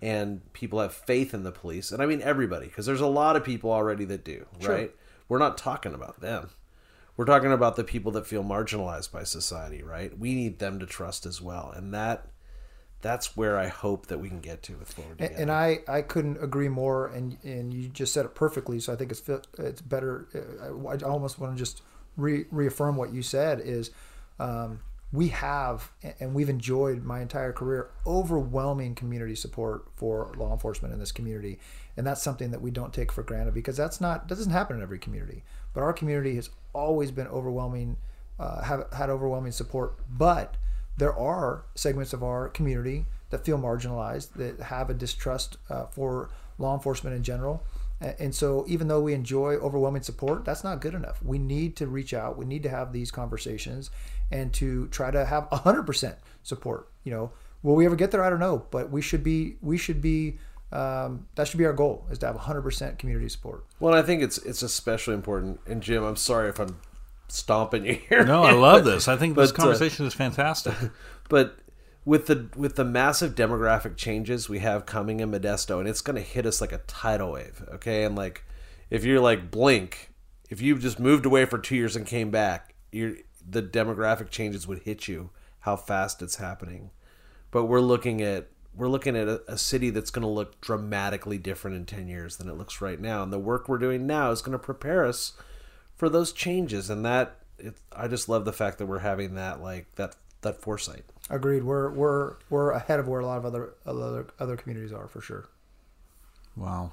and 0.00 0.52
people 0.52 0.80
have 0.80 0.94
faith 0.94 1.34
in 1.34 1.42
the 1.42 1.52
police, 1.52 1.90
and 1.90 2.02
I 2.02 2.06
mean 2.06 2.22
everybody, 2.22 2.66
because 2.66 2.86
there's 2.86 3.00
a 3.00 3.06
lot 3.06 3.36
of 3.36 3.44
people 3.44 3.72
already 3.72 4.04
that 4.06 4.24
do, 4.24 4.46
Sure. 4.60 4.74
right? 4.74 4.94
We're 5.28 5.38
not 5.38 5.58
talking 5.58 5.94
about 5.94 6.20
them. 6.20 6.50
We're 7.18 7.24
talking 7.24 7.50
about 7.52 7.74
the 7.74 7.82
people 7.82 8.12
that 8.12 8.28
feel 8.28 8.44
marginalized 8.44 9.10
by 9.10 9.24
society, 9.24 9.82
right? 9.82 10.16
We 10.16 10.36
need 10.36 10.60
them 10.60 10.78
to 10.78 10.86
trust 10.86 11.26
as 11.26 11.42
well, 11.42 11.72
and 11.76 11.92
that 11.92 12.28
that's 13.00 13.36
where 13.36 13.58
I 13.58 13.66
hope 13.66 14.06
that 14.06 14.18
we 14.18 14.28
can 14.28 14.38
get 14.40 14.62
to 14.64 14.76
with 14.76 14.92
Forward 14.92 15.20
And, 15.20 15.28
Together. 15.28 15.42
and 15.42 15.50
I, 15.50 15.80
I 15.88 16.02
couldn't 16.02 16.42
agree 16.42 16.68
more. 16.68 17.08
And 17.08 17.36
and 17.42 17.74
you 17.74 17.88
just 17.88 18.14
said 18.14 18.24
it 18.24 18.36
perfectly. 18.36 18.78
So 18.78 18.92
I 18.92 18.96
think 18.96 19.10
it's 19.10 19.22
it's 19.58 19.80
better. 19.80 20.28
uh, 20.32 20.88
I, 20.88 20.92
I 20.94 21.10
almost 21.10 21.40
want 21.40 21.54
to 21.54 21.58
just 21.58 21.82
re, 22.16 22.44
reaffirm 22.52 22.94
what 22.94 23.12
you 23.12 23.22
said 23.22 23.60
is 23.60 23.90
um, 24.38 24.78
we 25.12 25.28
have 25.28 25.90
and 26.20 26.34
we've 26.34 26.48
enjoyed 26.50 27.02
my 27.02 27.20
entire 27.20 27.52
career 27.52 27.90
overwhelming 28.06 28.94
community 28.94 29.34
support 29.34 29.86
for 29.96 30.32
law 30.36 30.52
enforcement 30.52 30.92
in 30.92 31.00
this 31.00 31.12
community 31.12 31.58
and 31.96 32.06
that's 32.06 32.22
something 32.22 32.50
that 32.50 32.60
we 32.60 32.70
don't 32.70 32.92
take 32.92 33.10
for 33.10 33.22
granted 33.22 33.54
because 33.54 33.76
that's 33.76 34.00
not 34.02 34.28
that 34.28 34.34
doesn't 34.36 34.52
happen 34.52 34.76
in 34.76 34.82
every 34.82 34.98
community 34.98 35.42
but 35.72 35.80
our 35.80 35.94
community 35.94 36.34
has 36.36 36.50
always 36.72 37.10
been 37.10 37.26
overwhelming 37.28 37.96
uh, 38.38 38.62
have 38.62 38.86
had 38.92 39.10
overwhelming 39.10 39.52
support 39.52 39.96
but 40.08 40.56
there 40.96 41.14
are 41.16 41.64
segments 41.74 42.12
of 42.12 42.22
our 42.22 42.48
community 42.48 43.06
that 43.30 43.44
feel 43.44 43.58
marginalized 43.58 44.32
that 44.34 44.60
have 44.60 44.90
a 44.90 44.94
distrust 44.94 45.56
uh, 45.70 45.86
for 45.86 46.30
law 46.58 46.74
enforcement 46.74 47.14
in 47.14 47.22
general 47.22 47.64
and 48.00 48.32
so, 48.32 48.64
even 48.68 48.86
though 48.86 49.00
we 49.00 49.12
enjoy 49.12 49.54
overwhelming 49.54 50.02
support, 50.02 50.44
that's 50.44 50.62
not 50.62 50.80
good 50.80 50.94
enough. 50.94 51.20
We 51.20 51.38
need 51.38 51.74
to 51.76 51.88
reach 51.88 52.14
out. 52.14 52.38
We 52.38 52.44
need 52.44 52.62
to 52.62 52.68
have 52.68 52.92
these 52.92 53.10
conversations 53.10 53.90
and 54.30 54.52
to 54.54 54.86
try 54.88 55.10
to 55.10 55.24
have 55.24 55.50
100% 55.50 56.16
support. 56.44 56.90
You 57.02 57.10
know, 57.10 57.32
will 57.64 57.74
we 57.74 57.86
ever 57.86 57.96
get 57.96 58.12
there? 58.12 58.22
I 58.22 58.30
don't 58.30 58.38
know, 58.38 58.66
but 58.70 58.90
we 58.90 59.02
should 59.02 59.24
be. 59.24 59.56
We 59.60 59.76
should 59.76 60.00
be. 60.00 60.38
Um, 60.70 61.26
that 61.34 61.48
should 61.48 61.58
be 61.58 61.64
our 61.66 61.72
goal: 61.72 62.06
is 62.10 62.18
to 62.18 62.26
have 62.26 62.36
100% 62.36 62.98
community 62.98 63.28
support. 63.28 63.64
Well, 63.80 63.94
I 63.94 64.02
think 64.02 64.22
it's 64.22 64.38
it's 64.38 64.62
especially 64.62 65.14
important. 65.14 65.60
And 65.66 65.82
Jim, 65.82 66.04
I'm 66.04 66.16
sorry 66.16 66.48
if 66.48 66.58
I'm 66.58 66.78
stomping 67.28 67.86
you 67.86 67.94
here. 68.08 68.24
No, 68.24 68.42
I 68.42 68.52
love 68.52 68.84
this. 68.84 69.08
I 69.08 69.16
think 69.16 69.36
this 69.36 69.52
but, 69.52 69.60
uh, 69.60 69.62
conversation 69.62 70.04
uh, 70.04 70.08
is 70.08 70.14
fantastic. 70.14 70.74
But 71.30 71.58
with 72.06 72.24
the 72.26 72.48
with 72.56 72.76
the 72.76 72.86
massive 72.86 73.34
demographic 73.34 73.98
changes 73.98 74.48
we 74.48 74.60
have 74.60 74.86
coming 74.86 75.20
in 75.20 75.30
Modesto, 75.30 75.78
and 75.78 75.86
it's 75.86 76.00
going 76.00 76.16
to 76.16 76.22
hit 76.22 76.46
us 76.46 76.58
like 76.58 76.72
a 76.72 76.78
tidal 76.86 77.32
wave. 77.32 77.62
Okay, 77.74 78.04
and 78.04 78.16
like 78.16 78.44
if 78.88 79.04
you're 79.04 79.20
like 79.20 79.50
blink, 79.50 80.10
if 80.48 80.62
you've 80.62 80.80
just 80.80 80.98
moved 80.98 81.26
away 81.26 81.44
for 81.44 81.58
two 81.58 81.76
years 81.76 81.96
and 81.96 82.06
came 82.06 82.30
back, 82.30 82.74
you're 82.90 83.16
the 83.46 83.62
demographic 83.62 84.30
changes 84.30 84.66
would 84.66 84.78
hit 84.80 85.06
you. 85.06 85.28
How 85.60 85.76
fast 85.76 86.22
it's 86.22 86.36
happening, 86.36 86.92
but 87.50 87.66
we're 87.66 87.80
looking 87.80 88.22
at 88.22 88.48
we're 88.74 88.88
looking 88.88 89.16
at 89.16 89.28
a, 89.28 89.42
a 89.48 89.58
city 89.58 89.90
that's 89.90 90.10
going 90.10 90.22
to 90.22 90.28
look 90.28 90.60
dramatically 90.60 91.38
different 91.38 91.76
in 91.76 91.84
10 91.84 92.08
years 92.08 92.36
than 92.36 92.48
it 92.48 92.54
looks 92.54 92.80
right 92.80 93.00
now 93.00 93.22
and 93.22 93.32
the 93.32 93.38
work 93.38 93.68
we're 93.68 93.78
doing 93.78 94.06
now 94.06 94.30
is 94.30 94.42
going 94.42 94.52
to 94.52 94.58
prepare 94.58 95.04
us 95.04 95.32
for 95.96 96.08
those 96.08 96.32
changes 96.32 96.90
and 96.90 97.04
that 97.04 97.36
it, 97.58 97.76
i 97.92 98.06
just 98.06 98.28
love 98.28 98.44
the 98.44 98.52
fact 98.52 98.78
that 98.78 98.86
we're 98.86 99.00
having 99.00 99.34
that 99.34 99.60
like 99.60 99.92
that 99.96 100.14
that 100.42 100.60
foresight 100.60 101.04
Agreed. 101.30 101.62
We're 101.64 101.90
we're 101.90 102.36
we're 102.48 102.70
ahead 102.70 103.00
of 103.00 103.08
where 103.08 103.20
a 103.20 103.26
lot 103.26 103.38
of 103.38 103.44
other 103.44 103.74
other 103.84 104.26
other 104.40 104.56
communities 104.56 104.92
are 104.92 105.08
for 105.08 105.20
sure. 105.20 105.48
Wow. 106.56 106.92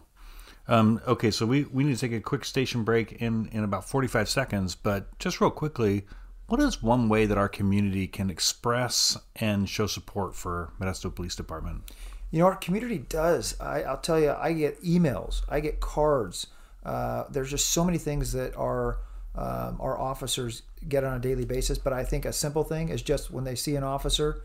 Um, 0.67 0.99
okay, 1.07 1.29
so 1.29 1.45
we, 1.45 1.63
we 1.65 1.83
need 1.83 1.93
to 1.93 2.01
take 2.01 2.11
a 2.11 2.19
quick 2.19 2.43
station 2.43 2.83
break 2.83 3.11
in, 3.21 3.47
in 3.51 3.63
about 3.63 3.88
45 3.88 4.27
seconds, 4.27 4.73
but 4.73 5.17
just 5.19 5.39
real 5.39 5.51
quickly, 5.51 6.07
what 6.47 6.60
is 6.60 6.81
one 6.81 7.10
way 7.10 7.25
that 7.25 7.38
our 7.38 7.49
community 7.49 8.08
can 8.08 8.29
express 8.29 9.17
and 9.36 9.67
show 9.67 9.88
support 9.88 10.36
for 10.36 10.71
Modesto 10.79 11.13
Police 11.13 11.36
Department? 11.36 11.84
You 12.31 12.39
know, 12.39 12.45
our 12.45 12.55
community 12.55 12.99
does. 12.99 13.60
I, 13.60 13.81
will 13.89 13.97
tell 13.97 14.19
you, 14.19 14.31
I 14.31 14.53
get 14.53 14.81
emails, 14.84 15.41
I 15.49 15.60
get 15.60 15.79
cards. 15.79 16.47
Uh, 16.84 17.23
there's 17.29 17.49
just 17.49 17.69
so 17.69 17.84
many 17.84 17.97
things 17.97 18.34
that 18.34 18.55
are 18.55 18.99
um, 19.36 19.77
our 19.79 19.99
officers 19.99 20.62
get 20.88 21.03
on 21.03 21.15
a 21.15 21.19
daily 21.19 21.45
basis. 21.45 21.77
But 21.77 21.93
I 21.93 22.03
think 22.03 22.25
a 22.25 22.34
simple 22.34 22.63
thing 22.63 22.89
is 22.89 23.01
just 23.01 23.31
when 23.31 23.43
they 23.43 23.55
see 23.55 23.75
an 23.75 23.84
officer, 23.84 24.43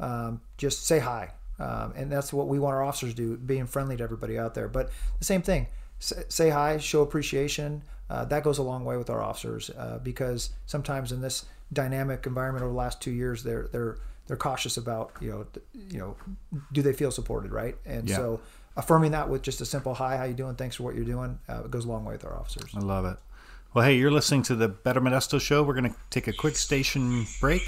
um, 0.00 0.40
just 0.56 0.86
say 0.86 0.98
hi. 0.98 1.32
Um, 1.58 1.92
and 1.94 2.10
that's 2.10 2.32
what 2.32 2.48
we 2.48 2.58
want 2.58 2.74
our 2.74 2.82
officers 2.82 3.14
to 3.14 3.16
do, 3.16 3.36
being 3.36 3.66
friendly 3.66 3.96
to 3.96 4.02
everybody 4.02 4.38
out 4.38 4.54
there. 4.54 4.68
But 4.68 4.90
the 5.18 5.24
same 5.24 5.42
thing, 5.42 5.68
say, 5.98 6.24
say 6.28 6.50
hi, 6.50 6.78
show 6.78 7.02
appreciation. 7.02 7.82
Uh, 8.10 8.24
that 8.26 8.42
goes 8.42 8.58
a 8.58 8.62
long 8.62 8.84
way 8.84 8.96
with 8.96 9.10
our 9.10 9.22
officers 9.22 9.70
uh, 9.70 9.98
because 10.02 10.50
sometimes 10.66 11.12
in 11.12 11.20
this 11.20 11.46
dynamic 11.72 12.26
environment 12.26 12.62
over 12.62 12.72
the 12.72 12.78
last 12.78 13.00
two 13.00 13.10
years, 13.10 13.42
they're 13.42 13.68
they're 13.72 13.98
they're 14.26 14.36
cautious 14.36 14.76
about 14.76 15.12
you 15.20 15.30
know 15.30 15.46
you 15.90 15.98
know 15.98 16.16
do 16.72 16.82
they 16.82 16.92
feel 16.92 17.10
supported, 17.10 17.52
right? 17.52 17.76
And 17.86 18.08
yeah. 18.08 18.16
so 18.16 18.40
affirming 18.76 19.12
that 19.12 19.28
with 19.28 19.42
just 19.42 19.60
a 19.60 19.66
simple 19.66 19.94
hi, 19.94 20.16
how 20.16 20.24
you 20.24 20.34
doing? 20.34 20.56
Thanks 20.56 20.76
for 20.76 20.82
what 20.82 20.94
you're 20.94 21.04
doing. 21.04 21.38
Uh, 21.48 21.62
goes 21.62 21.84
a 21.84 21.88
long 21.88 22.04
way 22.04 22.12
with 22.12 22.24
our 22.24 22.36
officers. 22.36 22.70
I 22.74 22.80
love 22.80 23.04
it. 23.04 23.16
Well, 23.74 23.86
hey, 23.86 23.96
you're 23.96 24.10
listening 24.10 24.42
to 24.44 24.54
the 24.54 24.68
Better 24.68 25.00
Modesto 25.00 25.40
show. 25.40 25.62
We're 25.62 25.72
going 25.72 25.90
to 25.90 25.96
take 26.10 26.28
a 26.28 26.32
quick 26.32 26.56
station 26.56 27.26
break. 27.40 27.62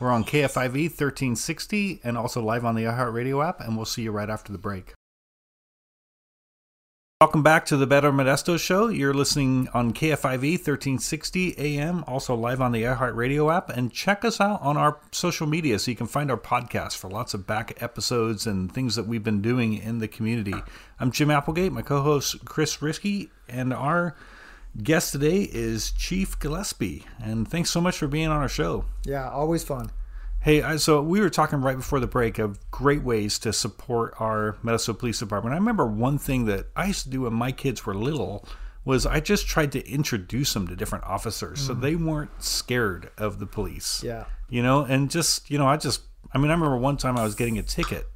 We're 0.00 0.12
on 0.12 0.24
KFIV 0.24 0.90
1360 0.90 2.00
and 2.04 2.16
also 2.16 2.40
live 2.40 2.64
on 2.64 2.76
the 2.76 2.84
iHeartRadio 2.84 3.44
app, 3.44 3.60
and 3.60 3.76
we'll 3.76 3.84
see 3.84 4.02
you 4.02 4.12
right 4.12 4.30
after 4.30 4.52
the 4.52 4.58
break. 4.58 4.92
Welcome 7.20 7.44
back 7.44 7.64
to 7.66 7.76
the 7.76 7.86
Better 7.86 8.10
Modesto 8.10 8.58
show. 8.58 8.88
You're 8.88 9.14
listening 9.14 9.68
on 9.72 9.92
KFIV 9.92 10.58
1360 10.58 11.54
AM, 11.56 12.02
also 12.08 12.34
live 12.34 12.60
on 12.60 12.72
the 12.72 12.82
iHeartRadio 12.82 13.54
app, 13.54 13.70
and 13.70 13.92
check 13.92 14.24
us 14.24 14.40
out 14.40 14.60
on 14.60 14.76
our 14.76 14.98
social 15.12 15.46
media 15.46 15.78
so 15.78 15.92
you 15.92 15.96
can 15.96 16.08
find 16.08 16.28
our 16.28 16.36
podcast 16.36 16.96
for 16.96 17.08
lots 17.08 17.32
of 17.32 17.46
back 17.46 17.80
episodes 17.80 18.48
and 18.48 18.74
things 18.74 18.96
that 18.96 19.06
we've 19.06 19.22
been 19.22 19.40
doing 19.40 19.74
in 19.74 20.00
the 20.00 20.08
community. 20.08 20.54
I'm 20.98 21.12
Jim 21.12 21.30
Applegate, 21.30 21.70
my 21.70 21.82
co-host 21.82 22.44
Chris 22.44 22.82
Ricci, 22.82 23.30
and 23.48 23.72
our 23.72 24.16
guest 24.82 25.12
today 25.12 25.42
is 25.42 25.92
Chief 25.92 26.36
Gillespie, 26.40 27.06
and 27.22 27.48
thanks 27.48 27.70
so 27.70 27.80
much 27.80 27.96
for 27.96 28.08
being 28.08 28.26
on 28.26 28.40
our 28.42 28.48
show. 28.48 28.86
Yeah, 29.04 29.30
always 29.30 29.62
fun. 29.62 29.92
Hey, 30.44 30.76
so 30.76 31.00
we 31.00 31.20
were 31.20 31.30
talking 31.30 31.62
right 31.62 31.74
before 31.74 32.00
the 32.00 32.06
break 32.06 32.38
of 32.38 32.70
great 32.70 33.02
ways 33.02 33.38
to 33.38 33.50
support 33.50 34.12
our 34.18 34.58
Modesto 34.62 34.96
Police 34.98 35.18
Department. 35.18 35.54
I 35.54 35.56
remember 35.56 35.86
one 35.86 36.18
thing 36.18 36.44
that 36.44 36.66
I 36.76 36.84
used 36.84 37.04
to 37.04 37.08
do 37.08 37.22
when 37.22 37.32
my 37.32 37.50
kids 37.50 37.86
were 37.86 37.94
little 37.94 38.46
was 38.84 39.06
I 39.06 39.20
just 39.20 39.46
tried 39.46 39.72
to 39.72 39.90
introduce 39.90 40.52
them 40.52 40.68
to 40.68 40.76
different 40.76 41.04
officers 41.04 41.62
mm. 41.62 41.66
so 41.66 41.72
they 41.72 41.96
weren't 41.96 42.42
scared 42.42 43.10
of 43.16 43.38
the 43.38 43.46
police. 43.46 44.02
Yeah. 44.04 44.26
You 44.50 44.62
know, 44.62 44.84
and 44.84 45.10
just, 45.10 45.50
you 45.50 45.56
know, 45.56 45.66
I 45.66 45.78
just, 45.78 46.02
I 46.34 46.36
mean, 46.36 46.50
I 46.50 46.52
remember 46.52 46.76
one 46.76 46.98
time 46.98 47.16
I 47.16 47.24
was 47.24 47.34
getting 47.34 47.58
a 47.58 47.62
ticket 47.62 48.06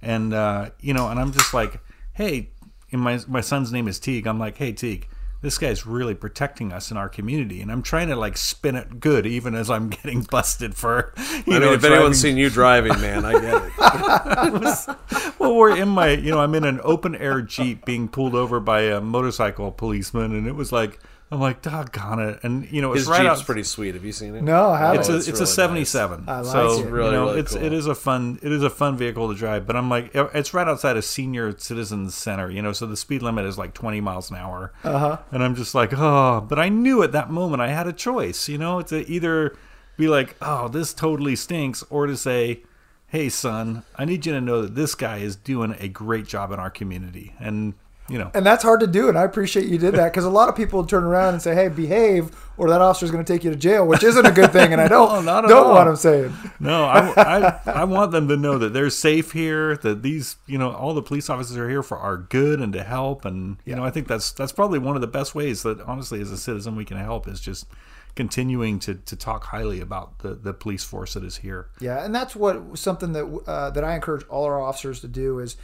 and, 0.00 0.32
uh, 0.32 0.70
you 0.78 0.94
know, 0.94 1.08
and 1.08 1.18
I'm 1.18 1.32
just 1.32 1.52
like, 1.52 1.80
hey, 2.12 2.50
and 2.92 3.00
my, 3.00 3.18
my 3.26 3.40
son's 3.40 3.72
name 3.72 3.88
is 3.88 3.98
Teague. 3.98 4.28
I'm 4.28 4.38
like, 4.38 4.58
hey, 4.58 4.72
Teague, 4.72 5.08
this 5.44 5.58
guy's 5.58 5.86
really 5.86 6.14
protecting 6.14 6.72
us 6.72 6.90
in 6.90 6.96
our 6.96 7.08
community 7.08 7.60
and 7.60 7.70
i'm 7.70 7.82
trying 7.82 8.08
to 8.08 8.16
like 8.16 8.36
spin 8.36 8.74
it 8.74 8.98
good 8.98 9.26
even 9.26 9.54
as 9.54 9.70
i'm 9.70 9.88
getting 10.02 10.22
busted 10.22 10.74
for 10.74 11.12
you 11.46 11.54
I 11.54 11.58
know 11.58 11.66
mean, 11.66 11.74
if 11.74 11.80
driving. 11.80 11.92
anyone's 11.92 12.20
seen 12.20 12.36
you 12.36 12.50
driving 12.50 12.98
man 13.00 13.24
i 13.24 13.32
get 13.32 13.62
it, 13.62 13.72
it 13.78 14.60
was, 14.60 14.88
well 15.38 15.54
we're 15.54 15.76
in 15.76 15.88
my 15.88 16.10
you 16.10 16.30
know 16.30 16.40
i'm 16.40 16.54
in 16.54 16.64
an 16.64 16.80
open 16.82 17.14
air 17.14 17.42
jeep 17.42 17.84
being 17.84 18.08
pulled 18.08 18.34
over 18.34 18.58
by 18.60 18.82
a 18.82 19.00
motorcycle 19.00 19.70
policeman 19.70 20.34
and 20.34 20.46
it 20.46 20.54
was 20.54 20.72
like 20.72 20.98
I'm 21.34 21.40
like, 21.40 21.62
doggone 21.62 22.20
it, 22.20 22.40
and 22.44 22.70
you 22.70 22.80
know, 22.80 22.92
it's 22.92 23.00
his 23.00 23.08
right 23.08 23.22
Jeep's 23.22 23.40
out. 23.40 23.46
pretty 23.46 23.64
sweet. 23.64 23.94
Have 23.94 24.04
you 24.04 24.12
seen 24.12 24.36
it? 24.36 24.42
No, 24.42 24.70
I 24.70 24.78
haven't. 24.78 25.00
It's 25.00 25.08
a 25.08 25.16
it's, 25.16 25.28
it's 25.28 25.40
really 25.40 25.82
a 25.82 25.82
'77. 25.86 26.24
Nice. 26.24 26.28
I 26.28 26.40
like 26.40 26.46
so 26.46 26.80
it. 26.80 26.90
Really, 26.90 27.06
you 27.06 27.12
know, 27.12 27.26
really 27.26 27.40
it's 27.40 27.54
cool. 27.54 27.64
it 27.64 27.72
is 27.72 27.86
a 27.86 27.94
fun 27.96 28.38
it 28.40 28.52
is 28.52 28.62
a 28.62 28.70
fun 28.70 28.96
vehicle 28.96 29.28
to 29.28 29.34
drive. 29.34 29.66
But 29.66 29.74
I'm 29.74 29.90
like, 29.90 30.12
it's 30.14 30.54
right 30.54 30.68
outside 30.68 30.96
a 30.96 31.02
senior 31.02 31.58
citizens 31.58 32.14
center. 32.14 32.48
You 32.48 32.62
know, 32.62 32.72
so 32.72 32.86
the 32.86 32.96
speed 32.96 33.20
limit 33.22 33.46
is 33.46 33.58
like 33.58 33.74
20 33.74 34.00
miles 34.00 34.30
an 34.30 34.36
hour. 34.36 34.72
Uh 34.84 34.98
huh. 34.98 35.18
And 35.32 35.42
I'm 35.42 35.56
just 35.56 35.74
like, 35.74 35.92
oh, 35.92 36.40
but 36.40 36.60
I 36.60 36.68
knew 36.68 37.02
at 37.02 37.10
that 37.10 37.30
moment 37.30 37.60
I 37.60 37.68
had 37.68 37.88
a 37.88 37.92
choice. 37.92 38.48
You 38.48 38.58
know, 38.58 38.80
to 38.82 39.10
either 39.10 39.56
be 39.96 40.06
like, 40.06 40.36
oh, 40.40 40.68
this 40.68 40.94
totally 40.94 41.34
stinks, 41.34 41.82
or 41.90 42.06
to 42.06 42.16
say, 42.16 42.62
hey, 43.08 43.28
son, 43.28 43.82
I 43.96 44.04
need 44.04 44.24
you 44.24 44.32
to 44.32 44.40
know 44.40 44.62
that 44.62 44.76
this 44.76 44.94
guy 44.94 45.18
is 45.18 45.34
doing 45.34 45.74
a 45.80 45.88
great 45.88 46.26
job 46.26 46.52
in 46.52 46.60
our 46.60 46.70
community, 46.70 47.34
and 47.40 47.74
you 48.08 48.18
know. 48.18 48.30
And 48.34 48.44
that's 48.44 48.62
hard 48.62 48.80
to 48.80 48.86
do, 48.86 49.08
and 49.08 49.18
I 49.18 49.24
appreciate 49.24 49.66
you 49.66 49.78
did 49.78 49.94
that 49.94 50.12
because 50.12 50.24
a 50.24 50.30
lot 50.30 50.48
of 50.48 50.56
people 50.56 50.84
turn 50.84 51.04
around 51.04 51.34
and 51.34 51.42
say, 51.42 51.54
"Hey, 51.54 51.68
behave," 51.68 52.36
or 52.56 52.68
that 52.68 52.80
officer's 52.80 53.10
going 53.10 53.24
to 53.24 53.32
take 53.32 53.44
you 53.44 53.50
to 53.50 53.56
jail, 53.56 53.86
which 53.86 54.02
isn't 54.02 54.26
a 54.26 54.30
good 54.30 54.52
thing, 54.52 54.72
and 54.72 54.80
I 54.80 54.88
don't 54.94 55.24
no, 55.24 55.42
don't 55.42 55.70
want 55.70 55.86
them 55.86 55.96
saying. 55.96 56.34
No, 56.60 56.84
I, 56.84 57.12
I, 57.16 57.60
I 57.66 57.84
want 57.84 58.12
them 58.12 58.28
to 58.28 58.36
know 58.36 58.58
that 58.58 58.72
they're 58.72 58.90
safe 58.90 59.32
here. 59.32 59.76
That 59.78 60.02
these, 60.02 60.36
you 60.46 60.58
know, 60.58 60.72
all 60.72 60.94
the 60.94 61.02
police 61.02 61.30
officers 61.30 61.56
are 61.56 61.68
here 61.68 61.82
for 61.82 61.98
our 61.98 62.16
good 62.16 62.60
and 62.60 62.72
to 62.74 62.82
help, 62.82 63.24
and 63.24 63.56
you 63.64 63.70
yeah. 63.72 63.76
know, 63.76 63.84
I 63.84 63.90
think 63.90 64.08
that's 64.08 64.32
that's 64.32 64.52
probably 64.52 64.78
one 64.78 64.96
of 64.96 65.00
the 65.00 65.08
best 65.08 65.34
ways 65.34 65.62
that 65.62 65.80
honestly, 65.82 66.20
as 66.20 66.30
a 66.30 66.38
citizen, 66.38 66.76
we 66.76 66.84
can 66.84 66.98
help 66.98 67.26
is 67.26 67.40
just 67.40 67.66
continuing 68.14 68.78
to, 68.78 68.94
to 68.94 69.16
talk 69.16 69.44
highly 69.44 69.80
about 69.80 70.18
the, 70.20 70.34
the 70.34 70.54
police 70.54 70.84
force 70.84 71.14
that 71.14 71.24
is 71.24 71.38
here. 71.38 71.68
Yeah, 71.80 72.04
and 72.04 72.14
that's 72.14 72.36
what 72.36 72.78
something 72.78 73.12
that 73.12 73.24
uh, 73.46 73.70
that 73.70 73.84
I 73.84 73.94
encourage 73.94 74.26
all 74.28 74.44
our 74.44 74.60
officers 74.60 75.00
to 75.00 75.08
do 75.08 75.38
is 75.38 75.56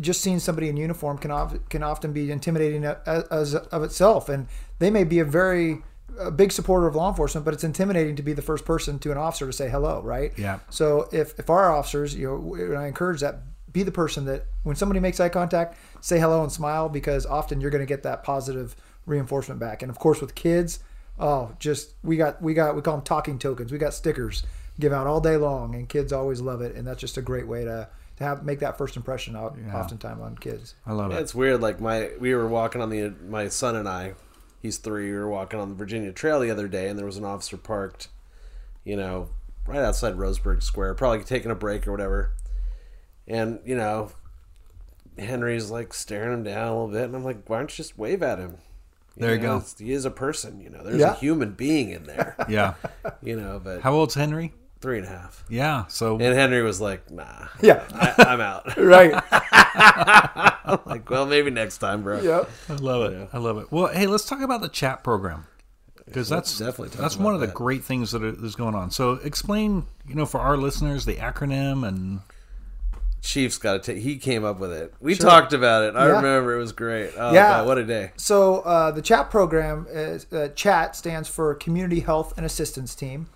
just 0.00 0.20
seeing 0.20 0.38
somebody 0.38 0.68
in 0.68 0.76
uniform 0.76 1.18
can 1.18 1.30
of, 1.30 1.68
can 1.68 1.82
often 1.82 2.12
be 2.12 2.30
intimidating 2.30 2.84
as, 2.84 3.24
as 3.24 3.54
of 3.54 3.82
itself, 3.82 4.28
and 4.28 4.48
they 4.78 4.90
may 4.90 5.04
be 5.04 5.18
a 5.18 5.24
very 5.24 5.82
a 6.18 6.30
big 6.30 6.52
supporter 6.52 6.86
of 6.86 6.94
law 6.94 7.08
enforcement, 7.08 7.44
but 7.44 7.54
it's 7.54 7.64
intimidating 7.64 8.14
to 8.16 8.22
be 8.22 8.32
the 8.32 8.42
first 8.42 8.64
person 8.64 9.00
to 9.00 9.10
an 9.10 9.18
officer 9.18 9.46
to 9.46 9.52
say 9.52 9.68
hello, 9.68 10.00
right? 10.02 10.32
Yeah. 10.36 10.60
So 10.70 11.08
if 11.12 11.38
if 11.38 11.50
our 11.50 11.72
officers, 11.72 12.14
you 12.14 12.26
know, 12.26 12.54
and 12.54 12.78
I 12.78 12.86
encourage 12.86 13.20
that 13.20 13.42
be 13.72 13.82
the 13.82 13.92
person 13.92 14.24
that 14.26 14.46
when 14.62 14.76
somebody 14.76 15.00
makes 15.00 15.18
eye 15.20 15.28
contact, 15.28 15.76
say 16.00 16.18
hello 16.18 16.42
and 16.42 16.52
smile 16.52 16.88
because 16.88 17.26
often 17.26 17.60
you're 17.60 17.70
going 17.70 17.82
to 17.82 17.86
get 17.86 18.04
that 18.04 18.22
positive 18.22 18.76
reinforcement 19.06 19.60
back. 19.60 19.82
And 19.82 19.90
of 19.90 19.98
course, 19.98 20.20
with 20.20 20.34
kids, 20.34 20.78
oh, 21.18 21.54
just 21.58 21.94
we 22.02 22.16
got 22.16 22.40
we 22.40 22.54
got 22.54 22.76
we 22.76 22.82
call 22.82 22.96
them 22.96 23.04
talking 23.04 23.38
tokens. 23.38 23.72
We 23.72 23.78
got 23.78 23.92
stickers 23.92 24.44
give 24.78 24.92
out 24.92 25.06
all 25.06 25.20
day 25.20 25.36
long, 25.36 25.74
and 25.74 25.88
kids 25.88 26.12
always 26.12 26.40
love 26.40 26.60
it, 26.62 26.74
and 26.74 26.86
that's 26.86 27.00
just 27.00 27.16
a 27.16 27.22
great 27.22 27.46
way 27.46 27.64
to 27.64 27.88
to 28.16 28.24
have 28.24 28.44
make 28.44 28.60
that 28.60 28.78
first 28.78 28.96
impression 28.96 29.36
out 29.36 29.56
yeah. 29.64 29.76
oftentimes 29.76 30.20
on 30.20 30.36
kids. 30.36 30.74
I 30.86 30.92
love 30.92 31.10
yeah, 31.12 31.18
it. 31.18 31.22
It's 31.22 31.34
weird. 31.34 31.60
Like 31.60 31.80
my 31.80 32.10
we 32.20 32.34
were 32.34 32.48
walking 32.48 32.80
on 32.80 32.90
the 32.90 33.14
my 33.26 33.48
son 33.48 33.76
and 33.76 33.88
I, 33.88 34.14
he's 34.62 34.78
three. 34.78 35.10
We 35.10 35.16
were 35.16 35.28
walking 35.28 35.58
on 35.60 35.68
the 35.70 35.74
Virginia 35.74 36.12
Trail 36.12 36.40
the 36.40 36.50
other 36.50 36.68
day, 36.68 36.88
and 36.88 36.98
there 36.98 37.06
was 37.06 37.16
an 37.16 37.24
officer 37.24 37.56
parked, 37.56 38.08
you 38.84 38.96
know, 38.96 39.28
right 39.66 39.80
outside 39.82 40.14
Roseburg 40.16 40.62
Square, 40.62 40.94
probably 40.94 41.24
taking 41.24 41.50
a 41.50 41.56
break 41.56 41.86
or 41.86 41.92
whatever. 41.92 42.32
And 43.26 43.60
you 43.64 43.76
know, 43.76 44.10
Henry's 45.18 45.70
like 45.70 45.94
staring 45.94 46.32
him 46.34 46.42
down 46.44 46.68
a 46.68 46.72
little 46.72 46.88
bit, 46.88 47.04
and 47.04 47.16
I'm 47.16 47.24
like, 47.24 47.48
why 47.48 47.58
don't 47.58 47.70
you 47.70 47.76
just 47.76 47.98
wave 47.98 48.22
at 48.22 48.38
him? 48.38 48.58
There 49.16 49.34
you 49.34 49.40
know, 49.40 49.60
go. 49.60 49.66
He 49.78 49.92
is 49.92 50.04
a 50.04 50.10
person, 50.10 50.60
you 50.60 50.70
know. 50.70 50.82
There's 50.82 50.98
Yeah. 50.98 51.12
a 51.12 51.16
human 51.16 51.52
being 51.52 51.90
in 51.90 52.04
there, 52.04 52.34
Yeah. 52.48 52.74
you 53.22 53.36
know. 53.40 53.60
But 53.62 53.80
How 53.82 53.92
old's 53.92 54.14
Henry? 54.14 54.52
Three 54.84 54.98
and 54.98 55.06
a 55.06 55.10
half, 55.10 55.42
Yeah. 55.48 55.86
So 55.88 56.12
and 56.18 56.34
Henry 56.36 56.62
was 56.62 56.78
like, 56.78 57.10
nah, 57.10 57.46
Yeah. 57.62 57.82
I, 57.94 58.14
I'm 58.18 58.40
out. 58.42 58.76
right. 58.76 59.12
like, 60.86 61.08
well, 61.08 61.24
maybe 61.24 61.50
next 61.50 61.78
time, 61.78 62.02
bro. 62.02 62.20
Yep. 62.20 62.50
I 62.68 62.72
love 62.74 63.10
it. 63.12 63.28
I 63.32 63.38
love 63.38 63.56
it. 63.58 63.72
Well, 63.72 63.86
hey, 63.88 64.06
let's 64.06 64.26
talk 64.26 64.40
about 64.42 64.60
the 64.60 64.68
chat 64.68 65.02
program 65.02 65.46
because 66.04 66.28
that's 66.28 66.58
definitely 66.58 66.90
talk 66.90 66.98
that's 67.00 67.14
about 67.14 67.24
one 67.24 67.34
of 67.34 67.40
the 67.40 67.46
that. 67.46 67.54
great 67.54 67.82
things 67.82 68.12
that 68.12 68.22
is 68.22 68.54
going 68.56 68.74
on. 68.74 68.90
So, 68.90 69.12
explain, 69.12 69.86
you 70.06 70.14
know, 70.14 70.26
for 70.26 70.38
our 70.40 70.58
listeners, 70.58 71.06
the 71.06 71.14
acronym 71.16 71.88
and 71.88 72.20
Chief's 73.22 73.56
got 73.56 73.72
to 73.72 73.78
take. 73.94 74.02
He 74.02 74.18
came 74.18 74.44
up 74.44 74.58
with 74.60 74.70
it. 74.70 74.92
We 75.00 75.14
talked 75.14 75.54
about 75.54 75.84
it. 75.84 75.96
I 75.96 76.08
Yeah. 76.08 76.16
remember 76.16 76.54
it 76.56 76.58
was 76.58 76.72
great. 76.72 77.12
Oh, 77.16 77.32
Yeah. 77.32 77.48
God, 77.48 77.66
what 77.68 77.78
a 77.78 77.84
day! 77.84 78.12
So 78.18 78.60
uh, 78.60 78.90
the 78.90 79.00
chat 79.00 79.30
program 79.30 79.86
is 79.88 80.30
uh, 80.30 80.48
chat 80.54 80.94
stands 80.94 81.26
for 81.26 81.54
Community 81.54 82.00
Health 82.00 82.34
and 82.36 82.44
Assistance 82.44 82.94
Team, 82.94 83.28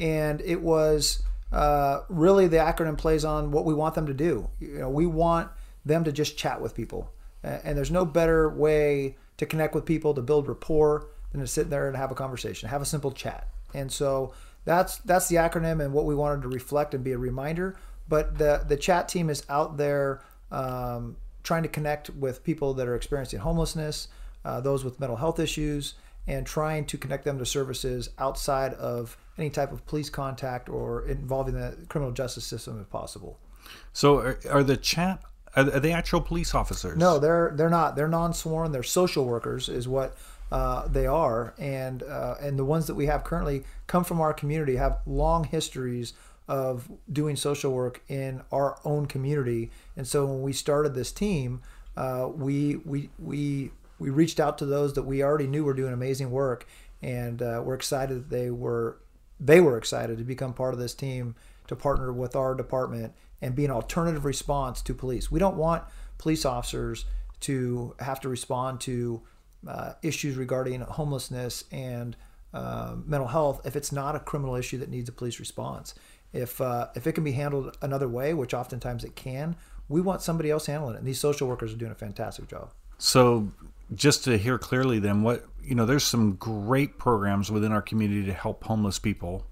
and 0.00 0.40
it 0.40 0.60
was 0.60 1.22
uh, 1.52 2.00
really 2.08 2.48
the 2.48 2.56
acronym 2.56 2.96
plays 2.96 3.24
on 3.24 3.50
what 3.50 3.64
we 3.64 3.74
want 3.74 3.94
them 3.94 4.06
to 4.06 4.14
do. 4.14 4.48
You 4.58 4.78
know, 4.78 4.90
we 4.90 5.06
want 5.06 5.50
them 5.84 6.04
to 6.04 6.12
just 6.12 6.36
chat 6.36 6.60
with 6.60 6.74
people, 6.74 7.12
and 7.42 7.76
there's 7.76 7.90
no 7.90 8.04
better 8.04 8.48
way 8.48 9.16
to 9.36 9.46
connect 9.46 9.74
with 9.74 9.84
people 9.84 10.14
to 10.14 10.22
build 10.22 10.48
rapport 10.48 11.08
than 11.32 11.40
to 11.40 11.46
sit 11.46 11.70
there 11.70 11.86
and 11.86 11.96
have 11.96 12.10
a 12.10 12.14
conversation, 12.14 12.68
have 12.68 12.82
a 12.82 12.86
simple 12.86 13.12
chat. 13.12 13.48
And 13.74 13.92
so 13.92 14.32
that's 14.64 14.98
that's 14.98 15.28
the 15.28 15.36
acronym 15.36 15.82
and 15.82 15.92
what 15.92 16.04
we 16.04 16.14
wanted 16.14 16.42
to 16.42 16.48
reflect 16.48 16.94
and 16.94 17.04
be 17.04 17.12
a 17.12 17.18
reminder. 17.18 17.76
But 18.08 18.38
the 18.38 18.64
the 18.66 18.76
chat 18.76 19.08
team 19.08 19.30
is 19.30 19.44
out 19.48 19.76
there. 19.76 20.22
Um, 20.50 21.16
trying 21.42 21.62
to 21.62 21.68
connect 21.68 22.10
with 22.10 22.44
people 22.44 22.74
that 22.74 22.86
are 22.86 22.94
experiencing 22.94 23.40
homelessness, 23.40 24.08
uh, 24.44 24.60
those 24.60 24.84
with 24.84 25.00
mental 25.00 25.16
health 25.16 25.38
issues, 25.38 25.94
and 26.30 26.46
trying 26.46 26.84
to 26.84 26.96
connect 26.96 27.24
them 27.24 27.38
to 27.38 27.44
services 27.44 28.10
outside 28.18 28.72
of 28.74 29.16
any 29.36 29.50
type 29.50 29.72
of 29.72 29.84
police 29.86 30.08
contact 30.08 30.68
or 30.68 31.06
involving 31.06 31.54
the 31.54 31.76
criminal 31.88 32.12
justice 32.12 32.44
system 32.44 32.80
if 32.80 32.88
possible. 32.88 33.38
so 33.92 34.18
are, 34.18 34.38
are 34.48 34.62
the 34.62 34.76
chat 34.76 35.20
are, 35.56 35.64
are 35.64 35.80
they 35.80 35.92
actual 35.92 36.20
police 36.20 36.54
officers? 36.54 36.96
No, 36.96 37.18
they're 37.18 37.52
they're 37.56 37.70
not. 37.70 37.96
They're 37.96 38.08
non-sworn. 38.08 38.70
They're 38.70 38.84
social 38.84 39.24
workers, 39.24 39.68
is 39.68 39.88
what 39.88 40.16
uh, 40.52 40.86
they 40.86 41.06
are, 41.06 41.54
and 41.58 42.04
uh, 42.04 42.36
and 42.40 42.56
the 42.56 42.64
ones 42.64 42.86
that 42.86 42.94
we 42.94 43.06
have 43.06 43.24
currently 43.24 43.64
come 43.88 44.04
from 44.04 44.20
our 44.20 44.32
community, 44.32 44.76
have 44.76 44.98
long 45.06 45.44
histories 45.44 46.12
of 46.46 46.88
doing 47.12 47.34
social 47.34 47.72
work 47.72 48.02
in 48.08 48.42
our 48.52 48.78
own 48.84 49.06
community. 49.06 49.70
And 49.96 50.06
so 50.06 50.26
when 50.26 50.42
we 50.42 50.52
started 50.52 50.94
this 50.94 51.10
team, 51.10 51.62
uh, 51.96 52.28
we 52.32 52.76
we 52.76 53.10
we 53.18 53.72
we 54.00 54.10
reached 54.10 54.40
out 54.40 54.58
to 54.58 54.66
those 54.66 54.94
that 54.94 55.02
we 55.02 55.22
already 55.22 55.46
knew 55.46 55.62
were 55.62 55.74
doing 55.74 55.92
amazing 55.92 56.30
work, 56.30 56.66
and 57.02 57.40
uh, 57.40 57.62
we're 57.64 57.74
excited 57.74 58.16
that 58.16 58.30
they 58.30 58.50
were 58.50 58.98
they 59.38 59.60
were 59.60 59.78
excited 59.78 60.18
to 60.18 60.24
become 60.24 60.52
part 60.52 60.74
of 60.74 60.80
this 60.80 60.94
team 60.94 61.34
to 61.66 61.76
partner 61.76 62.12
with 62.12 62.36
our 62.36 62.54
department 62.54 63.14
and 63.40 63.54
be 63.54 63.64
an 63.64 63.70
alternative 63.70 64.24
response 64.24 64.82
to 64.82 64.92
police. 64.92 65.30
We 65.30 65.38
don't 65.38 65.56
want 65.56 65.84
police 66.18 66.44
officers 66.44 67.06
to 67.40 67.94
have 68.00 68.20
to 68.20 68.28
respond 68.28 68.80
to 68.82 69.22
uh, 69.66 69.92
issues 70.02 70.36
regarding 70.36 70.80
homelessness 70.82 71.64
and 71.72 72.16
uh, 72.52 72.96
mental 73.06 73.28
health 73.28 73.64
if 73.64 73.76
it's 73.76 73.92
not 73.92 74.16
a 74.16 74.18
criminal 74.18 74.56
issue 74.56 74.76
that 74.78 74.90
needs 74.90 75.08
a 75.08 75.12
police 75.12 75.38
response. 75.38 75.94
If 76.32 76.60
uh, 76.60 76.88
if 76.94 77.06
it 77.06 77.12
can 77.12 77.24
be 77.24 77.32
handled 77.32 77.76
another 77.82 78.08
way, 78.08 78.34
which 78.34 78.54
oftentimes 78.54 79.04
it 79.04 79.16
can, 79.16 79.56
we 79.88 80.00
want 80.00 80.22
somebody 80.22 80.50
else 80.50 80.66
handling 80.66 80.94
it. 80.94 80.98
And 80.98 81.06
these 81.06 81.20
social 81.20 81.48
workers 81.48 81.72
are 81.72 81.76
doing 81.76 81.92
a 81.92 81.96
fantastic 81.96 82.48
job. 82.48 82.72
So, 82.98 83.50
just 83.94 84.24
to 84.24 84.38
hear 84.38 84.58
clearly, 84.58 84.98
then 84.98 85.22
what 85.22 85.44
you 85.62 85.74
know, 85.74 85.86
there's 85.86 86.04
some 86.04 86.32
great 86.32 86.98
programs 86.98 87.50
within 87.50 87.70
our 87.70 87.82
community 87.82 88.24
to 88.26 88.32
help 88.32 88.64
homeless 88.64 88.98
people. 88.98 89.46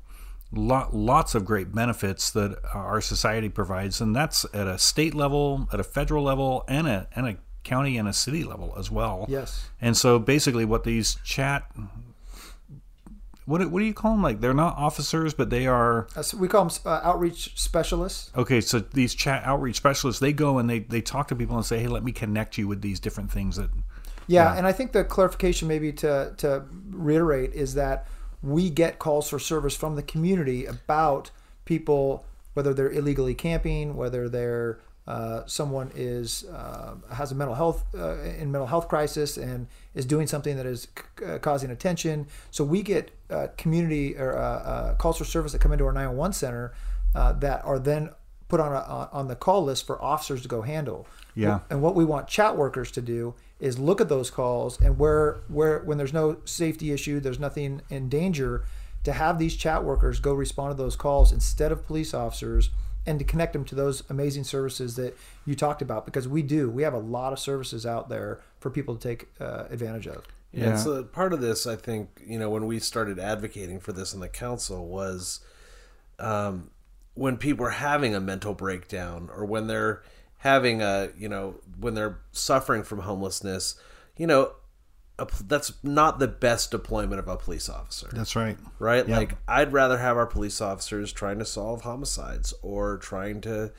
Lot, 0.51 0.95
lots 0.95 1.35
of 1.35 1.45
great 1.45 1.75
benefits 1.75 2.31
that 2.31 2.59
our 2.73 3.03
society 3.03 3.51
provides, 3.51 4.01
and 4.01 4.17
that's 4.17 4.47
at 4.55 4.67
a 4.67 4.79
state 4.79 5.15
level, 5.15 5.69
at 5.73 5.79
a 5.79 5.85
federal 5.85 6.25
level, 6.25 6.65
and 6.67 6.89
a 6.89 7.07
and 7.15 7.29
a 7.29 7.37
county 7.65 7.99
and 7.99 8.09
a 8.09 8.15
city 8.15 8.45
level 8.45 8.75
as 8.79 8.91
well. 8.91 9.27
Yes. 9.29 9.69
And 9.81 9.95
so, 9.95 10.19
basically, 10.19 10.65
what 10.65 10.85
these 10.85 11.19
chat, 11.23 11.71
what 13.45 13.59
do- 13.59 13.69
what 13.69 13.81
do 13.81 13.85
you 13.85 13.93
call 13.93 14.13
them? 14.13 14.23
Like 14.23 14.41
they're 14.41 14.55
not 14.55 14.79
officers, 14.79 15.35
but 15.35 15.51
they 15.51 15.67
are 15.67 16.09
Uh, 16.17 16.23
so 16.23 16.39
we 16.39 16.49
call 16.49 16.65
them 16.65 16.75
uh, 16.87 17.01
outreach 17.03 17.61
specialists. 17.61 18.31
Okay, 18.35 18.63
so 18.63 18.79
these 18.79 19.15
chat 19.15 19.45
outreach 19.45 19.77
specialists, 19.77 20.21
they 20.21 20.33
go 20.33 20.57
and 20.57 20.71
they, 20.71 20.79
they 20.79 21.03
talk 21.03 21.29
to 21.29 21.37
people 21.37 21.57
and 21.57 21.67
say, 21.67 21.79
hey, 21.79 21.89
let 21.89 22.03
me 22.03 22.13
connect 22.13 22.57
you 22.57 22.67
with 22.67 22.81
these 22.81 22.99
different 22.99 23.31
things 23.31 23.57
that. 23.57 23.71
Yeah, 24.29 24.57
and 24.57 24.67
I 24.67 24.73
think 24.73 24.93
the 24.93 25.05
clarification, 25.05 25.69
maybe 25.69 25.93
to 25.95 26.35
to 26.39 26.65
reiterate, 26.91 27.55
is 27.55 27.75
that 27.75 28.07
we 28.43 28.71
get 28.71 28.99
calls 28.99 29.29
for 29.29 29.39
service 29.39 29.75
from 29.75 29.97
the 29.97 30.03
community 30.03 30.67
about 30.67 31.31
people, 31.65 32.25
whether 32.55 32.73
they're 32.73 32.93
illegally 32.93 33.35
camping, 33.35 33.97
whether 33.97 34.29
they're 34.29 34.79
uh, 35.09 35.47
someone 35.47 35.91
is 35.95 36.45
uh, 36.45 36.95
has 37.11 37.33
a 37.33 37.35
mental 37.35 37.55
health 37.55 37.87
uh, 37.95 38.19
in 38.19 38.53
mental 38.53 38.67
health 38.67 38.89
crisis 38.89 39.39
and 39.39 39.67
is 39.95 40.05
doing 40.05 40.27
something 40.27 40.55
that 40.57 40.67
is 40.67 40.87
c- 41.19 41.39
causing 41.39 41.71
attention. 41.71 42.27
So 42.51 42.63
we 42.63 42.83
get 42.83 43.11
uh, 43.31 43.47
community 43.57 44.19
or 44.19 44.37
uh, 44.37 44.43
uh, 44.43 44.95
calls 44.97 45.17
for 45.17 45.25
service 45.25 45.53
that 45.53 45.63
come 45.63 45.73
into 45.73 45.87
our 45.87 45.93
911 45.93 46.35
center 46.35 46.75
uh, 47.15 47.33
that 47.33 47.65
are 47.65 47.79
then 47.79 48.11
put 48.49 48.61
on 48.61 48.73
a, 48.73 49.09
on 49.11 49.29
the 49.29 49.37
call 49.37 49.65
list 49.65 49.87
for 49.87 50.01
officers 50.03 50.43
to 50.43 50.49
go 50.49 50.61
handle. 50.61 51.07
Yeah. 51.35 51.61
And 51.71 51.81
what 51.81 51.95
we 51.95 52.05
want 52.05 52.29
chat 52.29 52.59
workers 52.59 52.91
to 52.93 53.01
do 53.01 53.35
is 53.61 53.79
look 53.79 54.01
at 54.01 54.09
those 54.09 54.31
calls 54.31 54.81
and 54.81 54.99
where 54.99 55.39
where 55.49 55.81
when 55.81 55.99
there's 55.99 56.13
no 56.13 56.39
safety 56.45 56.93
issue, 56.93 57.21
there's 57.21 57.41
nothing 57.41 57.83
in 57.91 58.09
danger, 58.09 58.65
to 59.05 59.13
have 59.13 59.39
these 59.39 59.57
chat 59.57 59.85
workers 59.85 60.21
go 60.21 60.33
respond 60.33 60.77
to 60.77 60.83
those 60.83 60.97
calls 60.97 61.33
instead 61.33 61.73
of 61.73 61.87
police 61.87 62.15
officers 62.15 62.71
and 63.07 63.19
to 63.19 63.25
connect 63.25 63.55
them 63.55 63.65
to 63.65 63.75
those 63.75 64.03
amazing 64.11 64.45
services 64.45 64.97
that 64.97 65.17
you 65.47 65.55
talked 65.55 65.81
about 65.81 66.05
because 66.05 66.29
we 66.29 66.43
do 66.43 66.69
we 66.71 66.83
have 66.83 66.95
a 66.95 66.99
lot 66.99 67.33
of 67.33 67.39
services 67.39 67.87
out 67.87 68.09
there 68.09 68.41
for 68.61 68.71
people 68.71 68.95
to 68.97 69.09
take 69.09 69.29
uh, 69.41 69.65
advantage 69.71 70.07
of 70.07 70.17
Yeah. 70.17 70.35
Yeah. 70.53 70.71
And 70.71 70.79
so 70.79 71.03
part 71.05 71.33
of 71.33 71.41
this, 71.41 71.67
I 71.67 71.77
think, 71.77 72.23
you 72.27 72.39
know, 72.39 72.51
when 72.51 72.67
we 72.67 72.79
started 72.79 73.19
advocating 73.19 73.81
for 73.81 73.93
this 73.93 74.15
in 74.15 74.21
the 74.21 74.29
council 74.29 74.87
was 74.87 75.41
um, 76.19 76.71
when 77.15 77.37
people 77.37 77.67
are 77.67 77.71
having 77.71 78.15
a 78.15 78.21
mental 78.21 78.55
breakdown 78.55 79.31
or 79.35 79.45
when 79.45 79.67
they're 79.67 80.03
having 80.39 80.83
a, 80.83 81.11
you 81.17 81.29
know, 81.29 81.57
when 81.79 81.95
they're 81.95 82.21
suffering 82.33 82.83
from 82.83 83.01
homelessness, 83.01 83.75
you 84.17 84.27
know, 84.27 84.53
a, 85.19 85.27
that's 85.47 85.73
not 85.83 86.19
the 86.19 86.29
best 86.29 86.71
deployment 86.71 87.19
of 87.19 87.27
a 87.27 87.37
police 87.37 87.69
officer 87.69 88.09
That's 88.13 88.37
right. 88.37 88.57
right? 88.79 89.07
Yeah. 89.07 89.17
Like 89.17 89.35
I'd 89.49 89.73
rather 89.73 89.99
have 89.99 90.17
our 90.17 90.27
police 90.27 90.61
officers 90.61 91.13
trying 91.13 91.41
to 91.41 91.45
solve 91.45 91.83
homicides 91.83 92.55
or 92.63 92.99
trying 92.99 93.41
to 93.43 93.73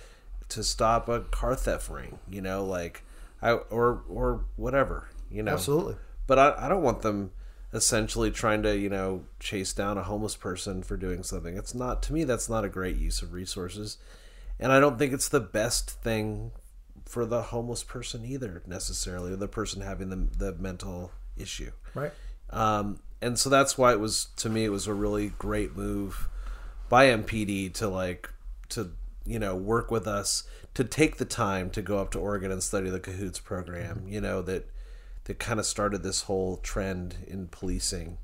to 0.49 0.63
stop 0.63 1.07
a 1.07 1.21
car 1.21 1.55
theft 1.55 1.89
ring, 1.89 2.19
you 2.29 2.41
know, 2.41 2.65
like 2.65 3.03
I 3.41 3.51
or 3.51 4.03
or 4.09 4.45
whatever, 4.57 5.07
you 5.31 5.43
know. 5.43 5.53
Absolutely. 5.53 5.95
But 6.27 6.39
I, 6.39 6.65
I 6.65 6.69
don't 6.69 6.83
want 6.83 7.01
them 7.01 7.31
essentially 7.71 8.31
trying 8.31 8.63
to, 8.63 8.75
you 8.77 8.89
know, 8.89 9.23
chase 9.39 9.73
down 9.73 9.97
a 9.97 10.03
homeless 10.03 10.35
person 10.35 10.83
for 10.83 10.97
doing 10.97 11.23
something. 11.23 11.55
It's 11.55 11.75
not 11.75 12.01
to 12.03 12.13
me 12.13 12.23
that's 12.23 12.49
not 12.49 12.65
a 12.65 12.69
great 12.69 12.97
use 12.97 13.21
of 13.21 13.31
resources. 13.31 13.97
And 14.59 14.71
I 14.71 14.79
don't 14.79 14.99
think 14.99 15.13
it's 15.13 15.29
the 15.29 15.39
best 15.39 15.89
thing 15.89 16.51
for 17.05 17.25
the 17.25 17.43
homeless 17.43 17.83
person 17.83 18.23
either 18.23 18.61
necessarily, 18.67 19.33
or 19.33 19.35
the 19.35 19.47
person 19.47 19.81
having 19.81 20.09
the 20.09 20.27
the 20.37 20.53
mental 20.53 21.11
issue. 21.37 21.71
right 21.95 22.11
Um, 22.49 22.99
and 23.21 23.37
so 23.37 23.49
that's 23.49 23.77
why 23.77 23.91
it 23.91 23.99
was 23.99 24.27
to 24.37 24.49
me 24.49 24.65
it 24.65 24.71
was 24.71 24.87
a 24.87 24.93
really 24.93 25.29
great 25.39 25.75
move 25.75 26.29
by 26.87 27.07
MPD 27.07 27.73
to 27.75 27.87
like 27.87 28.29
to 28.69 28.91
you 29.25 29.39
know 29.39 29.55
work 29.55 29.89
with 29.89 30.07
us 30.07 30.43
to 30.73 30.83
take 30.83 31.17
the 31.17 31.25
time 31.25 31.69
to 31.71 31.81
go 31.81 31.97
up 31.97 32.11
to 32.11 32.19
Oregon 32.19 32.51
and 32.51 32.61
study 32.61 32.89
the 32.89 32.99
Cahoots 32.99 33.39
program. 33.39 34.05
You 34.07 34.21
know 34.21 34.41
that 34.43 34.69
that 35.23 35.39
kind 35.39 35.59
of 35.59 35.65
started 35.65 36.03
this 36.03 36.23
whole 36.23 36.57
trend 36.57 37.15
in 37.27 37.47
policing. 37.47 38.17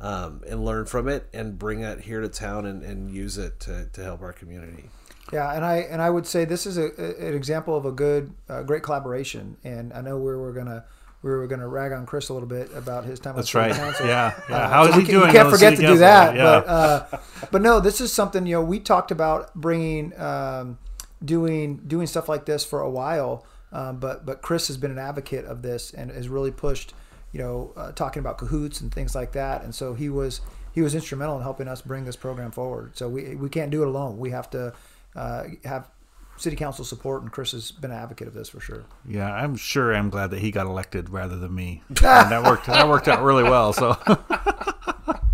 Um, 0.00 0.42
and 0.48 0.64
learn 0.64 0.86
from 0.86 1.08
it 1.08 1.28
and 1.34 1.58
bring 1.58 1.80
it 1.80 2.02
here 2.02 2.20
to 2.20 2.28
town 2.28 2.66
and, 2.66 2.84
and 2.84 3.10
use 3.10 3.36
it 3.36 3.58
to, 3.58 3.88
to 3.92 4.04
help 4.04 4.22
our 4.22 4.32
community. 4.32 4.90
Yeah, 5.32 5.52
and 5.54 5.64
I 5.64 5.76
and 5.78 6.00
I 6.00 6.08
would 6.10 6.26
say 6.26 6.44
this 6.44 6.66
is 6.66 6.78
a, 6.78 6.86
an 7.26 7.34
example 7.34 7.76
of 7.76 7.84
a 7.84 7.92
good, 7.92 8.32
uh, 8.48 8.62
great 8.62 8.82
collaboration. 8.82 9.56
And 9.64 9.92
I 9.92 10.00
know 10.00 10.16
we 10.16 10.34
were 10.34 10.52
gonna 10.52 10.84
we 11.22 11.30
were 11.30 11.46
gonna 11.46 11.68
rag 11.68 11.92
on 11.92 12.06
Chris 12.06 12.28
a 12.28 12.32
little 12.32 12.48
bit 12.48 12.70
about 12.74 13.04
his 13.04 13.20
time. 13.20 13.36
That's 13.36 13.54
right. 13.54 13.74
council. 13.74 14.06
Yeah. 14.06 14.32
Yeah. 14.48 14.56
Uh, 14.56 14.68
How 14.68 14.84
is 14.86 14.94
he 14.94 15.00
we 15.00 15.04
can- 15.06 15.14
doing? 15.14 15.26
You 15.26 15.32
can't 15.32 15.50
forget 15.50 15.76
to 15.76 15.82
do 15.86 15.98
that. 15.98 16.34
Yeah. 16.34 16.42
But 16.42 16.66
uh, 16.68 17.18
but 17.50 17.62
no, 17.62 17.80
this 17.80 18.00
is 18.00 18.12
something 18.12 18.46
you 18.46 18.54
know 18.54 18.62
we 18.62 18.80
talked 18.80 19.10
about 19.10 19.54
bringing 19.54 20.18
um, 20.18 20.78
doing 21.24 21.78
doing 21.86 22.06
stuff 22.06 22.28
like 22.28 22.46
this 22.46 22.64
for 22.64 22.80
a 22.80 22.90
while. 22.90 23.44
Um, 23.72 23.98
but 23.98 24.24
but 24.24 24.40
Chris 24.40 24.68
has 24.68 24.76
been 24.78 24.90
an 24.90 24.98
advocate 24.98 25.44
of 25.44 25.60
this 25.62 25.92
and 25.92 26.10
has 26.10 26.28
really 26.28 26.50
pushed 26.50 26.94
you 27.32 27.40
know 27.40 27.72
uh, 27.76 27.92
talking 27.92 28.20
about 28.20 28.38
cahoots 28.38 28.80
and 28.80 28.92
things 28.92 29.14
like 29.14 29.32
that. 29.32 29.62
And 29.62 29.74
so 29.74 29.92
he 29.94 30.08
was 30.08 30.40
he 30.72 30.80
was 30.80 30.94
instrumental 30.94 31.36
in 31.36 31.42
helping 31.42 31.68
us 31.68 31.82
bring 31.82 32.04
this 32.06 32.16
program 32.16 32.50
forward. 32.50 32.96
So 32.96 33.08
we 33.10 33.34
we 33.34 33.50
can't 33.50 33.70
do 33.70 33.82
it 33.82 33.88
alone. 33.88 34.18
We 34.18 34.30
have 34.30 34.48
to 34.50 34.72
uh, 35.18 35.44
have 35.64 35.88
city 36.36 36.56
council 36.56 36.84
support, 36.84 37.22
and 37.22 37.32
Chris 37.32 37.52
has 37.52 37.72
been 37.72 37.90
an 37.90 37.96
advocate 37.96 38.28
of 38.28 38.34
this 38.34 38.48
for 38.48 38.60
sure. 38.60 38.84
Yeah, 39.06 39.32
I'm 39.32 39.56
sure 39.56 39.94
I'm 39.94 40.10
glad 40.10 40.30
that 40.30 40.38
he 40.38 40.50
got 40.50 40.66
elected 40.66 41.10
rather 41.10 41.36
than 41.36 41.54
me. 41.54 41.82
And 41.88 42.30
that 42.30 42.44
worked. 42.44 42.66
That 42.66 42.88
worked 42.88 43.08
out 43.08 43.22
really 43.22 43.42
well. 43.42 43.72
So 43.72 43.96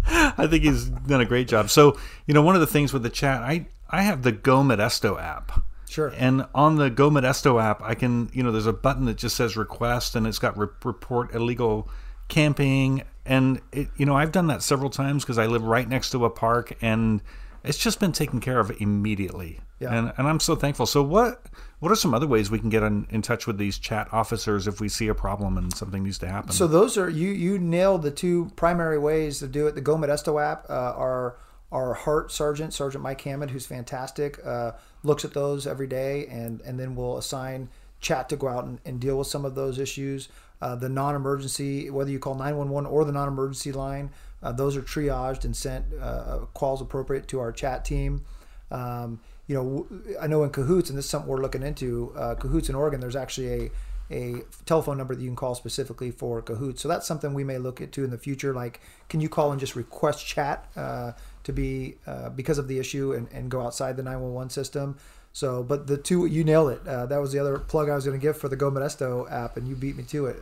I 0.07 0.47
think 0.49 0.65
he's 0.65 0.87
done 0.87 1.21
a 1.21 1.27
great 1.27 1.49
job. 1.49 1.71
So 1.71 1.99
you 2.27 2.35
know, 2.35 2.43
one 2.43 2.55
of 2.55 2.61
the 2.61 2.67
things 2.67 2.93
with 2.93 3.03
the 3.03 3.11
chat, 3.11 3.43
I 3.43 3.67
I 3.91 4.03
have 4.03 4.23
the 4.23 4.33
Go 4.33 4.63
Modesto 4.63 5.21
app. 5.21 5.63
Sure. 5.89 6.13
And 6.17 6.47
on 6.55 6.77
the 6.77 6.91
Go 6.91 7.11
Modesto 7.11 7.63
app, 7.63 7.83
I 7.83 7.95
can 7.95 8.31
you 8.33 8.43
know, 8.43 8.51
there's 8.51 8.67
a 8.67 8.73
button 8.73 9.05
that 9.05 9.17
just 9.17 9.37
says 9.37 9.57
request, 9.57 10.17
and 10.17 10.27
it's 10.27 10.39
got 10.39 10.57
re- 10.57 10.69
report 10.83 11.35
illegal 11.35 11.89
camping, 12.29 13.03
and 13.27 13.61
it, 13.73 13.89
you 13.97 14.07
know, 14.07 14.17
I've 14.17 14.33
done 14.33 14.47
that 14.47 14.63
several 14.63 14.89
times 14.89 15.25
because 15.25 15.39
I 15.39 15.47
live 15.47 15.63
right 15.63 15.89
next 15.89 16.11
to 16.11 16.25
a 16.25 16.31
park, 16.31 16.77
and 16.81 17.21
it's 17.65 17.79
just 17.79 17.99
been 17.99 18.13
taken 18.13 18.41
care 18.41 18.61
of 18.61 18.71
immediately. 18.81 19.61
Yeah. 19.81 19.95
And 19.95 20.13
and 20.17 20.29
I'm 20.29 20.41
so 20.41 20.55
thankful. 20.55 20.87
So 20.87 21.03
what 21.03 21.47
what 21.81 21.91
are 21.91 21.97
some 21.97 22.15
other 22.15 22.27
ways 22.27 22.51
we 22.51 22.59
can 22.59 22.71
get 22.71 22.83
in, 22.83 23.07
in 23.11 23.23
touch 23.23 23.47
with 23.47 23.59
these 23.59 23.79
chat 23.79 24.09
officers 24.13 24.67
if 24.67 24.81
we 24.81 24.89
see 24.89 25.09
a 25.09 25.15
problem 25.15 25.59
and 25.59 25.75
something 25.75 26.03
needs 26.03 26.19
to 26.19 26.29
happen? 26.29 26.53
So 26.53 26.67
those 26.67 26.97
are 26.97 27.09
you 27.09 27.31
you 27.31 27.59
nailed 27.59 28.03
the 28.03 28.11
two 28.11 28.51
primary 28.57 28.99
ways 28.99 29.39
to 29.41 29.49
do 29.49 29.67
it. 29.67 29.75
The 29.75 29.81
Go 29.81 29.97
Modesto 29.97 30.43
app, 30.43 30.67
uh, 30.69 30.95
our 30.97 31.37
our 31.73 31.95
Heart 31.95 32.31
Sergeant 32.31 32.73
Sergeant 32.73 33.03
Mike 33.03 33.21
Hammond, 33.23 33.51
who's 33.51 33.67
fantastic, 33.67 34.39
uh, 34.45 34.73
looks 35.03 35.25
at 35.25 35.33
those 35.33 35.67
every 35.67 35.87
day, 35.87 36.27
and 36.27 36.61
and 36.63 36.79
then 36.79 36.95
we'll 36.95 37.19
assign 37.19 37.69
chat 38.01 38.29
to 38.29 38.37
go 38.37 38.49
out 38.49 38.65
and, 38.65 38.81
and 38.85 39.01
deal 39.01 39.19
with 39.19 39.27
some 39.27 39.45
of 39.45 39.55
those 39.55 39.79
issues. 39.79 40.29
Uh, 40.61 40.75
the 40.77 40.89
non-emergency, 40.89 41.91
whether 41.91 42.11
you 42.11 42.19
call 42.19 42.35
911 42.35 42.91
or 42.91 43.05
the 43.05 43.13
non-emergency 43.13 43.73
line, 43.73 44.11
uh, 44.45 44.53
those 44.53 44.77
are 44.77 44.83
triaged 44.83 45.45
and 45.45 45.57
sent 45.57 45.87
uh, 46.01 46.41
calls 46.55 46.81
appropriate 46.81 47.27
to 47.29 47.41
our 47.41 47.51
chat 47.51 47.85
team. 47.85 48.25
Um, 48.71 49.21
you 49.47 49.55
know, 49.55 49.87
I 50.21 50.27
know 50.27 50.45
in 50.45 50.51
Cahoots, 50.51 50.91
and 50.91 50.99
this 50.99 51.07
is 51.07 51.11
something 51.11 51.29
we're 51.29 51.43
looking 51.43 51.63
into. 51.63 52.13
Uh, 52.17 52.35
Cahoots 52.35 52.69
in 52.69 52.75
Oregon, 52.75 53.01
there's 53.01 53.17
actually 53.17 53.67
a 53.67 53.71
a 54.11 54.43
telephone 54.67 54.99
number 54.99 55.15
that 55.15 55.23
you 55.23 55.29
can 55.29 55.37
call 55.37 55.55
specifically 55.55 56.11
for 56.11 56.43
Cahoots. 56.43 56.83
So 56.83 56.89
that's 56.89 57.07
something 57.07 57.33
we 57.33 57.43
may 57.43 57.57
look 57.57 57.81
into 57.81 58.05
in 58.05 58.11
the 58.11 58.19
future. 58.19 58.53
Like, 58.53 58.81
can 59.09 59.23
you 59.23 59.31
call 59.31 59.51
and 59.51 59.59
just 59.59 59.75
request 59.75 60.27
chat 60.27 60.69
uh, 60.77 61.13
to 61.45 61.53
be 61.53 61.97
uh, 62.07 62.29
because 62.29 62.59
of 62.59 62.69
the 62.69 62.79
issue 62.79 63.15
and, 63.15 63.29
and 63.33 63.51
go 63.51 63.63
outside 63.63 63.97
the 63.97 64.03
911 64.03 64.51
system? 64.51 64.99
So, 65.33 65.63
but 65.63 65.87
the 65.87 65.97
two 65.97 66.27
you 66.27 66.45
nailed 66.45 66.73
it. 66.73 66.87
Uh, 66.87 67.07
that 67.07 67.19
was 67.19 67.33
the 67.33 67.39
other 67.39 67.59
plug 67.59 67.89
I 67.89 67.95
was 67.95 68.05
going 68.05 68.19
to 68.19 68.23
give 68.23 68.37
for 68.37 68.49
the 68.49 68.57
Go 68.57 68.71
Modesto 68.71 69.31
app, 69.33 69.57
and 69.57 69.67
you 69.67 69.75
beat 69.75 69.97
me 69.97 70.05
to 70.05 70.27
it. 70.27 70.37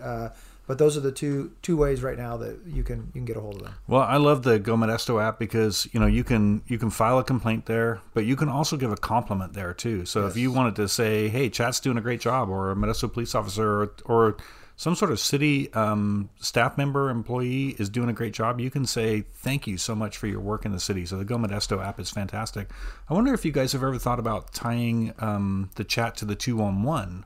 But 0.66 0.78
those 0.78 0.96
are 0.96 1.00
the 1.00 1.12
two 1.12 1.52
two 1.60 1.76
ways 1.76 2.02
right 2.02 2.16
now 2.16 2.36
that 2.36 2.60
you 2.66 2.84
can 2.84 3.08
you 3.08 3.20
can 3.20 3.24
get 3.24 3.36
a 3.36 3.40
hold 3.40 3.56
of 3.56 3.62
them. 3.64 3.74
Well, 3.88 4.02
I 4.02 4.16
love 4.16 4.42
the 4.42 4.58
Go 4.58 4.76
Modesto 4.76 5.22
app 5.22 5.38
because 5.38 5.88
you 5.92 5.98
know 5.98 6.06
you 6.06 6.22
can 6.22 6.62
you 6.66 6.78
can 6.78 6.90
file 6.90 7.18
a 7.18 7.24
complaint 7.24 7.66
there, 7.66 8.00
but 8.14 8.24
you 8.24 8.36
can 8.36 8.48
also 8.48 8.76
give 8.76 8.92
a 8.92 8.96
compliment 8.96 9.54
there 9.54 9.74
too. 9.74 10.06
So 10.06 10.26
if 10.26 10.36
you 10.36 10.52
wanted 10.52 10.76
to 10.76 10.88
say, 10.88 11.28
"Hey, 11.28 11.48
chat's 11.48 11.80
doing 11.80 11.98
a 11.98 12.00
great 12.00 12.20
job," 12.20 12.48
or 12.48 12.70
a 12.70 12.76
Modesto 12.76 13.12
police 13.12 13.34
officer, 13.34 13.82
or, 13.82 13.92
or 14.04 14.36
some 14.76 14.94
sort 14.94 15.12
of 15.12 15.20
city 15.20 15.72
um, 15.74 16.30
staff 16.40 16.78
member 16.78 17.10
employee 17.10 17.76
is 17.78 17.88
doing 17.88 18.08
a 18.08 18.12
great 18.12 18.32
job, 18.32 18.58
you 18.58 18.70
can 18.70 18.86
say 18.86 19.20
thank 19.20 19.66
you 19.66 19.76
so 19.76 19.94
much 19.94 20.16
for 20.16 20.26
your 20.26 20.40
work 20.40 20.64
in 20.64 20.72
the 20.72 20.80
city. 20.80 21.06
So 21.06 21.16
the 21.18 21.24
Go 21.24 21.36
Modesto 21.36 21.84
app 21.84 22.00
is 22.00 22.10
fantastic. 22.10 22.68
I 23.08 23.14
wonder 23.14 23.34
if 23.34 23.44
you 23.44 23.52
guys 23.52 23.72
have 23.72 23.82
ever 23.82 23.98
thought 23.98 24.18
about 24.18 24.52
tying 24.52 25.12
um, 25.18 25.70
the 25.76 25.84
chat 25.84 26.16
to 26.16 26.24
the 26.24 26.34
two 26.34 26.60
on 26.62 26.82
one 26.82 27.24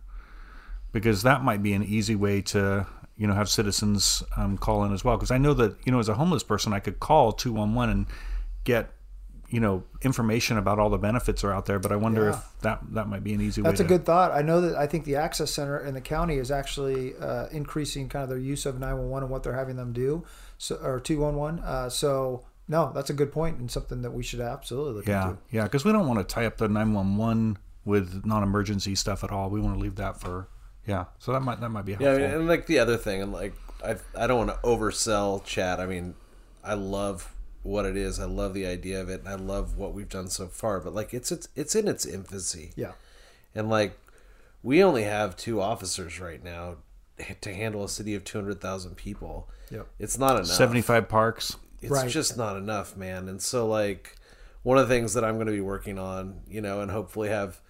because 0.92 1.22
that 1.22 1.42
might 1.42 1.62
be 1.62 1.72
an 1.72 1.82
easy 1.82 2.14
way 2.14 2.40
to 2.40 2.86
you 3.16 3.26
know 3.26 3.34
have 3.34 3.48
citizens 3.48 4.22
um, 4.36 4.58
call 4.58 4.84
in 4.84 4.92
as 4.92 5.02
well 5.04 5.16
because 5.16 5.30
i 5.30 5.38
know 5.38 5.54
that 5.54 5.74
you 5.84 5.92
know 5.92 5.98
as 5.98 6.08
a 6.08 6.14
homeless 6.14 6.42
person 6.42 6.72
i 6.72 6.80
could 6.80 7.00
call 7.00 7.32
211 7.32 7.90
and 7.90 8.06
get 8.64 8.90
you 9.48 9.60
know 9.60 9.84
information 10.02 10.58
about 10.58 10.78
all 10.78 10.90
the 10.90 10.98
benefits 10.98 11.44
are 11.44 11.52
out 11.52 11.66
there 11.66 11.78
but 11.78 11.92
i 11.92 11.96
wonder 11.96 12.24
Yeah. 12.24 12.30
if 12.30 12.60
that 12.62 12.80
that 12.94 13.08
might 13.08 13.22
be 13.24 13.32
an 13.32 13.40
easy 13.40 13.62
That's 13.62 13.78
way 13.80 13.84
that's 13.84 13.92
a 13.92 13.96
good 13.96 14.04
thought. 14.04 14.32
I 14.32 14.42
know 14.42 14.60
that 14.60 14.76
I 14.76 14.86
think 14.88 15.04
the 15.04 15.14
Access 15.16 15.52
Center 15.52 15.78
in 15.78 15.94
the 15.94 16.00
county 16.00 16.36
is 16.36 16.50
actually 16.50 17.14
uh, 17.16 17.46
increasing 17.52 18.08
kind 18.08 18.24
of 18.24 18.28
their 18.28 18.38
use 18.38 18.66
of 18.66 18.80
911 18.80 19.22
and 19.24 19.30
what 19.30 19.44
they're 19.44 19.54
having 19.54 19.76
them 19.76 19.92
do, 19.92 20.24
so, 20.58 20.74
or 20.82 20.98
211. 20.98 21.60
Uh, 21.62 21.88
so, 21.88 22.44
no, 22.66 22.90
that's 22.92 23.08
a 23.08 23.14
good 23.14 23.30
point 23.30 23.58
and 23.58 23.70
something 23.70 24.02
that 24.02 24.10
we 24.10 24.24
should 24.24 24.40
absolutely 24.40 24.94
look 24.94 25.06
yeah 25.06 25.28
into. 25.30 25.38
yeah 25.52 25.62
because 25.62 25.84
we 25.84 25.92
don't 25.92 26.08
want 26.08 26.18
to 26.18 26.24
tie 26.34 26.44
up 26.44 26.56
the 26.56 26.66
911 26.68 27.56
with 27.84 28.26
non-emergency 28.26 28.96
stuff 28.96 29.22
at 29.22 29.30
all 29.30 29.48
we 29.48 29.60
want 29.60 29.76
to 29.76 29.80
leave 29.80 29.94
that 29.94 30.18
for 30.20 30.48
yeah 30.86 31.04
so 31.18 31.32
that 31.32 31.40
might 31.40 31.60
that 31.60 31.68
might 31.70 31.84
be 31.84 31.92
Yeah, 31.92 31.98
I 31.98 32.02
helpful 32.10 32.28
mean, 32.28 32.36
and 32.38 32.48
like 32.48 32.66
the 32.66 32.78
other 32.78 32.96
thing, 32.96 33.22
and 33.22 33.32
like 33.32 33.54
I, 33.84 33.96
I 34.16 34.26
don't 34.26 34.46
want 34.46 34.50
to 34.60 34.66
oversell 34.66 35.44
chat. 35.44 35.80
I 35.80 35.86
mean, 35.86 36.14
I 36.64 36.74
love 36.74 37.32
what 37.62 37.84
it 37.84 37.96
is. 37.96 38.18
I 38.18 38.24
love 38.24 38.54
the 38.54 38.66
idea 38.66 39.00
of 39.00 39.08
it, 39.10 39.20
and 39.20 39.28
I 39.28 39.34
love 39.34 39.76
what 39.76 39.92
we've 39.92 40.08
done 40.08 40.28
so 40.28 40.46
far. 40.46 40.80
But 40.80 40.94
like, 40.94 41.12
it's 41.12 41.30
it's 41.30 41.48
it's 41.54 41.74
in 41.74 41.86
its 41.86 42.06
infancy, 42.06 42.72
Yeah. 42.74 42.92
and 43.54 43.68
like, 43.68 43.98
we 44.62 44.82
only 44.82 45.02
have 45.04 45.36
two 45.36 45.60
officers 45.60 46.18
right 46.20 46.42
now 46.42 46.76
to 47.42 47.54
handle 47.54 47.84
a 47.84 47.88
city 47.88 48.14
of 48.14 48.24
two 48.24 48.38
hundred 48.38 48.60
thousand 48.60 48.96
people. 48.96 49.48
Yep. 49.70 49.86
It's 49.98 50.18
not 50.18 50.36
enough. 50.36 50.46
75 50.46 51.08
parks 51.08 51.56
it's 51.82 51.90
Right. 51.90 52.08
just 52.08 52.36
not 52.36 52.56
enough, 52.56 52.96
man. 52.96 53.28
And 53.28 53.42
so 53.42 53.66
like 53.68 54.16
one 54.62 54.78
of 54.78 54.88
the 54.88 54.94
things 54.94 55.12
that 55.14 55.24
I'm 55.24 55.34
going 55.34 55.46
to 55.48 55.52
be 55.52 55.60
working 55.60 55.98
on, 55.98 56.40
you 56.48 56.60
know, 56.60 56.80
and 56.80 56.90
hopefully 56.90 57.28
have 57.28 57.60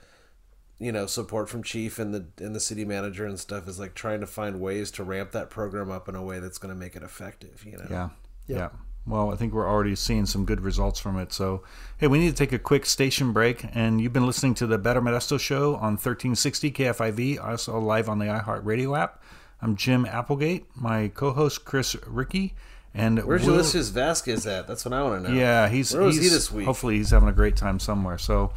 you 0.78 0.92
know 0.92 1.06
support 1.06 1.48
from 1.48 1.62
chief 1.62 1.98
and 1.98 2.12
the 2.14 2.26
and 2.44 2.54
the 2.54 2.60
city 2.60 2.84
manager 2.84 3.24
and 3.24 3.38
stuff 3.40 3.66
is 3.66 3.78
like 3.78 3.94
trying 3.94 4.20
to 4.20 4.26
find 4.26 4.60
ways 4.60 4.90
to 4.92 5.04
ramp 5.04 5.32
that 5.32 5.48
program 5.50 5.90
up 5.90 6.08
in 6.08 6.14
a 6.14 6.22
way 6.22 6.38
that's 6.38 6.58
going 6.58 6.72
to 6.74 6.78
make 6.78 6.94
it 6.96 7.02
effective, 7.02 7.64
you 7.64 7.76
know. 7.78 7.86
Yeah. 7.90 8.08
Yeah. 8.46 8.56
Yeah. 8.58 8.68
Well, 9.08 9.32
I 9.32 9.36
think 9.36 9.52
we're 9.52 9.68
already 9.68 9.94
seeing 9.94 10.26
some 10.26 10.44
good 10.44 10.60
results 10.60 10.98
from 10.98 11.16
it. 11.18 11.32
So, 11.32 11.62
hey, 11.98 12.08
we 12.08 12.18
need 12.18 12.30
to 12.30 12.34
take 12.34 12.52
a 12.52 12.58
quick 12.58 12.84
station 12.84 13.32
break. 13.32 13.64
And 13.72 14.00
you've 14.00 14.12
been 14.12 14.26
listening 14.26 14.54
to 14.54 14.66
the 14.66 14.78
Better 14.78 15.00
Modesto 15.00 15.38
Show 15.38 15.76
on 15.76 15.92
1360 15.92 16.72
KFIV, 16.72 17.40
also 17.44 17.78
live 17.78 18.08
on 18.08 18.18
the 18.18 18.24
iHeartRadio 18.24 18.98
app. 18.98 19.22
I'm 19.62 19.76
Jim 19.76 20.06
Applegate, 20.06 20.66
my 20.74 21.06
co 21.08 21.32
host, 21.32 21.64
Chris 21.64 21.94
Ricci. 22.04 22.54
And 22.94 23.22
Where's 23.24 23.42
we'll- 23.44 23.54
Ulysses 23.54 23.90
Vasquez 23.90 24.44
at? 24.46 24.66
That's 24.66 24.84
what 24.84 24.92
I 24.92 25.02
want 25.04 25.24
to 25.24 25.30
know. 25.32 25.38
Yeah, 25.38 25.68
he's, 25.68 25.94
Where 25.94 26.02
was 26.02 26.16
he 26.16 26.22
he's- 26.22 26.32
this 26.34 26.50
week? 26.50 26.66
Hopefully, 26.66 26.96
he's 26.96 27.10
having 27.10 27.28
a 27.28 27.32
great 27.32 27.54
time 27.54 27.78
somewhere. 27.78 28.18
So, 28.18 28.52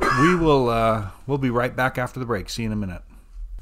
we 0.00 0.34
will 0.34 0.68
uh, 0.68 1.10
we'll 1.26 1.38
be 1.38 1.50
right 1.50 1.74
back 1.74 1.98
after 1.98 2.20
the 2.20 2.26
break. 2.26 2.48
See 2.48 2.62
you 2.62 2.68
in 2.68 2.72
a 2.72 2.76
minute. 2.76 3.02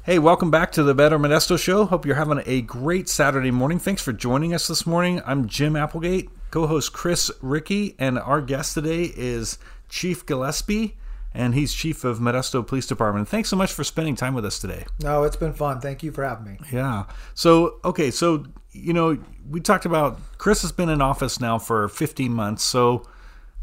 Hey, 0.03 0.17
welcome 0.17 0.49
back 0.49 0.71
to 0.73 0.83
the 0.83 0.95
Better 0.95 1.19
Modesto 1.19 1.59
Show. 1.59 1.85
Hope 1.85 2.05
you're 2.05 2.15
having 2.15 2.41
a 2.45 2.61
great 2.61 3.07
Saturday 3.07 3.51
morning. 3.51 3.77
Thanks 3.77 4.01
for 4.01 4.11
joining 4.11 4.53
us 4.53 4.67
this 4.67 4.87
morning. 4.87 5.21
I'm 5.27 5.47
Jim 5.47 5.75
Applegate, 5.75 6.29
co-host 6.49 6.91
Chris 6.91 7.29
Ricci, 7.39 7.95
and 7.99 8.17
our 8.17 8.41
guest 8.41 8.73
today 8.73 9.13
is 9.15 9.59
Chief 9.89 10.25
Gillespie, 10.25 10.97
and 11.35 11.53
he's 11.53 11.71
Chief 11.71 12.03
of 12.03 12.17
Modesto 12.17 12.65
Police 12.65 12.87
Department. 12.87 13.27
Thanks 13.27 13.49
so 13.49 13.55
much 13.55 13.71
for 13.71 13.83
spending 13.83 14.15
time 14.15 14.33
with 14.33 14.43
us 14.43 14.57
today. 14.57 14.85
No, 15.03 15.23
it's 15.23 15.35
been 15.35 15.53
fun. 15.53 15.81
Thank 15.81 16.01
you 16.01 16.11
for 16.11 16.23
having 16.23 16.45
me. 16.45 16.57
Yeah. 16.71 17.05
So, 17.35 17.79
okay, 17.85 18.09
so 18.09 18.45
you 18.71 18.93
know, 18.93 19.17
we 19.49 19.59
talked 19.59 19.85
about 19.85 20.19
Chris 20.37 20.61
has 20.61 20.71
been 20.71 20.89
in 20.89 21.01
office 21.01 21.39
now 21.39 21.59
for 21.59 21.87
15 21.89 22.31
months. 22.31 22.63
So, 22.63 23.05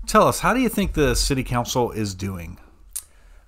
tell 0.08 0.26
us, 0.26 0.40
how 0.40 0.54
do 0.54 0.60
you 0.60 0.68
think 0.68 0.94
the 0.94 1.14
city 1.14 1.44
council 1.44 1.92
is 1.92 2.14
doing? 2.14 2.58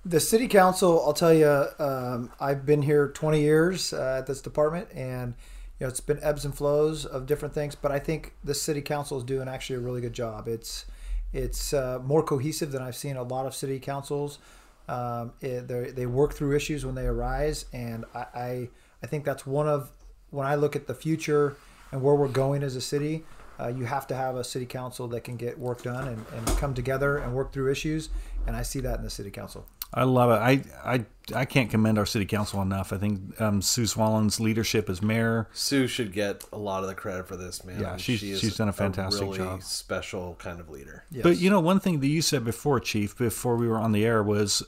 The 0.05 0.19
city 0.19 0.47
council, 0.47 1.03
I'll 1.05 1.13
tell 1.13 1.33
you, 1.33 1.65
um, 1.79 2.31
I've 2.39 2.65
been 2.65 2.83
here 2.83 3.09
20 3.09 3.41
years 3.41 3.93
uh, 3.93 4.17
at 4.19 4.27
this 4.27 4.41
department, 4.41 4.87
and 4.95 5.35
you 5.79 5.85
know 5.85 5.89
it's 5.89 5.99
been 5.99 6.19
ebbs 6.23 6.45
and 6.45 6.55
flows 6.55 7.05
of 7.05 7.25
different 7.25 7.53
things. 7.53 7.75
But 7.75 7.91
I 7.91 7.99
think 7.99 8.33
the 8.43 8.55
city 8.55 8.81
council 8.81 9.17
is 9.17 9.23
doing 9.23 9.47
actually 9.47 9.75
a 9.77 9.79
really 9.79 10.01
good 10.01 10.13
job. 10.13 10.47
It's 10.47 10.85
it's 11.33 11.73
uh, 11.73 11.99
more 12.03 12.23
cohesive 12.23 12.71
than 12.71 12.81
I've 12.81 12.95
seen 12.95 13.15
a 13.15 13.23
lot 13.23 13.45
of 13.45 13.53
city 13.53 13.79
councils. 13.79 14.39
Um, 14.87 15.33
it, 15.39 15.67
they 15.67 16.05
work 16.05 16.33
through 16.33 16.55
issues 16.55 16.85
when 16.85 16.95
they 16.95 17.05
arise, 17.05 17.65
and 17.71 18.05
I, 18.15 18.25
I 18.33 18.69
I 19.03 19.07
think 19.07 19.23
that's 19.23 19.45
one 19.45 19.67
of 19.67 19.91
when 20.31 20.47
I 20.47 20.55
look 20.55 20.75
at 20.75 20.87
the 20.87 20.95
future 20.95 21.55
and 21.91 22.01
where 22.01 22.15
we're 22.15 22.27
going 22.27 22.63
as 22.63 22.75
a 22.75 22.81
city. 22.81 23.23
Uh, 23.61 23.67
you 23.67 23.85
have 23.85 24.07
to 24.07 24.15
have 24.15 24.35
a 24.35 24.43
city 24.43 24.65
council 24.65 25.07
that 25.09 25.23
can 25.23 25.35
get 25.37 25.57
work 25.59 25.83
done 25.83 26.07
and, 26.07 26.25
and 26.35 26.47
come 26.57 26.73
together 26.73 27.17
and 27.17 27.33
work 27.33 27.51
through 27.53 27.71
issues, 27.71 28.09
and 28.47 28.55
I 28.55 28.63
see 28.63 28.79
that 28.81 28.97
in 28.97 29.03
the 29.03 29.09
city 29.09 29.29
council. 29.29 29.65
I 29.93 30.03
love 30.05 30.31
it. 30.31 30.35
I 30.85 30.93
I 30.95 31.05
I 31.35 31.43
can't 31.45 31.69
commend 31.69 31.97
our 31.97 32.05
city 32.05 32.25
council 32.25 32.61
enough. 32.61 32.93
I 32.93 32.97
think 32.97 33.39
um, 33.41 33.61
Sue 33.61 33.83
Zwahlen's 33.83 34.39
leadership 34.39 34.89
as 34.89 35.01
mayor. 35.01 35.49
Sue 35.51 35.85
should 35.87 36.13
get 36.13 36.45
a 36.53 36.57
lot 36.57 36.81
of 36.83 36.87
the 36.89 36.95
credit 36.95 37.27
for 37.27 37.35
this, 37.35 37.63
man. 37.65 37.81
Yeah, 37.81 37.87
I 37.87 37.89
mean, 37.91 37.99
she's- 37.99 38.19
she 38.21 38.35
she's 38.37 38.55
done 38.55 38.69
a 38.69 38.73
fantastic 38.73 39.21
really 39.21 39.37
job. 39.37 39.61
Special 39.63 40.35
kind 40.39 40.61
of 40.61 40.69
leader. 40.69 41.03
Yes. 41.11 41.23
But 41.23 41.37
you 41.39 41.49
know, 41.49 41.59
one 41.59 41.81
thing 41.81 41.99
that 41.99 42.07
you 42.07 42.21
said 42.21 42.45
before, 42.45 42.79
Chief, 42.79 43.17
before 43.17 43.57
we 43.57 43.67
were 43.67 43.77
on 43.77 43.91
the 43.91 44.05
air 44.05 44.23
was, 44.23 44.63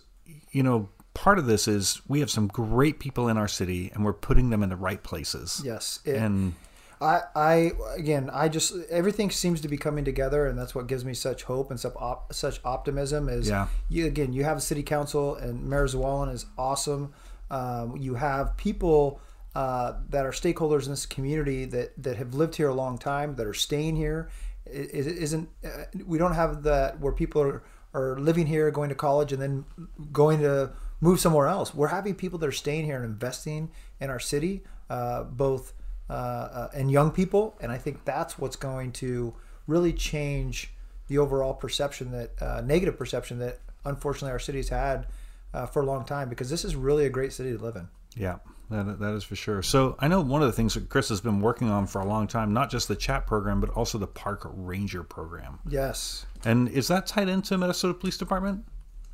you 0.51 0.61
know, 0.61 0.89
part 1.13 1.39
of 1.39 1.45
this 1.45 1.69
is 1.69 2.01
we 2.07 2.19
have 2.19 2.29
some 2.29 2.47
great 2.47 2.99
people 2.99 3.29
in 3.29 3.37
our 3.37 3.47
city, 3.47 3.91
and 3.93 4.03
we're 4.03 4.11
putting 4.13 4.49
them 4.49 4.61
in 4.61 4.67
the 4.67 4.75
right 4.75 5.01
places. 5.03 5.61
Yes, 5.63 5.99
it, 6.03 6.17
And 6.17 6.53
I, 7.01 7.21
I 7.35 7.71
again, 7.95 8.29
I 8.31 8.49
just 8.49 8.73
everything 8.89 9.29
seems 9.31 9.61
to 9.61 9.67
be 9.67 9.77
coming 9.77 10.05
together, 10.05 10.47
and 10.47 10.57
that's 10.57 10.73
what 10.75 10.87
gives 10.87 11.03
me 11.03 11.13
such 11.13 11.43
hope 11.43 11.71
and 11.71 11.79
such 11.79 11.93
op, 11.95 12.33
such 12.33 12.59
optimism. 12.63 13.29
Is 13.29 13.49
Yeah. 13.49 13.67
you 13.89 14.05
again, 14.05 14.33
you 14.33 14.43
have 14.43 14.57
a 14.57 14.61
city 14.61 14.83
council, 14.83 15.35
and 15.35 15.69
Mayor 15.69 15.87
Zwahlen 15.87 16.33
is 16.33 16.45
awesome. 16.57 17.13
Um, 17.51 17.97
you 17.97 18.15
have 18.15 18.55
people 18.57 19.19
uh, 19.55 19.93
that 20.09 20.25
are 20.25 20.31
stakeholders 20.31 20.85
in 20.85 20.91
this 20.91 21.05
community 21.05 21.65
that 21.65 22.01
that 22.01 22.17
have 22.17 22.33
lived 22.33 22.55
here 22.55 22.69
a 22.69 22.73
long 22.73 22.97
time, 22.97 23.35
that 23.35 23.45
are 23.45 23.53
staying 23.53 23.95
here, 23.95 24.29
is 24.65 25.07
isn't 25.07 25.49
uh, 25.63 25.85
we 26.05 26.17
don't 26.17 26.33
have 26.33 26.63
that 26.63 26.99
where 26.99 27.11
people 27.11 27.41
are, 27.41 27.63
are 27.93 28.17
living 28.17 28.47
here, 28.47 28.71
going 28.71 28.89
to 28.89 28.95
college, 28.95 29.31
and 29.33 29.41
then 29.41 29.65
going 30.11 30.39
to 30.39 30.71
move 31.01 31.19
somewhere 31.19 31.47
else. 31.47 31.75
We're 31.75 31.89
having 31.89 32.15
people 32.15 32.39
that 32.39 32.47
are 32.47 32.51
staying 32.51 32.85
here 32.85 32.95
and 32.95 33.05
investing 33.05 33.69
in 33.99 34.09
our 34.09 34.19
city, 34.19 34.63
uh, 34.89 35.23
both 35.23 35.73
uh, 36.09 36.13
uh, 36.13 36.69
and 36.73 36.91
young 36.91 37.11
people, 37.11 37.55
and 37.61 37.71
I 37.71 37.77
think 37.77 38.05
that's 38.05 38.37
what's 38.37 38.55
going 38.55 38.91
to 38.93 39.33
really 39.67 39.93
change 39.93 40.73
the 41.07 41.17
overall 41.17 41.53
perception 41.53 42.11
that 42.11 42.31
uh, 42.41 42.61
negative 42.61 42.97
perception 42.97 43.39
that 43.39 43.59
unfortunately 43.85 44.31
our 44.31 44.39
city's 44.39 44.69
had 44.69 45.07
uh, 45.53 45.65
for 45.65 45.81
a 45.81 45.85
long 45.85 46.05
time 46.05 46.29
because 46.29 46.49
this 46.49 46.65
is 46.65 46.75
really 46.75 47.05
a 47.05 47.09
great 47.09 47.33
city 47.33 47.55
to 47.55 47.63
live 47.63 47.75
in. 47.75 47.87
Yeah, 48.15 48.37
that, 48.69 48.99
that 48.99 49.13
is 49.13 49.23
for 49.23 49.35
sure. 49.35 49.61
So 49.63 49.95
I 49.99 50.07
know 50.07 50.21
one 50.21 50.41
of 50.41 50.47
the 50.47 50.53
things 50.53 50.73
that 50.73 50.89
Chris 50.89 51.09
has 51.09 51.21
been 51.21 51.41
working 51.41 51.69
on 51.69 51.87
for 51.87 52.01
a 52.01 52.05
long 52.05 52.27
time, 52.27 52.53
not 52.53 52.69
just 52.69 52.87
the 52.87 52.95
chat 52.95 53.25
program, 53.25 53.59
but 53.59 53.69
also 53.71 53.97
the 53.97 54.07
park 54.07 54.49
ranger 54.53 55.03
program. 55.03 55.59
Yes. 55.67 56.25
And 56.45 56.69
is 56.69 56.87
that 56.89 57.07
tied 57.07 57.29
into 57.29 57.57
Modesto 57.57 57.97
Police 57.97 58.17
Department? 58.17 58.65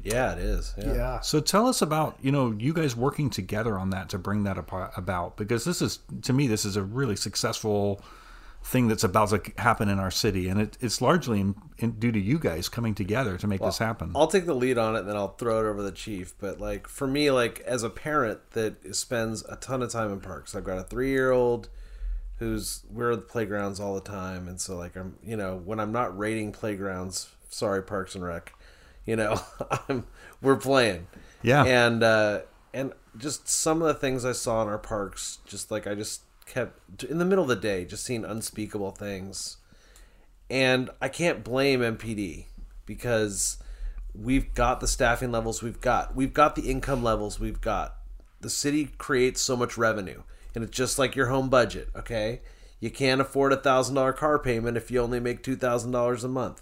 Yeah, 0.03 0.33
it 0.33 0.39
is. 0.39 0.73
Yeah. 0.77 0.93
Yeah. 0.93 1.19
So 1.19 1.39
tell 1.39 1.67
us 1.67 1.81
about 1.81 2.17
you 2.21 2.31
know 2.31 2.51
you 2.57 2.73
guys 2.73 2.95
working 2.95 3.29
together 3.29 3.77
on 3.77 3.89
that 3.89 4.09
to 4.09 4.17
bring 4.17 4.43
that 4.43 4.57
about 4.57 5.37
because 5.37 5.65
this 5.65 5.81
is 5.81 5.99
to 6.23 6.33
me 6.33 6.47
this 6.47 6.65
is 6.65 6.75
a 6.77 6.83
really 6.83 7.15
successful 7.15 8.01
thing 8.63 8.87
that's 8.87 9.03
about 9.03 9.29
to 9.29 9.41
happen 9.57 9.89
in 9.89 9.99
our 9.99 10.11
city, 10.11 10.47
and 10.49 10.61
it, 10.61 10.77
it's 10.81 11.01
largely 11.01 11.39
in, 11.39 11.55
in, 11.77 11.91
due 11.91 12.11
to 12.11 12.19
you 12.19 12.37
guys 12.37 12.67
coming 12.67 12.93
together 12.93 13.37
to 13.37 13.47
make 13.47 13.61
well, 13.61 13.69
this 13.69 13.77
happen. 13.77 14.11
I'll 14.15 14.27
take 14.27 14.45
the 14.45 14.53
lead 14.53 14.77
on 14.77 14.95
it, 14.95 14.99
and 14.99 15.09
then 15.09 15.15
I'll 15.15 15.35
throw 15.35 15.59
it 15.59 15.69
over 15.69 15.77
to 15.77 15.83
the 15.83 15.91
chief. 15.91 16.33
But 16.39 16.59
like 16.59 16.87
for 16.87 17.07
me, 17.07 17.31
like 17.31 17.61
as 17.61 17.83
a 17.83 17.89
parent 17.89 18.39
that 18.51 18.95
spends 18.95 19.43
a 19.45 19.55
ton 19.55 19.81
of 19.81 19.91
time 19.91 20.11
in 20.11 20.19
parks, 20.19 20.55
I've 20.55 20.63
got 20.63 20.77
a 20.77 20.83
three 20.83 21.09
year 21.09 21.31
old 21.31 21.69
who's 22.37 22.83
we're 22.89 23.11
at 23.11 23.19
the 23.19 23.25
playgrounds 23.25 23.79
all 23.79 23.95
the 23.95 24.01
time, 24.01 24.47
and 24.47 24.59
so 24.59 24.77
like 24.77 24.95
I'm 24.95 25.17
you 25.23 25.37
know 25.37 25.57
when 25.57 25.79
I'm 25.79 25.91
not 25.91 26.17
rating 26.17 26.51
playgrounds, 26.51 27.29
sorry 27.49 27.81
Parks 27.83 28.15
and 28.15 28.23
Rec, 28.23 28.53
you 29.09 29.15
know 29.15 29.41
I'm 29.89 30.05
we're 30.41 30.55
playing, 30.55 31.07
yeah, 31.41 31.65
and 31.65 32.03
uh, 32.03 32.41
and 32.73 32.93
just 33.17 33.49
some 33.49 33.81
of 33.81 33.87
the 33.87 33.93
things 33.95 34.23
I 34.23 34.33
saw 34.33 34.61
in 34.61 34.67
our 34.67 34.77
parks, 34.77 35.39
just 35.45 35.71
like 35.71 35.87
I 35.87 35.95
just 35.95 36.21
kept 36.45 37.03
in 37.03 37.17
the 37.17 37.25
middle 37.25 37.43
of 37.43 37.49
the 37.49 37.55
day 37.55 37.85
just 37.85 38.05
seeing 38.05 38.23
unspeakable 38.23 38.91
things. 38.91 39.57
And 40.49 40.89
I 41.01 41.09
can't 41.09 41.43
blame 41.43 41.81
MPD 41.81 42.45
because 42.85 43.57
we've 44.15 44.53
got 44.53 44.79
the 44.79 44.87
staffing 44.87 45.31
levels 45.31 45.61
we've 45.61 45.81
got. 45.81 46.15
We've 46.15 46.33
got 46.33 46.55
the 46.55 46.69
income 46.69 47.03
levels 47.03 47.39
we've 47.39 47.61
got. 47.61 47.95
The 48.41 48.49
city 48.49 48.89
creates 48.97 49.41
so 49.41 49.55
much 49.55 49.77
revenue, 49.77 50.23
and 50.55 50.63
it's 50.63 50.75
just 50.75 50.97
like 50.97 51.15
your 51.15 51.27
home 51.27 51.49
budget, 51.49 51.89
okay? 51.95 52.41
You 52.79 52.89
can't 52.89 53.21
afford 53.21 53.53
a 53.53 53.57
$1,000 53.57 54.15
car 54.15 54.39
payment 54.39 54.77
if 54.77 54.89
you 54.89 55.01
only 55.01 55.19
make 55.19 55.43
$2,000 55.43 56.23
a 56.23 56.27
month. 56.27 56.61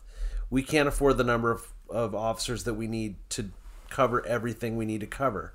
We 0.49 0.63
can't 0.63 0.87
afford 0.87 1.17
the 1.17 1.23
number 1.23 1.51
of, 1.51 1.73
of 1.89 2.15
officers 2.15 2.63
that 2.63 2.73
we 2.75 2.87
need 2.87 3.15
to 3.29 3.49
cover 3.89 4.25
everything 4.25 4.77
we 4.77 4.85
need 4.85 5.01
to 5.01 5.07
cover. 5.07 5.53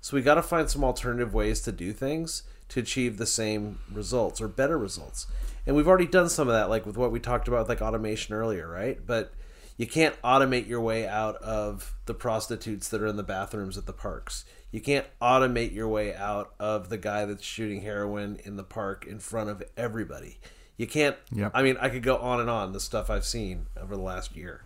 So 0.00 0.16
we 0.16 0.22
got 0.22 0.34
to 0.34 0.42
find 0.42 0.70
some 0.70 0.84
alternative 0.84 1.34
ways 1.34 1.60
to 1.62 1.72
do 1.72 1.92
things 1.92 2.42
to 2.68 2.80
achieve 2.80 3.16
the 3.16 3.26
same 3.26 3.78
results 3.92 4.40
or 4.40 4.48
better 4.48 4.78
results. 4.78 5.26
And 5.66 5.74
we've 5.74 5.88
already 5.88 6.06
done 6.06 6.28
some 6.28 6.48
of 6.48 6.54
that, 6.54 6.70
like 6.70 6.86
with 6.86 6.96
what 6.96 7.12
we 7.12 7.20
talked 7.20 7.48
about, 7.48 7.68
like 7.68 7.82
automation 7.82 8.34
earlier, 8.34 8.68
right? 8.68 9.04
But 9.04 9.32
you 9.76 9.86
can't 9.86 10.20
automate 10.22 10.66
your 10.66 10.80
way 10.80 11.06
out 11.06 11.36
of 11.36 11.94
the 12.06 12.14
prostitutes 12.14 12.88
that 12.88 13.02
are 13.02 13.06
in 13.06 13.16
the 13.16 13.22
bathrooms 13.22 13.76
at 13.76 13.86
the 13.86 13.92
parks. 13.92 14.44
You 14.70 14.80
can't 14.80 15.06
automate 15.20 15.72
your 15.72 15.88
way 15.88 16.14
out 16.14 16.54
of 16.58 16.88
the 16.88 16.98
guy 16.98 17.24
that's 17.24 17.44
shooting 17.44 17.82
heroin 17.82 18.38
in 18.44 18.56
the 18.56 18.64
park 18.64 19.06
in 19.06 19.18
front 19.18 19.50
of 19.50 19.62
everybody. 19.76 20.38
You 20.76 20.86
can't. 20.86 21.16
Yep. 21.32 21.52
I 21.54 21.62
mean, 21.62 21.76
I 21.80 21.88
could 21.88 22.02
go 22.02 22.16
on 22.18 22.40
and 22.40 22.50
on 22.50 22.72
the 22.72 22.80
stuff 22.80 23.10
I've 23.10 23.24
seen 23.24 23.66
over 23.80 23.96
the 23.96 24.02
last 24.02 24.36
year. 24.36 24.62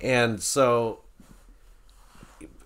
And 0.00 0.42
so, 0.42 1.00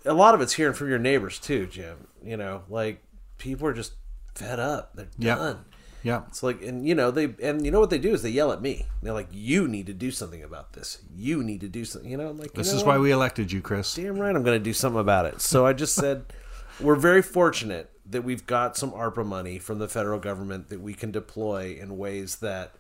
a 0.05 0.15
lot 0.15 0.35
of 0.35 0.41
it's 0.41 0.55
hearing 0.55 0.75
from 0.75 0.89
your 0.89 0.99
neighbors 0.99 1.39
too, 1.39 1.67
Jim. 1.67 2.07
You 2.23 2.37
know, 2.37 2.63
like 2.69 3.03
people 3.39 3.67
are 3.67 3.73
just 3.73 3.93
fed 4.35 4.59
up. 4.59 4.95
They're 4.95 5.09
yep. 5.19 5.39
done. 5.39 5.65
Yeah. 6.03 6.23
It's 6.29 6.43
like, 6.43 6.63
and 6.63 6.87
you 6.87 6.95
know, 6.95 7.11
they, 7.11 7.35
and 7.43 7.65
you 7.65 7.71
know 7.71 7.81
what 7.81 7.91
they 7.91 7.99
do 7.99 8.13
is 8.13 8.23
they 8.23 8.31
yell 8.31 8.53
at 8.53 8.63
me. 8.63 8.87
They're 9.03 9.13
like, 9.13 9.29
you 9.31 9.69
need 9.69 9.87
to 9.87 9.93
do 9.93 10.11
something 10.11 10.43
about 10.43 10.73
this. 10.73 10.99
You 11.15 11.43
need 11.43 11.61
to 11.61 11.69
do 11.69 11.85
something. 11.85 12.11
You 12.11 12.17
know, 12.17 12.29
I'm 12.29 12.39
like, 12.39 12.53
this 12.53 12.73
is 12.73 12.83
what? 12.83 12.95
why 12.95 12.99
we 12.99 13.11
elected 13.11 13.53
you, 13.53 13.61
Chris. 13.61 13.95
Damn 13.95 14.19
right, 14.19 14.35
I'm 14.35 14.43
going 14.43 14.59
to 14.59 14.65
do 14.65 14.73
something 14.73 15.01
about 15.01 15.27
it. 15.27 15.41
So 15.41 15.67
I 15.67 15.73
just 15.73 15.95
said, 15.95 16.25
we're 16.81 16.97
very 16.97 17.23
fortunate 17.23 17.91
that 18.09 18.23
we've 18.23 18.47
got 18.47 18.77
some 18.77 18.93
ARPA 18.93 19.25
money 19.25 19.59
from 19.59 19.79
the 19.79 19.89
federal 19.89 20.19
government 20.19 20.69
that 20.71 20.81
we 20.81 20.95
can 20.95 21.11
deploy 21.11 21.79
in 21.81 21.99
ways 21.99 22.37
that 22.37 22.73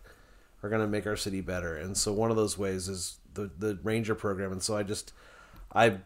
are 0.63 0.69
going 0.69 0.83
to 0.83 0.89
make 0.89 1.07
our 1.07 1.17
city 1.17 1.41
better. 1.41 1.77
And 1.77 1.97
so 1.97 2.13
one 2.13 2.31
of 2.31 2.37
those 2.37 2.59
ways 2.59 2.89
is 2.89 3.19
the 3.35 3.51
the 3.59 3.78
ranger 3.83 4.14
program. 4.14 4.53
And 4.53 4.62
so 4.62 4.76
I 4.76 4.83
just, 4.83 5.12
I 5.74 5.99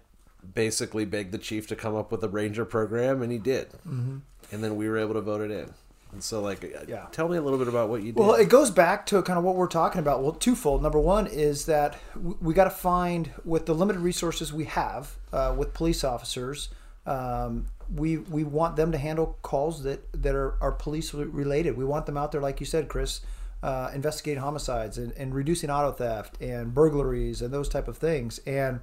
basically 0.54 1.04
begged 1.04 1.32
the 1.32 1.38
chief 1.38 1.66
to 1.68 1.76
come 1.76 1.94
up 1.94 2.12
with 2.12 2.22
a 2.22 2.28
ranger 2.28 2.64
program, 2.64 3.22
and 3.22 3.32
he 3.32 3.38
did. 3.38 3.70
Mm-hmm 3.88 4.18
and 4.52 4.62
then 4.62 4.76
we 4.76 4.88
were 4.88 4.98
able 4.98 5.14
to 5.14 5.20
vote 5.20 5.40
it 5.40 5.50
in. 5.50 5.72
And 6.12 6.22
so, 6.22 6.40
like, 6.40 6.64
uh, 6.64 6.84
yeah. 6.86 7.06
tell 7.10 7.28
me 7.28 7.36
a 7.36 7.42
little 7.42 7.58
bit 7.58 7.66
about 7.66 7.88
what 7.88 8.02
you 8.02 8.12
did. 8.12 8.20
Well, 8.20 8.34
it 8.34 8.48
goes 8.48 8.70
back 8.70 9.04
to 9.06 9.20
kind 9.22 9.36
of 9.36 9.44
what 9.44 9.56
we're 9.56 9.66
talking 9.66 9.98
about. 9.98 10.22
Well, 10.22 10.32
twofold. 10.32 10.80
Number 10.80 11.00
one 11.00 11.26
is 11.26 11.66
that 11.66 11.98
we 12.40 12.54
got 12.54 12.64
to 12.64 12.70
find, 12.70 13.32
with 13.44 13.66
the 13.66 13.74
limited 13.74 14.00
resources 14.00 14.52
we 14.52 14.66
have 14.66 15.16
uh, 15.32 15.52
with 15.56 15.74
police 15.74 16.04
officers, 16.04 16.68
um, 17.04 17.66
we 17.92 18.18
we 18.18 18.44
want 18.44 18.76
them 18.76 18.92
to 18.92 18.98
handle 18.98 19.36
calls 19.42 19.82
that 19.82 20.22
that 20.22 20.36
are, 20.36 20.54
are 20.60 20.72
police 20.72 21.12
related. 21.12 21.76
We 21.76 21.84
want 21.84 22.06
them 22.06 22.16
out 22.16 22.30
there, 22.30 22.40
like 22.40 22.60
you 22.60 22.66
said, 22.66 22.88
Chris, 22.88 23.20
uh, 23.64 23.90
investigating 23.94 24.42
homicides 24.42 24.98
and, 24.98 25.12
and 25.12 25.34
reducing 25.34 25.70
auto 25.70 25.90
theft 25.90 26.40
and 26.40 26.74
burglaries 26.74 27.40
and 27.40 27.52
those 27.52 27.66
type 27.66 27.88
of 27.88 27.96
things. 27.96 28.38
And 28.46 28.80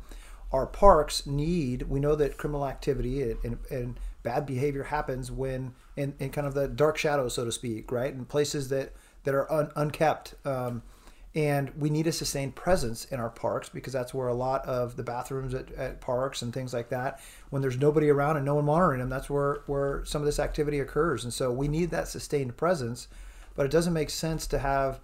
our 0.52 0.66
parks 0.66 1.28
need. 1.28 1.84
We 1.84 2.00
know 2.00 2.16
that 2.16 2.38
criminal 2.38 2.68
activity 2.68 3.22
and, 3.22 3.38
and, 3.44 3.58
and 3.70 4.00
bad 4.24 4.48
behavior 4.48 4.84
happens 4.84 5.32
when 5.32 5.76
in, 5.96 6.16
in 6.18 6.32
kind 6.32 6.48
of 6.48 6.56
the 6.56 6.68
dark 6.68 6.98
shadows, 6.98 7.36
so 7.36 7.46
to 7.46 7.52
speak, 7.52 7.92
right? 7.92 8.12
In 8.12 8.26
places 8.26 8.70
that 8.70 8.94
that 9.24 9.36
are 9.36 9.50
un, 9.54 9.72
unkept. 9.76 10.34
Um, 10.46 10.82
and 11.36 11.70
we 11.78 11.92
need 11.92 12.08
a 12.08 12.12
sustained 12.12 12.56
presence 12.56 13.06
in 13.06 13.20
our 13.20 13.30
parks 13.30 13.70
because 13.70 13.94
that's 13.94 14.16
where 14.16 14.28
a 14.30 14.34
lot 14.34 14.66
of 14.66 14.98
the 14.98 15.04
bathrooms 15.04 15.54
at, 15.54 15.72
at, 15.74 16.02
parks 16.02 16.42
and 16.42 16.52
things 16.52 16.74
like 16.74 16.90
that 16.90 17.22
when 17.52 17.62
there's 17.62 17.78
nobody 17.78 18.10
around 18.10 18.36
and 18.36 18.46
no 18.46 18.56
one 18.56 18.66
monitoring 18.66 19.00
them 19.00 19.08
that's 19.08 19.30
where 19.30 19.62
where 19.68 20.04
some 20.04 20.22
of 20.22 20.26
this 20.26 20.40
activity 20.40 20.80
occurs 20.80 21.24
and 21.24 21.34
so 21.34 21.50
we 21.50 21.70
need 21.70 21.90
that 21.90 22.10
sustained 22.10 22.58
presence 22.58 23.08
but 23.56 23.66
it 23.66 23.72
doesn't 23.72 23.94
make 23.94 24.10
sense 24.10 24.48
to 24.48 24.60
have 24.60 25.00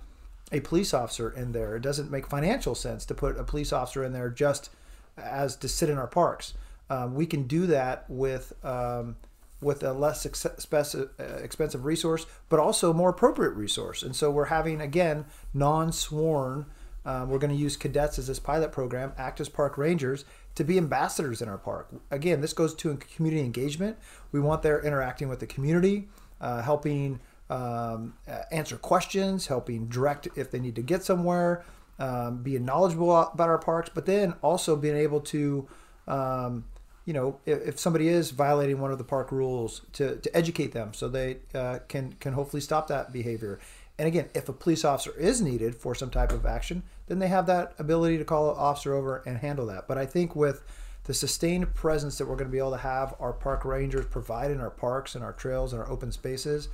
a 0.51 0.59
police 0.61 0.93
officer 0.93 1.29
in 1.29 1.51
there 1.51 1.75
it 1.75 1.81
doesn't 1.81 2.11
make 2.11 2.27
financial 2.27 2.75
sense 2.75 3.05
to 3.05 3.13
put 3.13 3.37
a 3.37 3.43
police 3.43 3.73
officer 3.73 4.03
in 4.03 4.13
there 4.13 4.29
just 4.29 4.69
as 5.17 5.55
to 5.55 5.67
sit 5.67 5.89
in 5.89 5.97
our 5.97 6.07
parks 6.07 6.53
um, 6.89 7.15
we 7.15 7.25
can 7.25 7.43
do 7.43 7.67
that 7.67 8.05
with 8.07 8.53
um, 8.63 9.17
with 9.61 9.83
a 9.83 9.91
less 9.91 10.25
expensive, 10.25 11.09
uh, 11.19 11.23
expensive 11.37 11.85
resource, 11.85 12.25
but 12.49 12.59
also 12.59 12.93
more 12.93 13.09
appropriate 13.09 13.51
resource. 13.51 14.03
And 14.03 14.15
so 14.15 14.29
we're 14.29 14.45
having 14.45 14.81
again 14.81 15.25
non-sworn. 15.53 16.67
Um, 17.05 17.29
we're 17.29 17.39
going 17.39 17.55
to 17.55 17.57
use 17.57 17.77
cadets 17.77 18.19
as 18.19 18.27
this 18.27 18.39
pilot 18.39 18.71
program, 18.71 19.13
act 19.17 19.39
as 19.39 19.47
park 19.47 19.77
rangers 19.77 20.25
to 20.55 20.63
be 20.63 20.77
ambassadors 20.77 21.41
in 21.41 21.47
our 21.47 21.57
park. 21.57 21.89
Again, 22.11 22.41
this 22.41 22.53
goes 22.53 22.75
to 22.75 22.95
community 22.97 23.43
engagement. 23.43 23.97
We 24.31 24.39
want 24.39 24.61
their 24.61 24.81
interacting 24.81 25.29
with 25.29 25.39
the 25.39 25.47
community, 25.47 26.09
uh, 26.41 26.61
helping 26.61 27.19
um, 27.49 28.13
uh, 28.27 28.41
answer 28.51 28.77
questions, 28.77 29.47
helping 29.47 29.87
direct 29.87 30.27
if 30.35 30.51
they 30.51 30.59
need 30.59 30.75
to 30.75 30.81
get 30.81 31.03
somewhere, 31.03 31.65
um, 31.99 32.43
being 32.43 32.65
knowledgeable 32.65 33.15
about 33.15 33.49
our 33.49 33.57
parks, 33.57 33.89
but 33.93 34.05
then 34.05 34.33
also 34.41 34.75
being 34.75 34.97
able 34.97 35.21
to 35.21 35.67
um, 36.07 36.65
you 37.07 37.13
know, 37.13 37.39
if, 37.45 37.67
if, 37.67 37.79
somebody 37.79 38.09
is 38.09 38.31
violating 38.31 38.81
one 38.81 38.91
of 38.91 38.97
the 38.97 39.03
park 39.03 39.31
rules, 39.31 39.81
to, 39.93 40.17
to 40.17 40.35
educate 40.35 40.73
them 40.73 40.93
so 40.93 41.07
they 41.07 41.37
uh, 41.55 41.79
can 41.87 42.11
can 42.19 42.33
hopefully 42.33 42.61
stop 42.61 42.87
that 42.89 43.13
behavior. 43.13 43.59
And 43.97 44.07
again, 44.07 44.29
if 44.35 44.47
a 44.49 44.53
police 44.53 44.85
officer 44.85 45.17
is 45.17 45.41
needed 45.41 45.73
for 45.73 45.95
some 45.95 46.09
type 46.09 46.31
of 46.31 46.45
action, 46.45 46.83
then 47.07 47.19
they 47.19 47.29
have 47.29 47.47
that 47.47 47.73
ability 47.79 48.17
to 48.17 48.25
call 48.25 48.51
an 48.51 48.57
officer 48.57 48.93
over 48.93 49.23
and 49.25 49.37
handle 49.37 49.65
that. 49.67 49.87
But 49.87 49.97
I 49.97 50.05
think 50.05 50.35
with 50.35 50.63
the 51.05 51.13
sustained 51.13 51.73
presence 51.73 52.17
that 52.17 52.27
we're 52.27 52.35
going 52.35 52.49
to 52.49 52.51
be 52.51 52.59
able 52.59 52.71
to 52.71 52.77
have 52.77 53.15
our 53.19 53.33
park 53.33 53.63
rangers 53.63 54.05
provide 54.05 54.51
in 54.51 54.59
our 54.59 54.69
parks 54.69 55.15
and 55.15 55.23
our 55.23 55.33
trails 55.33 55.71
and 55.71 55.81
our 55.81 55.89
open 55.89 56.11
spaces, 56.11 56.67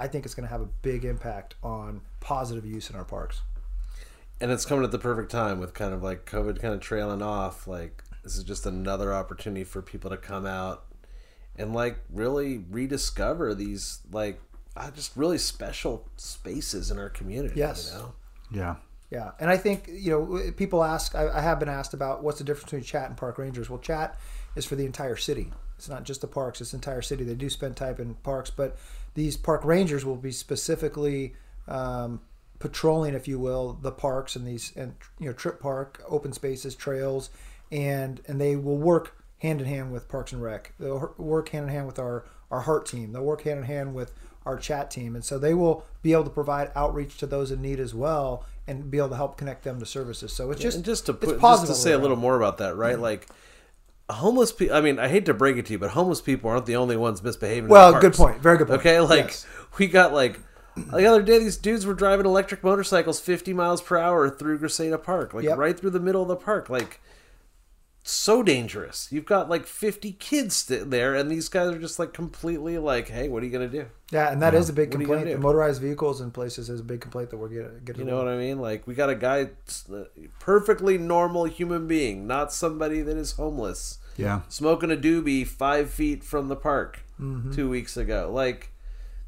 I 0.00 0.08
think 0.08 0.24
it's 0.24 0.34
going 0.34 0.46
to 0.46 0.50
have 0.50 0.62
a 0.62 0.68
big 0.82 1.04
impact 1.04 1.54
on 1.62 2.00
positive 2.20 2.64
use 2.64 2.88
in 2.90 2.96
our 2.96 3.04
parks. 3.04 3.42
And 4.40 4.50
it's 4.50 4.64
coming 4.64 4.84
at 4.84 4.90
the 4.90 4.98
perfect 4.98 5.30
time 5.30 5.60
with 5.60 5.74
kind 5.74 5.92
of 5.92 6.02
like 6.02 6.24
COVID 6.24 6.60
kind 6.60 6.72
of 6.72 6.80
trailing 6.80 7.20
off. 7.20 7.66
Like 7.66 8.02
this 8.24 8.36
is 8.36 8.44
just 8.44 8.64
another 8.64 9.12
opportunity 9.12 9.64
for 9.64 9.82
people 9.82 10.10
to 10.10 10.16
come 10.16 10.46
out 10.46 10.86
and 11.56 11.74
like 11.74 11.98
really 12.10 12.64
rediscover 12.70 13.54
these 13.54 14.00
like 14.10 14.40
uh, 14.76 14.90
just 14.90 15.14
really 15.16 15.36
special 15.36 16.08
spaces 16.16 16.90
in 16.90 16.98
our 16.98 17.10
community. 17.10 17.54
Yes. 17.56 17.92
You 17.92 17.98
know? 17.98 18.12
Yeah. 18.50 18.76
Yeah, 19.10 19.32
and 19.40 19.50
I 19.50 19.56
think 19.56 19.88
you 19.92 20.12
know 20.12 20.52
people 20.52 20.84
ask. 20.84 21.16
I, 21.16 21.28
I 21.28 21.40
have 21.40 21.58
been 21.58 21.68
asked 21.68 21.94
about 21.94 22.22
what's 22.22 22.38
the 22.38 22.44
difference 22.44 22.66
between 22.66 22.82
chat 22.82 23.08
and 23.08 23.16
park 23.16 23.38
rangers. 23.38 23.68
Well, 23.68 23.80
chat 23.80 24.16
is 24.54 24.64
for 24.64 24.76
the 24.76 24.86
entire 24.86 25.16
city. 25.16 25.52
It's 25.76 25.88
not 25.88 26.04
just 26.04 26.20
the 26.20 26.28
parks; 26.28 26.60
it's 26.60 26.70
the 26.70 26.76
entire 26.76 27.02
city. 27.02 27.24
They 27.24 27.34
do 27.34 27.50
spend 27.50 27.76
time 27.76 27.96
in 27.98 28.14
parks, 28.14 28.50
but 28.50 28.78
these 29.14 29.36
park 29.36 29.64
rangers 29.64 30.04
will 30.04 30.16
be 30.16 30.32
specifically 30.32 31.34
um, 31.68 32.20
patrolling, 32.58 33.14
if 33.14 33.26
you 33.26 33.38
will, 33.38 33.78
the 33.80 33.92
parks 33.92 34.36
and 34.36 34.46
these 34.46 34.72
and 34.76 34.94
you 35.18 35.26
know 35.26 35.32
trip 35.32 35.60
park, 35.60 36.02
open 36.08 36.32
spaces, 36.32 36.74
trails, 36.74 37.30
and 37.72 38.20
and 38.26 38.40
they 38.40 38.56
will 38.56 38.78
work 38.78 39.16
hand 39.38 39.60
in 39.60 39.66
hand 39.66 39.92
with 39.92 40.08
Parks 40.08 40.32
and 40.32 40.42
Rec. 40.42 40.72
They'll 40.78 41.14
work 41.18 41.48
hand 41.50 41.68
in 41.68 41.74
hand 41.74 41.86
with 41.86 41.98
our 41.98 42.24
our 42.50 42.60
heart 42.60 42.86
team. 42.86 43.12
They'll 43.12 43.24
work 43.24 43.42
hand 43.42 43.60
in 43.60 43.64
hand 43.64 43.94
with 43.94 44.12
our 44.46 44.56
chat 44.56 44.90
team, 44.90 45.14
and 45.14 45.24
so 45.24 45.38
they 45.38 45.54
will 45.54 45.84
be 46.02 46.12
able 46.12 46.24
to 46.24 46.30
provide 46.30 46.70
outreach 46.74 47.18
to 47.18 47.26
those 47.26 47.50
in 47.50 47.60
need 47.60 47.80
as 47.80 47.94
well, 47.94 48.44
and 48.66 48.90
be 48.90 48.98
able 48.98 49.10
to 49.10 49.16
help 49.16 49.36
connect 49.36 49.64
them 49.64 49.78
to 49.80 49.86
services. 49.86 50.32
So 50.32 50.50
it's 50.50 50.60
just 50.60 50.84
just 50.84 51.06
to 51.06 51.12
it's 51.12 51.24
put 51.24 51.40
just 51.40 51.66
to 51.66 51.74
say 51.74 51.92
a 51.92 51.98
little 51.98 52.16
more 52.16 52.36
about 52.36 52.58
that, 52.58 52.76
right? 52.76 52.98
Like 52.98 53.28
homeless 54.12 54.52
people. 54.52 54.76
I 54.76 54.80
mean, 54.80 54.98
I 54.98 55.08
hate 55.08 55.26
to 55.26 55.34
break 55.34 55.56
it 55.56 55.66
to 55.66 55.72
you, 55.72 55.78
but 55.78 55.90
homeless 55.90 56.20
people 56.20 56.50
aren't 56.50 56.66
the 56.66 56.76
only 56.76 56.96
ones 56.96 57.22
misbehaving. 57.22 57.64
in 57.64 57.68
Well, 57.70 58.00
good 58.00 58.14
point. 58.14 58.40
Very 58.40 58.58
good 58.58 58.68
point. 58.68 58.80
Okay, 58.80 59.00
like 59.00 59.26
Yes. 59.26 59.46
we 59.78 59.86
got 59.86 60.12
like 60.12 60.38
the 60.76 61.04
other 61.06 61.22
day, 61.22 61.38
these 61.38 61.56
dudes 61.56 61.84
were 61.84 61.94
driving 61.94 62.24
electric 62.26 62.62
motorcycles 62.64 63.20
50 63.20 63.52
miles 63.52 63.82
per 63.82 63.98
hour 63.98 64.30
through 64.30 64.58
Graceada 64.60 65.02
Park, 65.02 65.34
like 65.34 65.44
Yep. 65.44 65.58
right 65.58 65.78
through 65.78 65.90
the 65.90 66.00
middle 66.00 66.22
of 66.22 66.28
the 66.28 66.36
park, 66.36 66.70
like 66.70 67.00
so 68.10 68.42
dangerous. 68.42 69.08
You've 69.10 69.24
got 69.26 69.48
like 69.48 69.66
50 69.66 70.12
kids 70.12 70.64
there, 70.66 71.14
and 71.14 71.30
these 71.30 71.48
guys 71.48 71.68
are 71.74 71.78
just 71.78 71.98
like 71.98 72.12
completely 72.12 72.78
like, 72.78 73.08
"Hey, 73.08 73.28
what 73.28 73.42
are 73.42 73.46
you 73.46 73.52
gonna 73.52 73.68
do?" 73.68 73.86
Yeah, 74.10 74.30
and 74.32 74.42
that 74.42 74.54
is 74.54 74.68
a 74.68 74.72
big 74.72 74.90
What 74.90 74.98
are 74.98 75.00
you 75.02 75.06
complaint. 75.08 75.36
The 75.36 75.42
motorized 75.42 75.80
vehicles 75.80 76.20
in 76.20 76.30
places 76.30 76.68
is 76.68 76.80
a 76.80 76.84
big 76.84 77.00
complaint 77.00 77.30
that 77.30 77.36
we're 77.36 77.48
getting. 77.48 77.80
getting 77.84 78.04
You 78.04 78.10
know 78.10 78.18
what 78.18 78.28
I 78.28 78.36
mean? 78.36 78.58
Like 78.60 78.86
we 78.86 78.94
got 78.94 79.08
a 79.10 79.14
guy, 79.14 79.50
perfectly 80.38 80.98
normal 80.98 81.44
human 81.44 81.86
being, 81.86 82.26
not 82.26 82.52
somebody 82.52 83.02
that 83.02 83.16
is 83.16 83.32
homeless. 83.32 83.98
Yeah. 84.16 84.42
smoking 84.48 84.90
a 84.90 84.96
doobie 84.96 85.46
five 85.46 85.90
feet 85.90 86.22
from 86.24 86.48
the 86.48 86.56
park 86.56 87.00
Mm-hmm. 87.20 87.52
two 87.52 87.68
weeks 87.68 87.98
ago. 87.98 88.30
Like, 88.32 88.72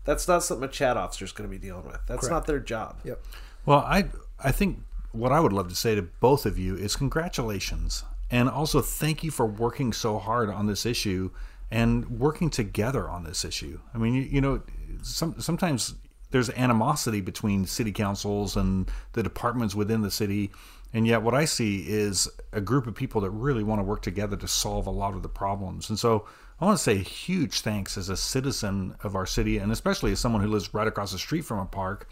that's 0.07 0.27
not 0.27 0.43
something 0.43 0.67
a 0.67 0.73
chat 0.73 0.97
officer 0.97 1.27
is 1.27 1.33
going 1.33 1.47
to 1.49 1.55
be 1.55 1.59
dealing 1.61 1.85
with. 1.85 1.99
That's 2.09 2.27
not 2.31 2.47
their 2.47 2.59
job. 2.59 2.97
Yep. 3.05 3.23
Well, 3.67 3.81
I 3.81 4.07
I 4.43 4.51
think 4.51 4.79
what 5.13 5.31
I 5.31 5.41
would 5.41 5.53
love 5.53 5.69
to 5.69 5.75
say 5.77 5.95
to 5.95 6.01
both 6.01 6.47
of 6.47 6.59
you 6.59 6.75
is 6.75 6.97
congratulations, 6.97 8.03
and 8.33 8.49
also 8.49 8.81
thank 8.81 9.23
you 9.23 9.31
for 9.31 9.47
working 9.47 9.93
so 9.93 10.19
hard 10.19 10.49
on 10.51 10.67
this 10.67 10.87
issue 10.87 11.31
and 11.71 12.19
working 12.19 12.51
together 12.51 13.09
on 13.09 13.23
this 13.25 13.45
issue. 13.45 13.79
I 13.95 13.99
mean, 13.99 14.15
you, 14.15 14.23
you 14.23 14.41
know, 14.41 14.63
some 15.03 15.41
sometimes 15.41 15.95
there's 16.31 16.51
animosity 16.51 17.21
between 17.21 17.67
city 17.67 17.93
councils 17.93 18.57
and 18.57 18.91
the 19.13 19.23
departments 19.23 19.75
within 19.75 20.01
the 20.01 20.11
city. 20.11 20.51
And 20.95 21.07
yet, 21.07 21.23
what 21.23 21.35
I 21.35 21.45
see 21.45 21.85
is 21.89 22.29
a 22.53 22.61
group 22.61 22.87
of 22.87 22.95
people 22.95 23.21
that 23.23 23.31
really 23.31 23.63
want 23.63 23.79
to 23.81 23.85
work 23.85 24.03
together 24.03 24.37
to 24.37 24.49
solve 24.49 24.87
a 24.87 24.91
lot 24.91 25.15
of 25.15 25.23
the 25.23 25.29
problems. 25.29 25.89
And 25.89 25.99
so, 25.99 26.27
I 26.61 26.65
want 26.65 26.77
to 26.77 26.83
say 26.83 26.99
huge 26.99 27.61
thanks 27.61 27.97
as 27.97 28.09
a 28.09 28.17
citizen 28.17 28.95
of 29.03 29.15
our 29.15 29.27
city, 29.27 29.59
and 29.59 29.73
especially 29.73 30.13
as 30.13 30.21
someone 30.21 30.43
who 30.43 30.49
lives 30.49 30.73
right 30.75 30.87
across 30.87 31.13
the 31.13 31.19
street 31.19 31.45
from 31.45 31.59
a 31.59 31.67
park. 31.67 32.09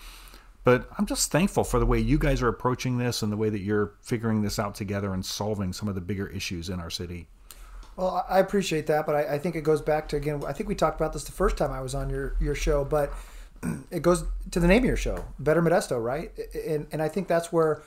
But 0.62 0.88
I'm 0.98 1.06
just 1.06 1.30
thankful 1.32 1.64
for 1.64 1.78
the 1.80 1.86
way 1.86 1.98
you 1.98 2.18
guys 2.18 2.42
are 2.42 2.48
approaching 2.48 2.98
this 2.98 3.22
and 3.22 3.32
the 3.32 3.36
way 3.36 3.48
that 3.48 3.60
you're 3.60 3.94
figuring 4.02 4.42
this 4.42 4.58
out 4.58 4.74
together 4.74 5.14
and 5.14 5.24
solving 5.24 5.72
some 5.72 5.88
of 5.88 5.94
the 5.94 6.00
bigger 6.02 6.26
issues 6.28 6.68
in 6.68 6.80
our 6.80 6.90
city. 6.90 7.28
Well, 7.96 8.24
I 8.28 8.36
I 8.36 8.38
appreciate 8.40 8.86
that, 8.88 9.06
but 9.06 9.14
I, 9.14 9.34
I 9.34 9.38
think 9.38 9.56
it 9.56 9.62
goes 9.62 9.80
back 9.80 10.08
to 10.10 10.16
again. 10.16 10.42
I 10.46 10.52
think 10.52 10.68
we 10.68 10.74
talked 10.74 11.00
about 11.00 11.12
this 11.12 11.24
the 11.24 11.32
first 11.32 11.56
time 11.56 11.70
I 11.70 11.80
was 11.80 11.94
on 11.94 12.10
your 12.10 12.36
your 12.40 12.54
show, 12.54 12.84
but 12.84 13.12
it 13.90 14.02
goes 14.02 14.24
to 14.50 14.60
the 14.60 14.66
name 14.68 14.78
of 14.82 14.84
your 14.86 14.96
show, 14.96 15.24
Better 15.38 15.62
Modesto, 15.62 16.02
right? 16.02 16.30
And 16.66 16.86
and 16.92 17.02
I 17.02 17.08
think 17.08 17.26
that's 17.26 17.52
where 17.52 17.82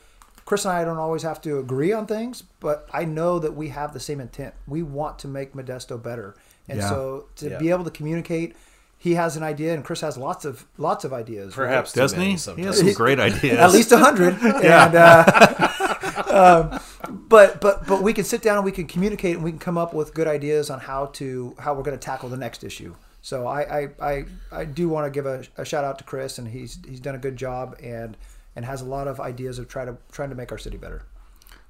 Chris 0.46 0.66
and 0.66 0.74
I 0.74 0.84
don't 0.84 0.98
always 0.98 1.22
have 1.24 1.42
to 1.44 1.60
agree 1.60 1.94
on 1.94 2.06
things, 2.06 2.44
but 2.60 2.88
I 2.92 3.06
know 3.06 3.40
that 3.40 3.56
we 3.56 3.70
have 3.70 3.94
the 3.94 4.00
same 4.00 4.20
intent. 4.20 4.54
We 4.68 4.84
want 4.84 5.20
to 5.20 5.28
make 5.28 5.54
Modesto 5.54 6.02
better, 6.02 6.36
and 6.68 6.80
Yeah. 6.80 6.90
so 6.90 7.26
to 7.38 7.50
Yeah. 7.52 7.58
be 7.60 7.70
able 7.70 7.84
to 7.86 7.92
communicate. 7.92 8.56
He 9.04 9.16
has 9.16 9.36
an 9.36 9.44
idea, 9.44 9.74
and 9.74 9.84
Chris 9.84 10.00
has 10.00 10.16
lots 10.16 10.46
of 10.46 10.66
lots 10.78 11.04
of 11.04 11.12
ideas. 11.12 11.54
Perhaps 11.54 11.92
too 11.92 12.00
Doesn't 12.00 12.22
he? 12.22 12.38
He 12.56 12.62
has 12.62 12.78
some 12.80 12.94
great 12.94 13.20
ideas. 13.30 13.58
at 13.58 13.72
least 13.74 13.92
a 13.92 13.98
hundred. 13.98 14.36
And 14.42 14.96
uh, 14.96 16.80
um, 17.04 17.20
but 17.28 17.60
but 17.60 17.86
but 17.86 18.02
we 18.02 18.14
can 18.14 18.24
sit 18.24 18.42
down 18.42 18.56
and 18.56 18.64
we 18.64 18.72
can 18.72 18.88
communicate 18.88 19.36
and 19.36 19.44
we 19.44 19.52
can 19.52 19.60
come 19.60 19.78
up 19.78 19.94
with 19.94 20.14
good 20.14 20.26
ideas 20.26 20.70
on 20.70 20.80
how 20.80 21.08
to 21.20 21.54
how 21.60 21.74
we're 21.74 21.84
going 21.84 22.00
to 22.00 22.06
tackle 22.06 22.30
the 22.30 22.38
next 22.38 22.64
issue. 22.64 22.96
So 23.22 23.46
I 23.46 23.62
I, 23.62 23.90
I, 24.02 24.26
I 24.54 24.64
do 24.64 24.88
want 24.88 25.06
to 25.06 25.12
give 25.12 25.26
a, 25.26 25.44
a 25.58 25.66
shout 25.66 25.84
out 25.84 25.98
to 25.98 26.06
Chris 26.06 26.38
and 26.38 26.48
he's 26.48 26.80
he's 26.88 27.02
done 27.02 27.16
a 27.16 27.20
good 27.20 27.36
job 27.36 27.76
and 27.84 28.16
and 28.56 28.64
has 28.64 28.80
a 28.80 28.86
lot 28.86 29.10
of 29.10 29.20
ideas 29.20 29.60
of 29.60 29.68
trying 29.68 29.88
to 29.88 29.98
trying 30.14 30.30
to 30.30 30.36
make 30.36 30.54
our 30.54 30.58
city 30.58 30.78
better. 30.78 31.04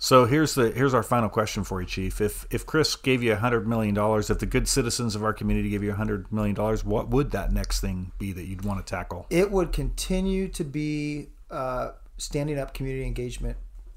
So 0.04 0.26
here's 0.26 0.54
the 0.54 0.70
here's 0.70 0.94
our 0.94 1.02
final 1.02 1.30
question 1.30 1.64
for 1.64 1.80
you, 1.80 1.88
Chief. 1.88 2.20
If 2.20 2.46
if 2.52 2.66
Chris 2.66 2.94
gave 2.98 3.24
you 3.24 3.36
hundred 3.36 3.66
million 3.66 3.96
dollars, 3.96 4.30
if 4.30 4.38
the 4.38 4.46
good 4.46 4.68
citizens 4.68 5.16
of 5.16 5.24
our 5.24 5.32
community 5.32 5.70
gave 5.70 5.82
you 5.82 5.94
hundred 5.94 6.30
million 6.30 6.54
dollars, 6.54 6.84
what 6.84 7.08
would 7.08 7.32
that 7.32 7.54
next 7.54 7.80
thing 7.80 8.12
be 8.20 8.34
that 8.34 8.44
you'd 8.44 8.66
want 8.66 8.86
to 8.86 8.92
tackle? 8.92 9.28
It 9.30 9.50
would 9.50 9.72
continue 9.72 10.50
to 10.50 10.66
be 10.66 11.30
uh, 11.50 11.92
standing 12.18 12.60
up 12.60 12.74
community 12.74 13.06
engagement 13.06 13.56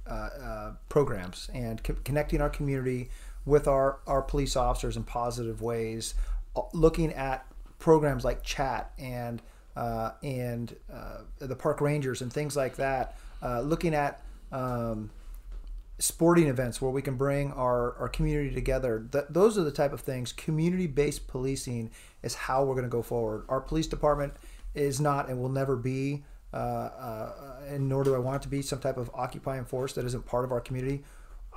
uh, 0.08 0.12
uh, 0.12 0.72
programs 0.88 1.50
and 1.52 1.82
co- 1.82 1.96
connecting 2.04 2.40
our 2.40 2.50
community 2.50 3.10
with 3.44 3.66
our, 3.66 3.98
our 4.06 4.22
police 4.22 4.54
officers 4.54 4.96
in 4.96 5.02
positive 5.02 5.60
ways, 5.60 6.14
uh, 6.54 6.60
looking 6.72 7.12
at 7.14 7.44
programs 7.80 8.24
like 8.24 8.44
chat 8.44 8.92
and 8.96 9.42
uh, 9.74 10.12
and 10.22 10.76
uh, 10.88 11.22
the 11.40 11.56
park 11.56 11.80
rangers 11.80 12.22
and 12.22 12.32
things 12.32 12.54
like 12.54 12.76
that, 12.76 13.16
looking 13.42 13.92
at 13.92 14.22
um, 14.52 15.10
sporting 15.98 16.48
events 16.48 16.80
where 16.80 16.90
we 16.90 17.02
can 17.02 17.16
bring 17.16 17.52
our, 17.52 17.96
our 17.96 18.08
community 18.08 18.54
together. 18.54 19.06
Th- 19.10 19.24
those 19.30 19.56
are 19.56 19.64
the 19.64 19.70
type 19.70 19.92
of 19.92 20.00
things. 20.00 20.32
Community 20.32 20.86
based 20.86 21.26
policing 21.26 21.90
is 22.22 22.34
how 22.34 22.64
we're 22.64 22.74
going 22.74 22.84
to 22.84 22.90
go 22.90 23.02
forward. 23.02 23.44
Our 23.48 23.60
police 23.60 23.86
department 23.86 24.34
is 24.74 25.00
not 25.00 25.28
and 25.28 25.40
will 25.40 25.48
never 25.48 25.74
be, 25.76 26.24
uh, 26.52 26.56
uh, 26.56 27.32
and 27.68 27.88
nor 27.88 28.04
do 28.04 28.14
I 28.14 28.18
want 28.18 28.36
it 28.36 28.44
to 28.44 28.48
be, 28.48 28.60
some 28.62 28.78
type 28.78 28.98
of 28.98 29.10
occupying 29.14 29.64
force 29.64 29.94
that 29.94 30.04
isn't 30.04 30.26
part 30.26 30.44
of 30.44 30.52
our 30.52 30.60
community. 30.60 31.02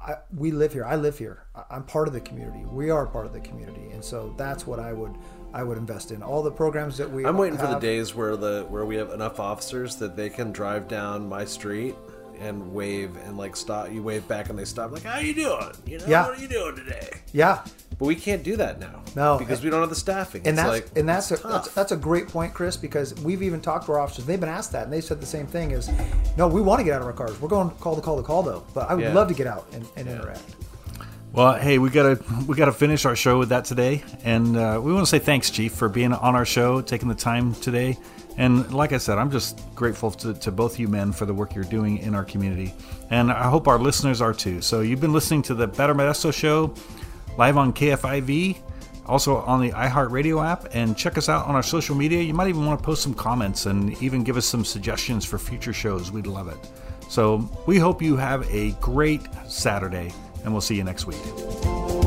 I, 0.02 0.16
we 0.34 0.52
live 0.52 0.72
here. 0.72 0.86
I 0.86 0.96
live 0.96 1.18
here. 1.18 1.44
I- 1.54 1.66
I'm 1.72 1.84
part 1.84 2.08
of 2.08 2.14
the 2.14 2.22
community. 2.22 2.64
We 2.64 2.90
are 2.90 3.06
part 3.06 3.26
of 3.26 3.34
the 3.34 3.42
community, 3.42 3.90
and 3.92 4.02
so 4.02 4.34
that's 4.38 4.66
what 4.66 4.80
I 4.80 4.94
would 4.94 5.16
I 5.54 5.64
would 5.64 5.78
invest 5.78 6.12
in. 6.12 6.24
All 6.24 6.42
the 6.42 6.52
programs 6.52 6.98
that 7.00 7.12
we. 7.12 7.26
I'm 7.26 7.38
waiting 7.38 7.58
for 7.58 7.68
the 7.68 7.80
days 7.80 8.16
where 8.16 8.38
the 8.38 8.66
where 8.70 8.86
we 8.86 8.96
have 8.96 9.12
enough 9.12 9.42
officers 9.42 9.98
that 9.98 10.16
they 10.16 10.30
can 10.30 10.54
drive 10.54 10.88
down 10.88 11.28
my 11.28 11.44
street 11.44 11.96
and 12.40 12.74
wave 12.74 13.16
and 13.26 13.38
like 13.38 13.56
stop. 13.56 13.92
You 13.92 14.02
wave 14.04 14.28
back 14.28 14.50
and 14.50 14.58
they 14.58 14.66
stop. 14.66 14.92
Like, 14.92 15.04
how 15.04 15.20
you 15.20 15.34
doing? 15.34 15.72
You 15.86 16.00
know, 16.00 16.06
Yeah. 16.08 16.28
what 16.28 16.38
are 16.38 16.42
you 16.42 16.48
doing 16.48 16.76
today? 16.76 17.10
Yeah, 17.34 17.62
But 17.98 18.06
we 18.06 18.16
can't 18.16 18.44
do 18.44 18.56
that 18.58 18.80
now. 18.80 19.02
No. 19.16 19.38
because 19.38 19.64
we 19.64 19.70
don't 19.70 19.82
have 19.82 19.90
the 19.90 19.96
staffing. 19.96 20.42
and 20.46 20.58
it's 20.58 20.58
that's 20.58 20.70
like 20.70 20.98
and 20.98 21.08
that's 21.10 21.32
a, 21.32 21.38
tough. 21.38 21.52
that's, 21.52 21.74
that's 21.74 21.92
a 21.92 21.98
great 21.98 22.28
point, 22.28 22.54
Chris, 22.54 22.78
because 22.78 23.14
we've 23.22 23.44
even 23.44 23.60
talked 23.62 23.86
to 23.88 23.92
our 23.94 24.00
officers. 24.00 24.26
They've 24.26 24.40
been 24.40 24.50
asked 24.50 24.72
that, 24.72 24.84
and 24.86 24.94
they 24.94 25.02
said 25.02 25.20
the 25.20 25.26
same 25.26 25.48
thing: 25.48 25.72
is 25.72 25.90
no, 26.38 26.48
we 26.48 26.62
want 26.62 26.80
to 26.80 26.84
get 26.84 26.94
out 26.94 27.02
of 27.02 27.08
our 27.08 27.14
cars. 27.14 27.40
We're 27.42 27.50
going 27.50 27.70
call 27.72 27.96
to 27.96 28.02
call 28.02 28.16
to 28.18 28.24
call 28.24 28.42
though, 28.44 28.64
but 28.74 28.90
I 28.90 28.96
would 28.96 29.04
Yeah. 29.04 29.14
love 29.14 29.28
to 29.28 29.34
get 29.34 29.48
out 29.48 29.68
and, 29.74 29.86
and 29.98 30.08
interact. 30.08 30.42
Well, 31.32 31.54
hey, 31.54 31.78
we 31.78 31.90
gotta 31.92 32.20
we 32.48 32.56
gotta 32.56 32.72
finish 32.72 33.06
our 33.06 33.16
show 33.16 33.38
with 33.38 33.50
that 33.50 33.66
today, 33.66 34.04
and 34.24 34.58
uh, 34.58 34.80
we 34.82 34.92
want 34.94 35.06
to 35.06 35.10
say 35.10 35.20
thanks, 35.20 35.52
Chief, 35.52 35.72
for 35.74 35.88
being 35.88 36.12
on 36.14 36.36
our 36.36 36.46
show, 36.46 36.82
taking 36.82 37.08
the 37.08 37.14
time 37.16 37.54
today. 37.56 37.98
And 38.40 38.74
like 38.74 38.94
I 38.94 38.98
said, 38.98 39.18
I'm 39.18 39.30
just 39.30 39.62
grateful 39.76 40.12
to, 40.12 40.34
to 40.34 40.50
both 40.50 40.80
you 40.80 40.88
men 40.88 41.12
for 41.12 41.26
the 41.26 41.34
work 41.34 41.54
you're 41.54 41.66
doing 41.66 41.98
in 41.98 42.16
our 42.16 42.24
community, 42.24 42.74
and 43.10 43.30
I 43.30 43.50
hope 43.50 43.68
our 43.68 43.78
listeners 43.78 44.22
are 44.22 44.34
too. 44.34 44.62
So 44.62 44.80
you've 44.80 45.02
been 45.02 45.12
listening 45.12 45.42
to 45.44 45.54
the 45.54 45.68
Better 45.68 45.94
Modesto 45.94 46.34
Show 46.34 46.74
live 47.38 47.58
on 47.58 47.74
KFIV, 47.74 48.58
also 49.06 49.36
on 49.40 49.60
the 49.60 49.72
iHeartRadio 49.72 50.46
app, 50.46 50.74
and 50.74 50.98
check 50.98 51.18
us 51.18 51.28
out 51.28 51.48
on 51.48 51.56
our 51.56 51.64
social 51.64 51.96
media. 51.96 52.22
You 52.22 52.34
might 52.34 52.48
even 52.48 52.66
want 52.66 52.80
to 52.80 52.86
post 52.86 53.04
some 53.04 53.14
comments 53.14 53.66
and 53.66 54.02
even 54.02 54.24
give 54.24 54.38
us 54.38 54.46
some 54.46 54.64
suggestions 54.64 55.26
for 55.26 55.38
future 55.38 55.74
shows. 55.74 56.10
We'd 56.10 56.26
love 56.26 56.48
it. 56.48 56.58
So 57.10 57.50
we 57.66 57.78
hope 57.78 58.02
you 58.02 58.16
have 58.16 58.50
a 58.50 58.72
great 58.80 59.22
Saturday, 59.50 60.14
and 60.46 60.54
we'll 60.54 60.62
see 60.62 60.76
you 60.76 60.86
next 60.86 61.08
week. 61.08 61.99